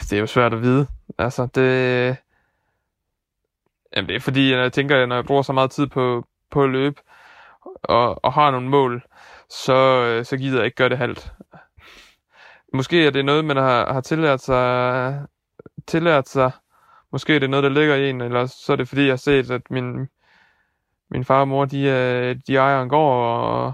Det 0.00 0.12
er 0.12 0.20
jo 0.20 0.26
svært 0.26 0.54
at 0.54 0.62
vide. 0.62 0.86
Altså, 1.18 1.46
det... 1.54 2.16
Jamen, 3.96 4.08
det 4.08 4.16
er 4.16 4.20
fordi, 4.20 4.52
jeg 4.52 4.72
tænker, 4.72 5.06
når 5.06 5.16
jeg 5.16 5.24
bruger 5.24 5.42
så 5.42 5.52
meget 5.52 5.70
tid 5.70 5.86
på, 5.86 6.26
på 6.50 6.62
at 6.62 6.70
løbe, 6.70 7.00
og, 7.82 8.24
og 8.24 8.32
har 8.32 8.50
nogle 8.50 8.68
mål, 8.68 9.02
så, 9.50 10.02
øh, 10.02 10.24
så 10.24 10.36
gider 10.36 10.56
jeg 10.56 10.64
ikke 10.64 10.76
gøre 10.76 10.88
det 10.88 10.98
halvt. 10.98 11.32
Måske 12.72 13.06
er 13.06 13.10
det 13.10 13.24
noget, 13.24 13.44
man 13.44 13.56
har, 13.56 13.92
har 13.92 14.00
tillært 14.00 14.40
sig, 14.40 15.26
tillært 15.86 16.28
sig. 16.28 16.50
Måske 17.12 17.34
er 17.34 17.38
det 17.38 17.50
noget, 17.50 17.62
der 17.62 17.68
ligger 17.68 17.94
i 17.94 18.10
en, 18.10 18.20
eller 18.20 18.46
så 18.46 18.72
er 18.72 18.76
det 18.76 18.88
fordi, 18.88 19.02
jeg 19.02 19.12
har 19.12 19.16
set, 19.16 19.50
at 19.50 19.70
min, 19.70 20.08
min 21.10 21.24
far 21.24 21.40
og 21.40 21.48
mor, 21.48 21.64
de, 21.64 21.80
øh, 21.80 22.36
de 22.46 22.56
ejer 22.56 22.82
en 22.82 22.88
gård, 22.88 23.26
og, 23.26 23.72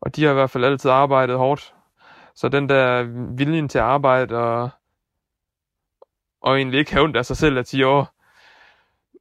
og 0.00 0.16
de 0.16 0.24
har 0.24 0.30
i 0.30 0.34
hvert 0.34 0.50
fald 0.50 0.64
altid 0.64 0.90
arbejdet 0.90 1.38
hårdt. 1.38 1.74
Så 2.34 2.48
den 2.48 2.68
der 2.68 3.02
viljen 3.36 3.68
til 3.68 3.78
at 3.78 3.84
arbejde, 3.84 4.38
og, 4.38 4.70
og 6.40 6.56
egentlig 6.56 6.78
ikke 6.78 6.92
have 6.92 7.04
ondt 7.04 7.16
af 7.16 7.26
sig 7.26 7.36
selv 7.36 7.58
at 7.58 7.66
10 7.66 7.82
år, 7.82 8.14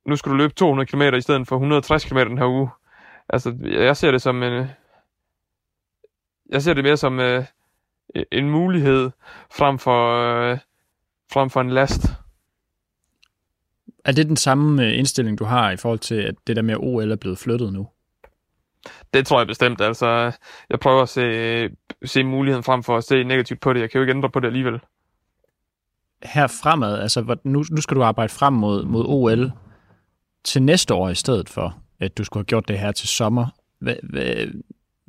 nu 0.05 0.15
skal 0.15 0.31
du 0.31 0.37
løbe 0.37 0.53
200 0.53 0.87
km 0.87 1.01
i 1.01 1.21
stedet 1.21 1.47
for 1.47 1.55
160 1.55 2.05
km 2.05 2.17
den 2.17 2.37
her 2.37 2.47
uge. 2.47 2.69
Altså, 3.29 3.57
jeg 3.63 3.97
ser 3.97 4.11
det 4.11 4.21
som 4.21 4.43
en... 4.43 4.67
Jeg 6.51 6.61
ser 6.61 6.73
det 6.73 6.83
mere 6.83 6.97
som 6.97 7.19
uh, 7.19 7.43
en 8.31 8.49
mulighed 8.49 9.11
frem 9.51 9.79
for, 9.79 10.51
uh, 10.51 10.57
frem 11.33 11.49
for 11.49 11.61
en 11.61 11.69
last. 11.69 12.01
Er 14.05 14.11
det 14.11 14.27
den 14.27 14.37
samme 14.37 14.85
øh, 14.85 14.97
indstilling, 14.97 15.39
du 15.39 15.45
har 15.45 15.71
i 15.71 15.77
forhold 15.77 15.99
til, 15.99 16.15
at 16.15 16.35
det 16.47 16.55
der 16.55 16.61
med 16.61 16.75
OL 16.79 17.11
er 17.11 17.15
blevet 17.15 17.37
flyttet 17.37 17.73
nu? 17.73 17.87
Det 19.13 19.27
tror 19.27 19.39
jeg 19.39 19.47
bestemt. 19.47 19.81
Altså, 19.81 20.31
jeg 20.69 20.79
prøver 20.79 21.01
at 21.01 21.09
se, 21.09 21.69
se 22.05 22.23
muligheden 22.23 22.63
frem 22.63 22.83
for 22.83 22.97
at 22.97 23.03
se 23.03 23.23
negativt 23.23 23.61
på 23.61 23.73
det. 23.73 23.79
Jeg 23.79 23.89
kan 23.89 23.99
jo 23.99 24.03
ikke 24.03 24.13
ændre 24.13 24.29
på 24.29 24.39
det 24.39 24.47
alligevel 24.47 24.79
her 26.23 26.47
fremad, 26.47 26.99
altså 26.99 27.37
nu, 27.43 27.63
nu 27.71 27.81
skal 27.81 27.97
du 27.97 28.03
arbejde 28.03 28.33
frem 28.33 28.53
mod, 28.53 28.85
mod 28.85 29.05
OL 29.07 29.51
til 30.43 30.63
næste 30.63 30.93
år 30.93 31.09
i 31.09 31.15
stedet 31.15 31.49
for, 31.49 31.77
at 31.99 32.17
du 32.17 32.23
skulle 32.23 32.41
have 32.41 32.45
gjort 32.45 32.67
det 32.67 32.79
her 32.79 32.91
til 32.91 33.07
sommer. 33.07 33.47
Hvad, 33.79 33.95
hvad, 34.03 34.47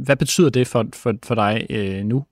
hvad 0.05 0.17
betyder 0.17 0.51
det 0.51 0.67
for, 0.69 0.85
for, 0.95 1.15
for 1.25 1.35
dig 1.35 1.67
øh, 1.71 2.05
nu? 2.05 2.25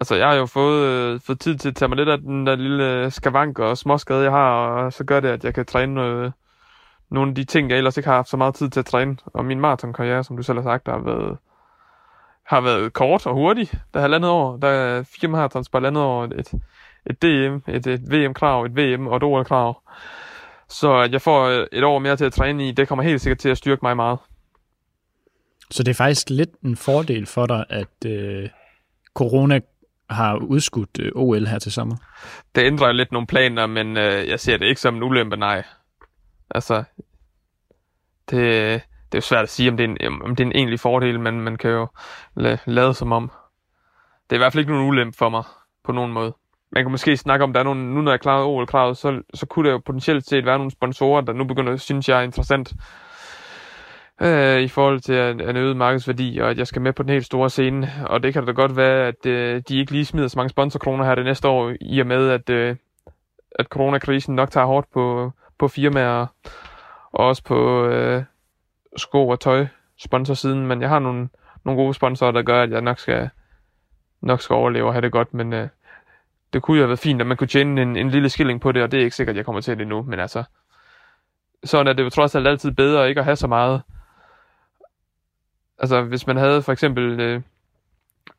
Altså, 0.00 0.14
jeg 0.14 0.28
har 0.28 0.34
jo 0.34 0.46
fået, 0.46 0.86
øh, 0.86 1.20
fået 1.20 1.40
tid 1.40 1.56
til 1.56 1.68
at 1.68 1.76
tage 1.76 1.88
mig 1.88 1.96
lidt 1.96 2.08
af 2.08 2.18
den 2.18 2.46
der 2.46 2.56
lille 2.56 2.92
øh, 2.92 3.12
skavank 3.12 3.58
og 3.58 3.78
småskade, 3.78 4.22
jeg 4.22 4.30
har, 4.30 4.50
og 4.50 4.92
så 4.92 5.04
gør 5.04 5.20
det, 5.20 5.28
at 5.28 5.44
jeg 5.44 5.54
kan 5.54 5.66
træne 5.66 6.02
øh, 6.02 6.30
nogle 7.10 7.28
af 7.28 7.34
de 7.34 7.44
ting, 7.44 7.70
jeg 7.70 7.78
ellers 7.78 7.96
ikke 7.96 8.08
har 8.08 8.16
haft 8.16 8.28
så 8.28 8.36
meget 8.36 8.54
tid 8.54 8.70
til 8.70 8.80
at 8.80 8.86
træne. 8.86 9.16
Og 9.24 9.44
min 9.44 9.60
maratonkarriere, 9.60 10.24
som 10.24 10.36
du 10.36 10.42
selv 10.42 10.58
har 10.58 10.62
sagt, 10.62 10.88
har 10.88 10.98
været, 10.98 11.38
har 12.46 12.60
været 12.60 12.92
kort 12.92 13.26
og 13.26 13.34
hurtig. 13.34 13.70
Der 13.94 14.00
er 14.00 14.02
halvandet 14.02 14.30
år. 14.30 14.56
Der 14.56 14.68
er 14.68 15.02
fire 15.02 15.30
maratons 15.30 15.68
på 15.68 15.78
halvandet 15.78 16.02
år. 16.02 16.24
Et, 16.24 16.54
et 17.06 17.22
DM, 17.22 17.70
et, 17.70 17.86
et 17.86 18.12
VM-krav, 18.12 18.64
et 18.64 18.76
VM 18.76 19.06
og 19.06 19.16
et 19.16 19.22
OL-krav. 19.22 19.82
Så 20.68 20.94
at 20.94 21.12
jeg 21.12 21.22
får 21.22 21.44
øh, 21.44 21.66
et 21.72 21.84
år 21.84 21.98
mere 21.98 22.16
til 22.16 22.24
at 22.24 22.32
træne 22.32 22.68
i, 22.68 22.72
det 22.72 22.88
kommer 22.88 23.02
helt 23.02 23.20
sikkert 23.20 23.38
til 23.38 23.48
at 23.48 23.58
styrke 23.58 23.80
mig 23.82 23.96
meget. 23.96 24.18
Så 25.70 25.82
det 25.82 25.90
er 25.90 25.94
faktisk 25.94 26.30
lidt 26.30 26.50
en 26.64 26.76
fordel 26.76 27.26
for 27.26 27.46
dig, 27.46 27.64
at 27.70 28.06
øh, 28.06 28.48
corona 29.14 29.60
har 30.10 30.36
udskudt 30.36 31.00
øh, 31.00 31.12
OL 31.14 31.46
her 31.46 31.58
til 31.58 31.72
sommer? 31.72 31.96
Det 32.54 32.62
ændrer 32.62 32.92
lidt 32.92 33.12
nogle 33.12 33.26
planer, 33.26 33.66
men 33.66 33.96
øh, 33.96 34.28
jeg 34.28 34.40
ser 34.40 34.56
det 34.56 34.66
ikke 34.66 34.80
som 34.80 34.96
en 34.96 35.02
ulempe, 35.02 35.36
nej. 35.36 35.62
Altså, 36.50 36.84
det, 38.30 38.40
det 39.12 39.14
er 39.14 39.18
jo 39.18 39.20
svært 39.20 39.42
at 39.42 39.50
sige, 39.50 39.70
om 39.70 39.76
det 39.76 39.84
er 39.84 40.06
en, 40.06 40.22
om 40.22 40.36
det 40.36 40.44
er 40.44 40.46
en 40.46 40.56
egentlig 40.56 40.80
fordel, 40.80 41.20
men 41.20 41.40
man 41.40 41.56
kan 41.56 41.70
jo 41.70 41.88
lade 42.66 42.94
som 42.94 43.12
om. 43.12 43.30
Det 44.30 44.36
er 44.36 44.36
i 44.36 44.38
hvert 44.38 44.52
fald 44.52 44.60
ikke 44.60 44.72
nogen 44.72 44.88
ulempe 44.88 45.16
for 45.16 45.28
mig, 45.28 45.44
på 45.84 45.92
nogen 45.92 46.12
måde 46.12 46.32
man 46.70 46.84
kan 46.84 46.90
måske 46.90 47.16
snakke 47.16 47.44
om, 47.44 47.52
der 47.52 47.60
er 47.60 47.64
nogle, 47.64 47.94
nu 47.94 48.00
når 48.00 48.12
jeg 48.12 48.20
klarer 48.20 48.46
OL-kravet, 48.46 48.96
så, 48.96 49.22
så 49.34 49.46
kunne 49.46 49.66
der 49.68 49.72
jo 49.72 49.78
potentielt 49.86 50.26
set 50.26 50.46
være 50.46 50.58
nogle 50.58 50.70
sponsorer, 50.70 51.20
der 51.20 51.32
nu 51.32 51.44
begynder 51.44 51.72
at 51.72 51.80
synes, 51.80 52.08
jeg 52.08 52.18
er 52.18 52.22
interessant 52.22 52.72
øh, 54.20 54.60
i 54.60 54.68
forhold 54.68 55.00
til 55.00 55.14
en 55.48 55.56
øget 55.56 55.76
markedsværdi, 55.76 56.38
og 56.38 56.50
at 56.50 56.58
jeg 56.58 56.66
skal 56.66 56.82
med 56.82 56.92
på 56.92 57.02
den 57.02 57.10
helt 57.10 57.26
store 57.26 57.50
scene. 57.50 57.90
Og 58.06 58.22
det 58.22 58.32
kan 58.32 58.46
da 58.46 58.52
godt 58.52 58.76
være, 58.76 59.06
at 59.06 59.26
øh, 59.26 59.62
de 59.68 59.78
ikke 59.78 59.92
lige 59.92 60.04
smider 60.04 60.28
så 60.28 60.38
mange 60.38 60.50
sponsorkroner 60.50 61.04
her 61.04 61.14
det 61.14 61.24
næste 61.24 61.48
år, 61.48 61.72
i 61.80 62.00
og 62.00 62.06
med, 62.06 62.30
at, 62.30 62.50
øh, 62.50 62.76
at 63.58 63.66
coronakrisen 63.66 64.34
nok 64.34 64.50
tager 64.50 64.66
hårdt 64.66 64.92
på, 64.92 65.32
på 65.58 65.68
firmaer, 65.68 66.26
og 67.12 67.26
også 67.26 67.44
på 67.44 67.84
øh, 67.84 68.22
sko 68.96 69.28
og 69.28 69.40
tøj 69.40 69.66
sponsorsiden. 69.98 70.66
Men 70.66 70.82
jeg 70.82 70.88
har 70.88 70.98
nogle, 70.98 71.28
nogle 71.64 71.82
gode 71.82 71.94
sponsorer, 71.94 72.30
der 72.30 72.42
gør, 72.42 72.62
at 72.62 72.70
jeg 72.70 72.80
nok 72.80 72.98
skal, 72.98 73.30
nok 74.20 74.40
skal 74.40 74.54
overleve 74.54 74.86
og 74.86 74.92
have 74.92 75.02
det 75.02 75.12
godt, 75.12 75.34
men... 75.34 75.52
Øh, 75.52 75.68
det 76.52 76.62
kunne 76.62 76.76
jo 76.76 76.82
have 76.82 76.88
været 76.88 76.98
fint, 76.98 77.20
at 77.20 77.26
man 77.26 77.36
kunne 77.36 77.48
tjene 77.48 77.82
en, 77.82 77.96
en 77.96 78.10
lille 78.10 78.28
skilling 78.28 78.60
på 78.60 78.72
det, 78.72 78.82
og 78.82 78.92
det 78.92 79.00
er 79.00 79.04
ikke 79.04 79.16
sikkert, 79.16 79.34
at 79.34 79.36
jeg 79.36 79.44
kommer 79.44 79.60
til 79.60 79.78
det 79.78 79.88
nu, 79.88 80.02
men 80.02 80.20
altså, 80.20 80.44
sådan 81.64 81.86
er 81.86 81.92
det 81.92 82.04
jo 82.04 82.10
trods 82.10 82.34
alt 82.34 82.48
altid 82.48 82.70
bedre 82.70 83.08
ikke 83.08 83.18
at 83.18 83.24
have 83.24 83.36
så 83.36 83.46
meget. 83.46 83.82
Altså, 85.78 86.02
hvis 86.02 86.26
man 86.26 86.36
havde 86.36 86.62
for 86.62 86.72
eksempel, 86.72 87.20
øh, 87.20 87.40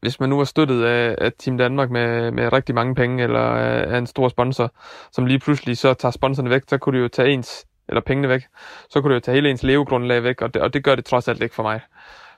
hvis 0.01 0.19
man 0.19 0.29
nu 0.29 0.37
var 0.37 0.43
støttet 0.43 0.83
af, 0.83 1.15
af 1.17 1.31
Team 1.39 1.57
Danmark 1.57 1.89
med, 1.89 2.31
med 2.31 2.53
rigtig 2.53 2.75
mange 2.75 2.95
penge, 2.95 3.23
eller 3.23 3.39
af, 3.39 3.93
af 3.93 3.97
en 3.97 4.07
stor 4.07 4.27
sponsor, 4.27 4.73
som 5.11 5.25
lige 5.25 5.39
pludselig 5.39 5.77
så 5.77 5.93
tager 5.93 6.11
sponsorerne 6.11 6.49
væk, 6.49 6.61
så 6.67 6.77
kunne 6.77 6.97
det 6.97 7.03
jo 7.03 7.07
tage 7.07 7.29
ens, 7.29 7.65
eller 7.89 8.01
pengene 8.01 8.29
væk, 8.29 8.41
så 8.89 9.01
kunne 9.01 9.09
det 9.09 9.15
jo 9.15 9.23
tage 9.23 9.35
hele 9.35 9.49
ens 9.49 9.63
levegrundlag 9.63 10.23
væk, 10.23 10.41
og 10.41 10.53
det, 10.53 10.61
og 10.61 10.73
det 10.73 10.83
gør 10.83 10.95
det 10.95 11.05
trods 11.05 11.27
alt 11.27 11.43
ikke 11.43 11.55
for 11.55 11.63
mig. 11.63 11.81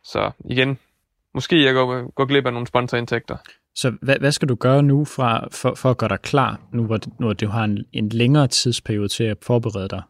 Så 0.04 0.32
igen, 0.46 0.80
måske 1.34 1.66
jeg 1.66 1.74
går, 1.74 2.12
går 2.12 2.26
glip 2.26 2.46
af 2.46 2.54
nogle 2.54 2.68
sponsorindtægter. 2.68 3.38
Så 3.76 3.94
hvad, 4.02 4.16
hvad 4.20 4.32
skal 4.32 4.50
du 4.50 4.56
gøre 4.56 4.84
nu 4.84 5.06
fra, 5.06 5.48
for, 5.52 5.76
for 5.76 5.90
at 5.90 5.98
gøre 5.98 6.10
dig 6.10 6.22
klar, 6.22 6.60
nu 6.74 6.86
hvor, 6.86 7.00
nu 7.20 7.34
du 7.34 7.48
har 7.48 7.64
en, 7.64 7.86
en 7.94 8.10
længere 8.10 8.48
tidsperiode 8.48 9.08
til 9.08 9.24
at 9.24 9.38
forberede 9.42 9.90
dig? 9.90 10.02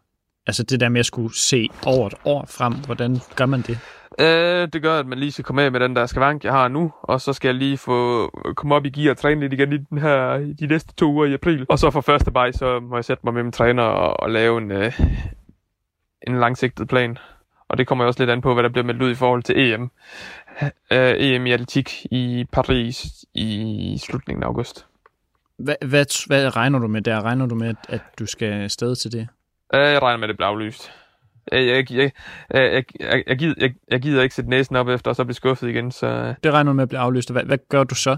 Altså 0.46 0.62
det 0.62 0.80
der 0.80 0.88
med 0.88 1.00
at 1.00 1.06
skulle 1.06 1.36
se 1.36 1.68
over 1.86 2.06
et 2.06 2.14
år 2.24 2.46
frem, 2.48 2.74
hvordan 2.74 3.18
gør 3.36 3.46
man 3.46 3.60
det? 3.60 3.78
Øh, 4.20 4.68
det 4.72 4.82
gør, 4.82 4.98
at 4.98 5.06
man 5.06 5.18
lige 5.18 5.32
skal 5.32 5.44
komme 5.44 5.62
af 5.62 5.72
med 5.72 5.80
den 5.80 5.96
der 5.96 6.06
skavank, 6.06 6.44
jeg 6.44 6.52
har 6.52 6.68
nu, 6.68 6.92
og 7.02 7.20
så 7.20 7.32
skal 7.32 7.48
jeg 7.48 7.54
lige 7.54 7.78
få 7.78 8.30
komme 8.56 8.74
op 8.74 8.84
i 8.84 8.90
gear 8.90 9.10
og 9.10 9.16
træne 9.16 9.40
lidt 9.40 9.52
igen 9.52 9.72
i 9.72 9.76
den 9.78 9.98
her, 9.98 10.38
de 10.60 10.66
næste 10.66 10.94
to 10.94 11.12
uger 11.12 11.26
i 11.26 11.34
april. 11.34 11.66
Og 11.68 11.78
så 11.78 11.90
for 11.90 12.00
første 12.00 12.30
bag, 12.30 12.54
så 12.54 12.80
må 12.80 12.96
jeg 12.96 13.04
sætte 13.04 13.20
mig 13.24 13.34
med 13.34 13.42
min 13.42 13.52
træner 13.52 13.82
og, 13.82 14.20
og 14.20 14.30
lave 14.30 14.58
en, 14.58 14.70
øh, 14.70 15.00
en 16.28 16.40
langsigtet 16.40 16.88
plan. 16.88 17.18
Og 17.68 17.78
det 17.78 17.86
kommer 17.86 18.04
jo 18.04 18.08
også 18.08 18.22
lidt 18.22 18.30
an 18.30 18.40
på, 18.40 18.54
hvad 18.54 18.62
der 18.62 18.68
bliver 18.68 18.84
meldt 18.84 19.02
ud 19.02 19.10
i 19.10 19.14
forhold 19.14 19.42
til 19.42 19.58
EM. 19.58 19.90
Øh, 20.92 21.14
EM 21.18 21.46
i 21.46 21.52
atletik 21.52 22.06
i 22.10 22.46
Paris 22.52 23.24
i 23.34 23.98
slutningen 24.02 24.42
af 24.42 24.46
august. 24.46 24.86
Hvad, 25.58 25.74
hvad, 25.86 26.26
hvad 26.26 26.56
regner 26.56 26.78
du 26.78 26.86
med 26.86 27.02
der? 27.02 27.24
Regner 27.24 27.46
du 27.46 27.54
med, 27.54 27.68
at, 27.68 27.76
at 27.88 28.00
du 28.18 28.26
skal 28.26 28.52
afsted 28.52 28.96
til 28.96 29.12
det? 29.12 29.28
Øh, 29.74 29.80
jeg 29.80 30.02
regner 30.02 30.16
med, 30.16 30.24
at 30.24 30.28
det 30.28 30.36
bliver 30.36 30.48
aflyst. 30.48 30.92
Jeg, 31.52 31.66
jeg, 31.66 31.90
jeg, 31.90 32.10
jeg, 32.50 32.84
jeg, 33.00 33.24
jeg, 33.26 33.38
gider, 33.38 33.54
jeg, 33.58 33.74
jeg 33.90 34.00
gider 34.00 34.22
ikke 34.22 34.34
sætte 34.34 34.50
næsen 34.50 34.76
op 34.76 34.88
efter, 34.88 35.10
og 35.10 35.16
så 35.16 35.24
blive 35.24 35.34
skuffet 35.34 35.68
igen. 35.68 35.90
Så... 35.90 36.34
Det 36.44 36.52
regner 36.52 36.72
du 36.72 36.74
med 36.74 36.82
at 36.82 36.88
blive 36.88 37.00
aflyst. 37.00 37.30
Hvad, 37.30 37.42
hvad 37.42 37.58
gør 37.68 37.84
du 37.84 37.94
så? 37.94 38.16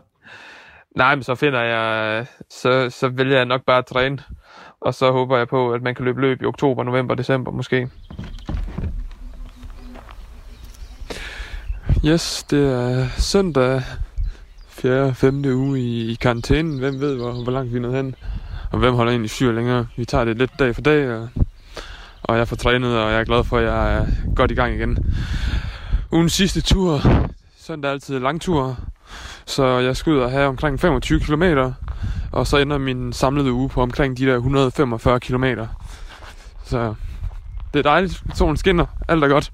Nej, 0.96 1.14
men 1.14 1.22
så 1.22 1.34
finder 1.34 1.60
jeg, 1.60 2.26
så, 2.50 2.90
så 2.90 3.08
vælger 3.08 3.36
jeg 3.36 3.46
nok 3.46 3.64
bare 3.64 3.78
at 3.78 3.86
træne. 3.86 4.18
Og 4.80 4.94
så 4.94 5.12
håber 5.12 5.38
jeg 5.38 5.48
på, 5.48 5.72
at 5.72 5.82
man 5.82 5.94
kan 5.94 6.04
løbe 6.04 6.20
løb 6.20 6.42
i 6.42 6.44
oktober, 6.44 6.84
november, 6.84 7.14
december 7.14 7.50
måske. 7.50 7.88
Yes, 12.06 12.42
det 12.50 12.72
er 12.72 13.08
søndag 13.08 13.82
4. 14.68 15.14
5. 15.14 15.44
uge 15.44 15.80
i, 15.80 16.10
i 16.10 16.14
karantænen. 16.14 16.78
Hvem 16.78 17.00
ved, 17.00 17.16
hvor, 17.16 17.42
hvor 17.42 17.52
langt 17.52 17.72
vi 17.72 17.76
er 17.76 17.82
nået 17.82 17.94
hen? 17.94 18.14
Og 18.72 18.78
hvem 18.78 18.94
holder 18.94 19.12
egentlig 19.12 19.30
syr 19.30 19.52
længere? 19.52 19.86
Vi 19.96 20.04
tager 20.04 20.24
det 20.24 20.38
lidt 20.38 20.50
dag 20.58 20.74
for 20.74 20.82
dag, 20.82 21.10
og, 21.10 21.28
og 22.24 22.38
jeg 22.38 22.48
får 22.48 22.56
trænet, 22.56 22.98
og 22.98 23.12
jeg 23.12 23.20
er 23.20 23.24
glad 23.24 23.44
for, 23.44 23.58
at 23.58 23.64
jeg 23.64 23.96
er 23.96 24.06
godt 24.36 24.50
i 24.50 24.54
gang 24.54 24.74
igen. 24.74 24.98
Ugens 26.12 26.32
sidste 26.32 26.60
tur. 26.60 27.00
Søndag 27.58 27.88
er 27.88 27.92
altid 27.92 28.18
langtur. 28.18 28.76
Så 29.46 29.66
jeg 29.66 29.96
skal 29.96 30.12
ud 30.12 30.18
og 30.18 30.30
have 30.30 30.46
omkring 30.46 30.80
25 30.80 31.20
km, 31.20 31.42
og 32.32 32.46
så 32.46 32.56
ender 32.56 32.78
min 32.78 33.12
samlede 33.12 33.52
uge 33.52 33.68
på 33.68 33.82
omkring 33.82 34.18
de 34.18 34.26
der 34.26 34.34
145 34.34 35.20
km. 35.20 35.44
Så 36.64 36.94
det 37.74 37.78
er 37.78 37.82
dejligt. 37.82 38.22
Solen 38.34 38.56
skinner. 38.56 38.86
Alt 39.08 39.24
er 39.24 39.28
godt. 39.28 39.52